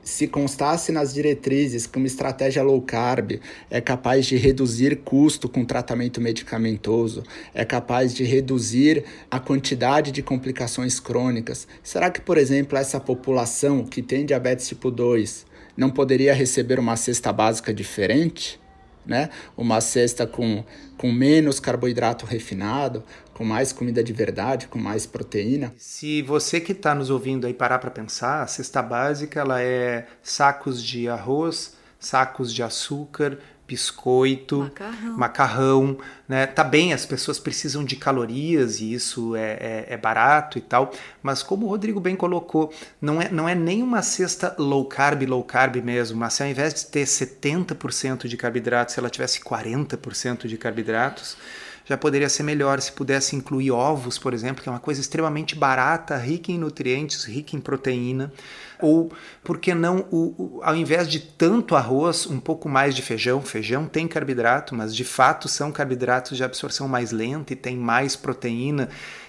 se 0.09 0.26
constasse 0.26 0.90
nas 0.90 1.12
diretrizes 1.12 1.86
que 1.86 1.98
uma 1.98 2.06
estratégia 2.06 2.62
low 2.62 2.80
carb 2.80 3.38
é 3.70 3.78
capaz 3.78 4.24
de 4.24 4.36
reduzir 4.36 4.96
custo 5.04 5.50
com 5.50 5.66
tratamento 5.66 6.18
medicamentoso, 6.18 7.22
é 7.52 7.62
capaz 7.62 8.14
de 8.14 8.24
reduzir 8.24 9.04
a 9.30 9.38
quantidade 9.38 10.11
de 10.11 10.22
complicações 10.22 10.98
crônicas, 10.98 11.68
será 11.82 12.11
que, 12.11 12.22
por 12.22 12.38
exemplo, 12.38 12.78
essa 12.78 12.98
população 12.98 13.84
que 13.84 14.00
tem 14.00 14.24
diabetes 14.24 14.66
tipo 14.66 14.90
2 14.90 15.44
não 15.76 15.90
poderia 15.90 16.32
receber 16.32 16.78
uma 16.78 16.96
cesta 16.96 17.30
básica 17.30 17.72
diferente? 17.74 18.59
Né? 19.04 19.28
Uma 19.56 19.80
cesta 19.82 20.26
com, 20.26 20.64
com 20.99 21.11
menos 21.12 21.61
carboidrato 21.61 22.26
refinado, 22.26 23.05
com 23.32 23.44
mais 23.44 23.72
comida 23.72 24.03
de 24.03 24.12
verdade, 24.12 24.66
com 24.66 24.78
mais 24.78 25.07
proteína. 25.07 25.72
Se 25.78 26.20
você 26.22 26.61
que 26.61 26.72
está 26.72 26.94
nos 26.94 27.09
ouvindo 27.09 27.46
aí 27.46 27.55
parar 27.55 27.78
para 27.78 27.90
pensar, 27.90 28.42
a 28.42 28.46
cesta 28.46 28.82
básica 28.82 29.40
ela 29.40 29.62
é 29.62 30.07
sacos 30.22 30.82
de 30.82 31.09
arroz, 31.09 31.76
sacos 32.01 32.53
de 32.53 32.62
açúcar, 32.62 33.38
biscoito, 33.69 34.61
macarrão. 34.61 35.19
macarrão, 35.19 35.99
né? 36.27 36.47
Tá 36.47 36.64
bem, 36.64 36.95
as 36.95 37.05
pessoas 37.05 37.39
precisam 37.39 37.85
de 37.85 37.97
calorias 37.97 38.81
e 38.81 38.95
isso 38.95 39.37
é, 39.37 39.53
é, 39.53 39.87
é, 39.91 39.97
barato 39.99 40.57
e 40.57 40.62
tal, 40.62 40.91
mas 41.23 41.43
como 41.43 41.66
o 41.66 41.69
Rodrigo 41.69 42.01
bem 42.01 42.16
colocou, 42.16 42.73
não 42.99 43.21
é, 43.21 43.29
não 43.29 43.47
é 43.47 43.55
nem 43.55 43.83
uma 43.83 44.01
cesta 44.01 44.57
low 44.59 44.87
carb, 44.87 45.23
low 45.25 45.45
carb 45.45 45.77
mesmo, 45.77 46.19
mas 46.19 46.33
se 46.33 46.43
ao 46.43 46.49
invés 46.49 46.73
de 46.73 46.87
ter 46.87 47.05
70% 47.05 48.27
de 48.27 48.37
carboidratos, 48.39 48.95
se 48.95 49.01
ela 49.01 49.11
tivesse 49.11 49.39
40% 49.41 50.49
de 50.49 50.57
carboidratos, 50.57 51.37
já 51.85 51.97
poderia 51.97 52.29
ser 52.29 52.43
melhor 52.43 52.81
se 52.81 52.93
pudesse 52.93 53.37
incluir 53.37 53.71
ovos, 53.71 54.19
por 54.19 54.33
exemplo, 54.33 54.62
que 54.62 54.69
é 54.69 54.73
uma 54.73 54.81
coisa 54.81 55.01
extremamente 55.01 55.55
barata, 55.55 56.16
rica 56.16 56.53
em 56.53 56.59
nutrientes, 56.59 57.25
rica 57.25 57.57
em 57.57 57.61
proteína. 57.61 58.33
Ou, 58.81 59.12
por 59.43 59.59
que 59.59 59.74
não, 59.74 60.07
o, 60.11 60.61
ao 60.62 60.76
invés 60.76 61.09
de 61.09 61.18
tanto 61.18 61.74
arroz, 61.74 62.26
um 62.26 62.39
pouco 62.39 62.68
mais 62.68 62.95
de 62.95 63.03
feijão? 63.03 63.43
Feijão 63.43 63.87
tem 63.87 64.07
carboidrato, 64.07 64.74
mas 64.74 64.95
de 64.95 65.05
fato 65.05 65.49
são 65.49 65.72
carboidratos 65.72 66.37
de 66.37 66.45
absorção 66.45 66.87
mais 66.89 67.11
lenta 67.11 67.53
e 67.53 67.57
tem 67.57 67.76
mais 67.76 68.14
proteína. 68.14 68.89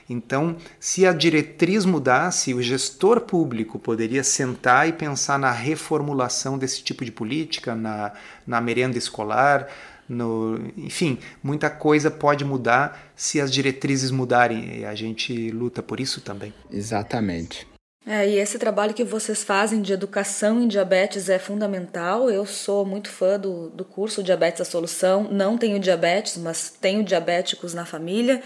Então, 0.10 0.56
se 0.80 1.06
a 1.06 1.14
diretriz 1.14 1.86
mudasse, 1.86 2.54
o 2.54 2.62
gestor 2.62 3.22
público 3.22 3.78
poderia 3.78 4.24
sentar 4.24 4.89
e 4.89 4.93
pensar 4.93 5.38
na 5.38 5.52
reformulação 5.52 6.58
desse 6.58 6.84
tipo 6.84 7.06
de 7.06 7.12
política, 7.12 7.76
na, 7.76 8.14
na 8.45 8.60
merenda 8.60 8.97
escolar, 8.97 9.68
no, 10.10 10.60
enfim, 10.76 11.20
muita 11.43 11.70
coisa 11.70 12.10
pode 12.10 12.43
mudar 12.43 13.12
se 13.16 13.39
as 13.39 13.52
diretrizes 13.52 14.10
mudarem 14.10 14.80
e 14.80 14.86
a 14.86 14.95
gente 14.95 15.52
luta 15.52 15.84
por 15.84 16.00
isso 16.00 16.20
também. 16.20 16.52
Exatamente. 16.72 17.68
É, 18.12 18.28
e 18.28 18.39
esse 18.39 18.57
trabalho 18.57 18.91
que 18.91 19.03
vocês 19.03 19.43
fazem 19.43 19.84
de 19.84 19.93
educação 19.93 20.64
em 20.64 20.68
diabetes 20.68 21.30
é 21.30 21.38
fundamental. 21.38 22.28
Eu 22.28 22.43
sou 22.43 22.84
muito 22.84 23.07
fã 23.07 23.39
do, 23.39 23.70
do 23.70 23.86
curso 23.86 24.24
Diabetes 24.24 24.62
a 24.62 24.66
Solução. 24.66 25.28
Não 25.32 25.60
tenho 25.60 25.80
diabetes, 25.80 26.36
mas 26.36 26.72
tenho 26.72 27.03
diabéticos 27.03 27.76
na 27.76 27.86
família. 27.86 28.41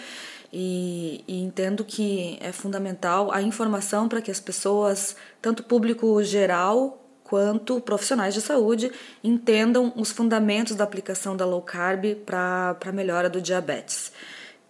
E, 0.51 1.23
e, 1.25 1.41
entendo 1.41 1.85
que 1.85 2.37
é 2.41 2.51
fundamental 2.51 3.31
a 3.31 3.41
informação 3.41 4.09
para 4.09 4.21
que 4.21 4.29
as 4.29 4.41
pessoas, 4.41 5.15
tanto 5.41 5.63
público 5.63 6.21
geral 6.23 7.01
quanto 7.23 7.79
profissionais 7.79 8.33
de 8.33 8.41
saúde 8.41 8.91
entendam 9.23 9.93
os 9.95 10.11
fundamentos 10.11 10.75
da 10.75 10.83
aplicação 10.83 11.37
da 11.37 11.45
low 11.45 11.61
carb 11.61 12.15
para 12.25 12.75
a 12.85 12.91
melhora 12.91 13.29
do 13.29 13.39
diabetes. 13.39 14.11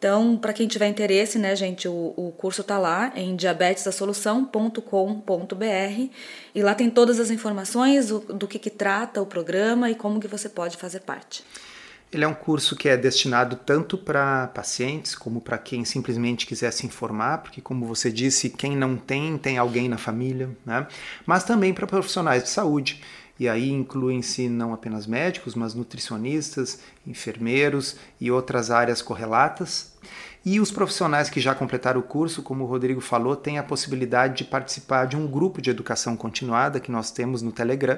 Então, 0.03 0.35
para 0.35 0.51
quem 0.51 0.67
tiver 0.67 0.89
interesse, 0.89 1.39
né, 1.39 1.55
gente, 1.55 1.87
o, 1.87 2.13
o 2.17 2.33
curso 2.33 2.59
está 2.59 2.77
lá 2.77 3.13
em 3.15 3.37
diabetesasolução.com.br 3.37 6.09
e 6.53 6.61
lá 6.61 6.75
tem 6.75 6.89
todas 6.89 7.21
as 7.21 7.31
informações 7.31 8.09
do, 8.09 8.19
do 8.19 8.45
que, 8.45 8.59
que 8.59 8.69
trata 8.69 9.21
o 9.21 9.25
programa 9.25 9.89
e 9.89 9.95
como 9.95 10.19
que 10.19 10.27
você 10.27 10.49
pode 10.49 10.75
fazer 10.75 10.99
parte. 10.99 11.41
Ele 12.11 12.25
é 12.25 12.27
um 12.27 12.33
curso 12.33 12.75
que 12.75 12.89
é 12.89 12.97
destinado 12.97 13.55
tanto 13.55 13.97
para 13.97 14.47
pacientes 14.47 15.15
como 15.15 15.39
para 15.39 15.57
quem 15.57 15.85
simplesmente 15.85 16.45
quiser 16.45 16.71
se 16.71 16.85
informar, 16.85 17.37
porque, 17.37 17.61
como 17.61 17.85
você 17.85 18.11
disse, 18.11 18.49
quem 18.49 18.75
não 18.75 18.97
tem, 18.97 19.37
tem 19.37 19.57
alguém 19.57 19.87
na 19.87 19.97
família, 19.97 20.49
né? 20.65 20.85
mas 21.25 21.45
também 21.45 21.73
para 21.73 21.87
profissionais 21.87 22.43
de 22.43 22.49
saúde. 22.49 23.01
E 23.39 23.47
aí 23.47 23.71
incluem-se 23.71 24.49
não 24.49 24.73
apenas 24.73 25.07
médicos, 25.07 25.55
mas 25.55 25.73
nutricionistas, 25.73 26.79
enfermeiros 27.07 27.95
e 28.19 28.29
outras 28.29 28.69
áreas 28.69 29.01
correlatas. 29.01 29.92
E 30.45 30.59
os 30.59 30.71
profissionais 30.71 31.29
que 31.29 31.39
já 31.39 31.55
completaram 31.55 32.01
o 32.01 32.03
curso, 32.03 32.43
como 32.43 32.65
o 32.65 32.67
Rodrigo 32.67 32.99
falou, 32.99 33.33
têm 33.33 33.57
a 33.57 33.63
possibilidade 33.63 34.39
de 34.39 34.43
participar 34.43 35.05
de 35.05 35.15
um 35.15 35.25
grupo 35.25 35.61
de 35.61 35.69
educação 35.69 36.17
continuada 36.17 36.81
que 36.81 36.91
nós 36.91 37.11
temos 37.11 37.41
no 37.41 37.51
Telegram 37.51 37.97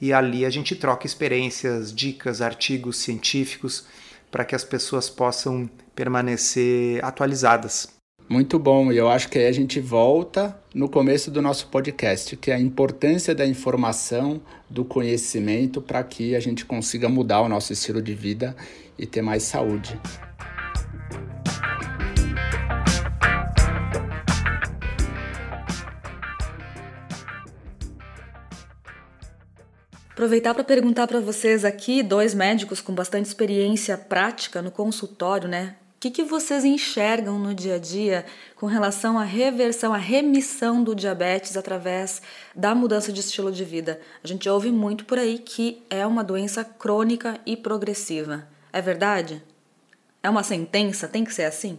e 0.00 0.12
ali 0.12 0.44
a 0.44 0.50
gente 0.50 0.76
troca 0.76 1.06
experiências, 1.06 1.92
dicas, 1.92 2.40
artigos 2.40 2.98
científicos 2.98 3.84
para 4.30 4.44
que 4.44 4.54
as 4.54 4.62
pessoas 4.62 5.10
possam 5.10 5.68
permanecer 5.94 7.04
atualizadas. 7.04 7.88
Muito 8.28 8.58
bom, 8.58 8.92
e 8.92 8.96
eu 8.96 9.08
acho 9.08 9.28
que 9.28 9.38
aí 9.38 9.46
a 9.46 9.52
gente 9.52 9.80
volta 9.80 10.56
no 10.72 10.88
começo 10.88 11.30
do 11.30 11.42
nosso 11.42 11.66
podcast, 11.66 12.36
que 12.36 12.50
é 12.50 12.54
a 12.54 12.60
importância 12.60 13.34
da 13.34 13.44
informação, 13.44 14.40
do 14.70 14.84
conhecimento 14.84 15.82
para 15.82 16.02
que 16.02 16.34
a 16.34 16.40
gente 16.40 16.64
consiga 16.64 17.08
mudar 17.08 17.42
o 17.42 17.48
nosso 17.48 17.72
estilo 17.72 18.00
de 18.00 18.14
vida 18.14 18.56
e 18.96 19.04
ter 19.04 19.20
mais 19.20 19.42
saúde. 19.42 20.00
Aproveitar 30.22 30.54
para 30.54 30.62
perguntar 30.62 31.08
para 31.08 31.18
vocês 31.18 31.64
aqui, 31.64 32.00
dois 32.00 32.32
médicos 32.32 32.80
com 32.80 32.94
bastante 32.94 33.26
experiência 33.26 33.98
prática 33.98 34.62
no 34.62 34.70
consultório, 34.70 35.48
né? 35.48 35.74
O 35.96 36.00
que, 36.00 36.12
que 36.12 36.22
vocês 36.22 36.64
enxergam 36.64 37.40
no 37.40 37.52
dia 37.52 37.74
a 37.74 37.78
dia 37.78 38.24
com 38.54 38.66
relação 38.66 39.18
à 39.18 39.24
reversão, 39.24 39.92
à 39.92 39.96
remissão 39.96 40.84
do 40.84 40.94
diabetes 40.94 41.56
através 41.56 42.22
da 42.54 42.72
mudança 42.72 43.12
de 43.12 43.18
estilo 43.18 43.50
de 43.50 43.64
vida? 43.64 44.00
A 44.22 44.28
gente 44.28 44.48
ouve 44.48 44.70
muito 44.70 45.04
por 45.06 45.18
aí 45.18 45.38
que 45.38 45.82
é 45.90 46.06
uma 46.06 46.22
doença 46.22 46.62
crônica 46.62 47.40
e 47.44 47.56
progressiva. 47.56 48.46
É 48.72 48.80
verdade? 48.80 49.42
É 50.22 50.30
uma 50.30 50.42
sentença? 50.42 51.08
Tem 51.08 51.24
que 51.24 51.34
ser 51.34 51.44
assim? 51.44 51.78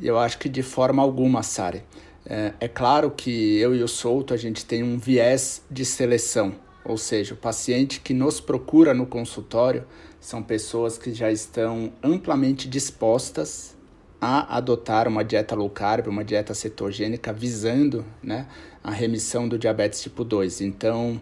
Eu 0.00 0.18
acho 0.18 0.38
que 0.38 0.48
de 0.48 0.62
forma 0.62 1.02
alguma, 1.02 1.42
Sari. 1.42 1.82
É, 2.24 2.52
é 2.60 2.68
claro 2.68 3.10
que 3.10 3.58
eu 3.58 3.74
e 3.74 3.82
o 3.82 3.88
Souto 3.88 4.32
a 4.32 4.36
gente 4.36 4.64
tem 4.64 4.82
um 4.82 4.98
viés 4.98 5.62
de 5.70 5.84
seleção 5.84 6.54
ou 6.88 6.96
seja, 6.96 7.34
o 7.34 7.36
paciente 7.36 8.00
que 8.00 8.14
nos 8.14 8.40
procura 8.40 8.94
no 8.94 9.04
consultório 9.04 9.84
são 10.18 10.42
pessoas 10.42 10.96
que 10.96 11.12
já 11.12 11.30
estão 11.30 11.92
amplamente 12.02 12.66
dispostas 12.66 13.76
a 14.18 14.56
adotar 14.56 15.06
uma 15.06 15.22
dieta 15.22 15.54
low 15.54 15.68
carb, 15.68 16.08
uma 16.08 16.24
dieta 16.24 16.54
cetogênica, 16.54 17.30
visando 17.30 18.04
né, 18.22 18.46
a 18.82 18.90
remissão 18.90 19.46
do 19.46 19.58
diabetes 19.58 20.00
tipo 20.00 20.24
2. 20.24 20.62
Então, 20.62 21.20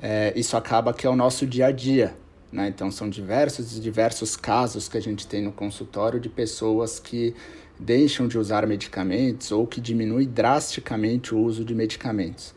é, 0.00 0.32
isso 0.36 0.56
acaba 0.58 0.92
que 0.92 1.06
é 1.06 1.10
o 1.10 1.16
nosso 1.16 1.46
dia 1.46 1.66
a 1.66 1.72
dia. 1.72 2.14
Né? 2.50 2.68
Então, 2.68 2.90
são 2.90 3.08
diversos 3.08 3.76
e 3.76 3.80
diversos 3.80 4.36
casos 4.36 4.88
que 4.88 4.96
a 4.96 5.02
gente 5.02 5.26
tem 5.26 5.42
no 5.42 5.52
consultório 5.52 6.18
de 6.18 6.28
pessoas 6.28 6.98
que 6.98 7.34
deixam 7.78 8.26
de 8.26 8.38
usar 8.38 8.66
medicamentos 8.66 9.52
ou 9.52 9.66
que 9.66 9.80
diminuem 9.80 10.26
drasticamente 10.26 11.34
o 11.34 11.38
uso 11.38 11.64
de 11.64 11.74
medicamentos 11.74 12.54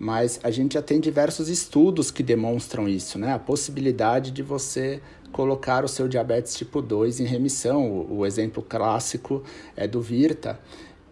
mas 0.00 0.40
a 0.42 0.50
gente 0.50 0.72
já 0.72 0.82
tem 0.82 0.98
diversos 0.98 1.50
estudos 1.50 2.10
que 2.10 2.22
demonstram 2.22 2.88
isso, 2.88 3.18
né? 3.18 3.34
A 3.34 3.38
possibilidade 3.38 4.30
de 4.30 4.42
você 4.42 4.98
colocar 5.30 5.84
o 5.84 5.88
seu 5.88 6.08
diabetes 6.08 6.54
tipo 6.54 6.80
2 6.80 7.20
em 7.20 7.24
remissão. 7.24 7.86
O, 7.86 8.20
o 8.20 8.26
exemplo 8.26 8.62
clássico 8.62 9.42
é 9.76 9.86
do 9.86 10.00
Virta. 10.00 10.58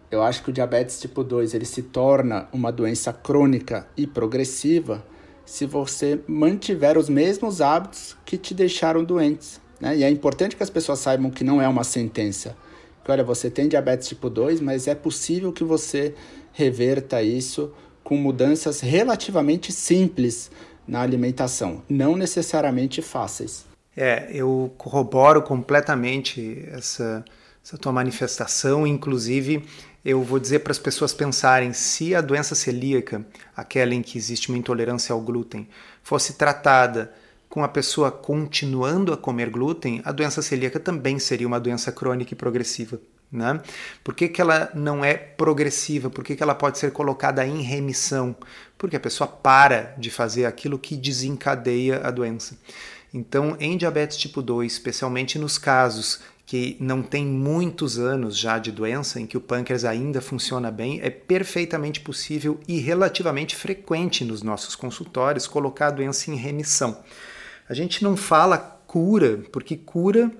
Eu 0.09 0.23
acho 0.23 0.43
que 0.43 0.49
o 0.49 0.53
diabetes 0.53 0.99
tipo 0.99 1.23
2 1.23 1.53
ele 1.53 1.65
se 1.65 1.83
torna 1.83 2.47
uma 2.51 2.71
doença 2.71 3.13
crônica 3.13 3.87
e 3.95 4.07
progressiva 4.07 5.05
se 5.49 5.65
você 5.65 6.19
mantiver 6.27 6.95
os 6.95 7.09
mesmos 7.09 7.59
hábitos 7.59 8.15
que 8.23 8.37
te 8.37 8.53
deixaram 8.53 9.03
doentes. 9.03 9.59
Né? 9.81 9.97
E 9.97 10.03
é 10.03 10.09
importante 10.09 10.55
que 10.55 10.61
as 10.61 10.69
pessoas 10.69 10.99
saibam 10.99 11.31
que 11.31 11.43
não 11.43 11.59
é 11.59 11.67
uma 11.67 11.83
sentença. 11.83 12.55
Que, 13.03 13.11
olha, 13.11 13.23
você 13.23 13.49
tem 13.49 13.67
diabetes 13.67 14.07
tipo 14.07 14.29
2, 14.29 14.61
mas 14.61 14.87
é 14.87 14.93
possível 14.93 15.51
que 15.51 15.63
você 15.63 16.13
reverta 16.53 17.23
isso 17.23 17.73
com 18.03 18.15
mudanças 18.15 18.79
relativamente 18.79 19.71
simples 19.71 20.51
na 20.87 21.01
alimentação, 21.01 21.81
não 21.89 22.15
necessariamente 22.15 23.01
fáceis. 23.01 23.65
É, 23.97 24.29
eu 24.31 24.71
corroboro 24.77 25.41
completamente 25.41 26.63
essa, 26.71 27.25
essa 27.65 27.75
tua 27.75 27.91
manifestação, 27.91 28.85
inclusive 28.85 29.65
eu 30.03 30.23
vou 30.23 30.39
dizer 30.39 30.59
para 30.59 30.71
as 30.71 30.79
pessoas 30.79 31.13
pensarem 31.13 31.73
se 31.73 32.15
a 32.15 32.21
doença 32.21 32.55
celíaca, 32.55 33.25
aquela 33.55 33.93
em 33.93 34.01
que 34.01 34.17
existe 34.17 34.49
uma 34.49 34.57
intolerância 34.57 35.13
ao 35.13 35.21
glúten, 35.21 35.67
fosse 36.01 36.33
tratada 36.33 37.13
com 37.49 37.63
a 37.63 37.67
pessoa 37.67 38.11
continuando 38.11 39.11
a 39.11 39.17
comer 39.17 39.49
glúten, 39.49 40.01
a 40.05 40.11
doença 40.11 40.41
celíaca 40.41 40.79
também 40.79 41.17
seria 41.17 41.47
uma 41.47 41.59
doença 41.59 41.91
crônica 41.91 42.33
e 42.33 42.37
progressiva. 42.37 42.99
Né? 43.31 43.61
Por 44.03 44.15
que, 44.15 44.27
que 44.27 44.41
ela 44.41 44.71
não 44.73 45.03
é 45.03 45.13
progressiva? 45.15 46.09
Por 46.09 46.23
que, 46.23 46.35
que 46.35 46.41
ela 46.41 46.55
pode 46.55 46.79
ser 46.79 46.91
colocada 46.91 47.45
em 47.45 47.61
remissão? 47.61 48.35
Porque 48.77 48.95
a 48.95 48.99
pessoa 48.99 49.27
para 49.27 49.95
de 49.97 50.09
fazer 50.09 50.45
aquilo 50.45 50.79
que 50.79 50.95
desencadeia 50.95 52.01
a 52.03 52.11
doença. 52.11 52.57
Então, 53.13 53.55
em 53.59 53.77
diabetes 53.77 54.17
tipo 54.17 54.41
2, 54.41 54.71
especialmente 54.71 55.37
nos 55.37 55.57
casos 55.57 56.19
que 56.49 56.75
não 56.79 57.03
tem 57.03 57.27
muitos 57.27 57.99
anos 57.99 58.35
já 58.35 58.57
de 58.57 58.71
doença, 58.71 59.21
em 59.21 59.27
que 59.27 59.37
o 59.37 59.39
pâncreas 59.39 59.85
ainda 59.85 60.19
funciona 60.19 60.71
bem, 60.71 60.99
é 60.99 61.11
perfeitamente 61.11 61.99
possível 61.99 62.59
e 62.67 62.79
relativamente 62.79 63.55
frequente 63.55 64.25
nos 64.25 64.41
nossos 64.41 64.75
consultórios 64.75 65.45
colocar 65.45 65.89
a 65.89 65.91
doença 65.91 66.31
em 66.31 66.35
remissão. 66.35 67.03
A 67.69 67.75
gente 67.75 68.03
não 68.03 68.17
fala 68.17 68.57
cura, 68.57 69.43
porque 69.51 69.77
cura 69.77 70.31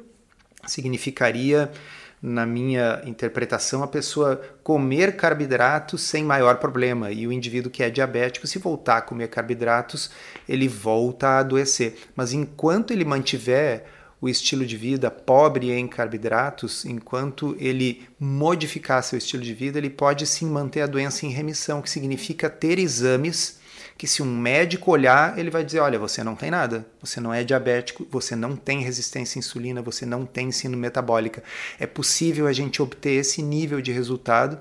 significaria 0.65 1.71
na 2.19 2.43
minha 2.43 3.03
interpretação, 3.05 3.83
a 3.83 3.87
pessoa 3.87 4.41
comer 4.63 5.15
carboidratos 5.15 6.01
sem 6.01 6.23
maior 6.23 6.57
problema. 6.57 7.11
E 7.11 7.27
o 7.27 7.31
indivíduo 7.31 7.71
que 7.71 7.83
é 7.83 7.89
diabético, 7.91 8.47
se 8.47 8.57
voltar 8.57 8.97
a 8.97 9.01
comer 9.01 9.27
carboidratos, 9.27 10.09
ele 10.47 10.67
volta 10.67 11.27
a 11.27 11.39
adoecer. 11.41 11.97
Mas 12.15 12.33
enquanto 12.33 12.89
ele 12.89 13.05
mantiver 13.05 13.98
o 14.21 14.27
estilo 14.27 14.65
de 14.65 14.75
vida 14.75 15.09
pobre 15.09 15.71
em 15.71 15.87
carboidratos, 15.87 16.85
enquanto 16.85 17.55
ele 17.59 18.07
modificar 18.19 19.01
seu 19.03 19.17
estilo 19.17 19.43
de 19.43 19.53
vida, 19.53 19.77
ele 19.77 19.89
pode 19.89 20.25
sim 20.27 20.45
manter 20.45 20.81
a 20.81 20.87
doença 20.87 21.25
em 21.25 21.29
remissão, 21.29 21.81
que 21.81 21.89
significa 21.89 22.49
ter 22.49 22.79
exames 22.79 23.59
que 23.99 24.07
se 24.07 24.23
um 24.23 24.37
médico 24.37 24.91
olhar, 24.91 25.37
ele 25.37 25.49
vai 25.49 25.61
dizer: 25.61 25.79
olha, 25.79 25.99
você 25.99 26.23
não 26.23 26.33
tem 26.33 26.49
nada, 26.49 26.85
você 27.01 27.19
não 27.19 27.33
é 27.33 27.43
diabético, 27.43 28.07
você 28.09 28.33
não 28.33 28.55
tem 28.55 28.81
resistência 28.81 29.37
à 29.37 29.39
insulina, 29.39 29.81
você 29.81 30.05
não 30.05 30.25
tem 30.25 30.53
síndrome 30.53 30.83
metabólica. 30.83 31.43
É 31.77 31.85
possível 31.85 32.47
a 32.47 32.53
gente 32.53 32.81
obter 32.81 33.11
esse 33.11 33.41
nível 33.41 33.81
de 33.81 33.91
resultado 33.91 34.57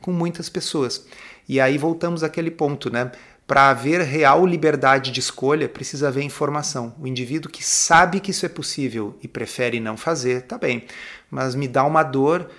com 0.00 0.12
muitas 0.12 0.48
pessoas. 0.48 1.04
E 1.48 1.60
aí 1.60 1.76
voltamos 1.76 2.22
àquele 2.22 2.50
ponto, 2.50 2.88
né? 2.88 3.10
Para 3.46 3.70
haver 3.70 4.00
real 4.00 4.44
liberdade 4.44 5.12
de 5.12 5.20
escolha, 5.20 5.68
precisa 5.68 6.08
haver 6.08 6.24
informação. 6.24 6.94
O 7.00 7.06
indivíduo 7.06 7.50
que 7.50 7.64
sabe 7.64 8.18
que 8.18 8.32
isso 8.32 8.44
é 8.44 8.48
possível 8.48 9.16
e 9.22 9.28
prefere 9.28 9.78
não 9.78 9.96
fazer, 9.96 10.42
tá 10.42 10.58
bem. 10.58 10.84
Mas 11.30 11.54
me 11.54 11.68
dá 11.68 11.84
uma 11.84 12.02
dor 12.02 12.50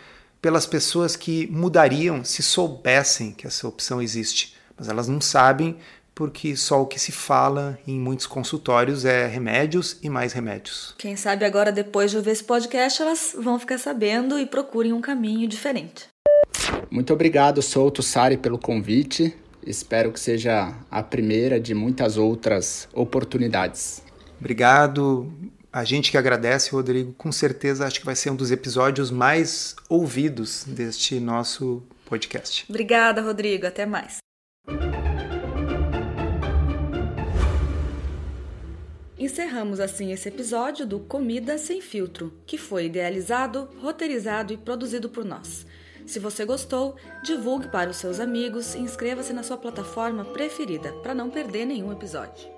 pelas 0.41 0.65
pessoas 0.65 1.17
que 1.17 1.45
mudariam 1.47 2.23
se 2.23 2.41
soubessem 2.41 3.31
que 3.31 3.45
essa 3.45 3.67
opção 3.67 4.01
existe. 4.01 4.55
Mas 4.77 4.87
elas 4.87 5.09
não 5.09 5.19
sabem 5.19 5.77
porque 6.15 6.55
só 6.55 6.81
o 6.81 6.87
que 6.87 6.97
se 6.97 7.11
fala 7.11 7.77
em 7.85 7.99
muitos 7.99 8.25
consultórios 8.25 9.03
é 9.03 9.27
remédios 9.27 9.97
e 10.01 10.09
mais 10.09 10.31
remédios. 10.31 10.95
Quem 10.97 11.15
sabe 11.15 11.43
agora, 11.43 11.71
depois 11.71 12.11
de 12.11 12.17
ouvir 12.17 12.31
esse 12.31 12.43
podcast, 12.43 13.01
elas 13.01 13.35
vão 13.37 13.59
ficar 13.59 13.77
sabendo 13.77 14.39
e 14.39 14.45
procurem 14.45 14.93
um 14.93 15.01
caminho 15.01 15.47
diferente. 15.47 16.07
Muito 16.89 17.13
obrigado, 17.13 17.61
Souto 17.61 18.01
Sari, 18.01 18.37
pelo 18.37 18.57
convite. 18.57 19.35
Espero 19.67 20.13
que 20.13 20.19
seja 20.19 20.73
a 20.89 21.03
primeira 21.03 21.59
de 21.59 21.73
muitas 21.73 22.15
outras 22.15 22.87
oportunidades. 22.93 24.01
Obrigado. 24.39 25.29
A 25.71 25.83
gente 25.83 26.09
que 26.09 26.17
agradece, 26.17 26.71
Rodrigo. 26.71 27.13
Com 27.17 27.33
certeza 27.33 27.85
acho 27.85 27.99
que 27.99 28.05
vai 28.05 28.15
ser 28.15 28.29
um 28.29 28.35
dos 28.35 28.49
episódios 28.49 29.11
mais 29.11 29.75
ouvidos 29.89 30.63
deste 30.63 31.19
nosso 31.19 31.83
podcast. 32.05 32.65
Obrigada, 32.69 33.21
Rodrigo. 33.21 33.67
Até 33.67 33.85
mais. 33.85 34.19
Encerramos 39.19 39.81
assim 39.81 40.13
esse 40.13 40.29
episódio 40.29 40.85
do 40.85 40.99
Comida 40.99 41.57
Sem 41.57 41.81
Filtro, 41.81 42.33
que 42.45 42.57
foi 42.57 42.85
idealizado, 42.85 43.67
roteirizado 43.81 44.53
e 44.53 44.57
produzido 44.57 45.09
por 45.09 45.25
nós. 45.25 45.65
Se 46.07 46.19
você 46.19 46.45
gostou, 46.45 46.95
divulgue 47.21 47.67
para 47.67 47.89
os 47.89 47.97
seus 47.97 48.21
amigos 48.21 48.75
e 48.75 48.79
inscreva-se 48.79 49.33
na 49.33 49.43
sua 49.43 49.57
plataforma 49.57 50.23
preferida 50.23 50.93
para 51.03 51.13
não 51.13 51.29
perder 51.29 51.65
nenhum 51.65 51.91
episódio. 51.91 52.57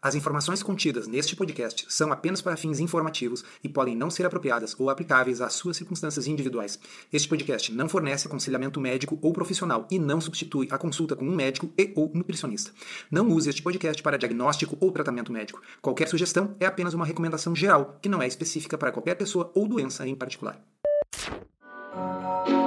As 0.00 0.14
informações 0.14 0.62
contidas 0.62 1.08
neste 1.08 1.34
podcast 1.34 1.84
são 1.88 2.12
apenas 2.12 2.40
para 2.40 2.56
fins 2.56 2.78
informativos 2.78 3.44
e 3.64 3.68
podem 3.68 3.96
não 3.96 4.08
ser 4.08 4.24
apropriadas 4.24 4.78
ou 4.78 4.88
aplicáveis 4.88 5.40
às 5.40 5.54
suas 5.54 5.76
circunstâncias 5.76 6.28
individuais. 6.28 6.78
Este 7.12 7.28
podcast 7.28 7.72
não 7.72 7.88
fornece 7.88 8.28
aconselhamento 8.28 8.80
médico 8.80 9.18
ou 9.20 9.32
profissional 9.32 9.84
e 9.90 9.98
não 9.98 10.20
substitui 10.20 10.68
a 10.70 10.78
consulta 10.78 11.16
com 11.16 11.24
um 11.24 11.34
médico 11.34 11.68
e 11.76 11.92
ou 11.96 12.08
nutricionista. 12.14 12.70
Não 13.10 13.26
use 13.26 13.50
este 13.50 13.62
podcast 13.62 14.00
para 14.00 14.16
diagnóstico 14.16 14.78
ou 14.78 14.92
tratamento 14.92 15.32
médico. 15.32 15.60
Qualquer 15.82 16.06
sugestão 16.06 16.54
é 16.60 16.66
apenas 16.66 16.94
uma 16.94 17.04
recomendação 17.04 17.56
geral, 17.56 17.98
que 18.00 18.08
não 18.08 18.22
é 18.22 18.28
específica 18.28 18.78
para 18.78 18.92
qualquer 18.92 19.16
pessoa 19.16 19.50
ou 19.56 19.66
doença 19.66 20.06
em 20.06 20.14
particular. 20.14 20.62
Thank 21.12 22.48
you. 22.48 22.65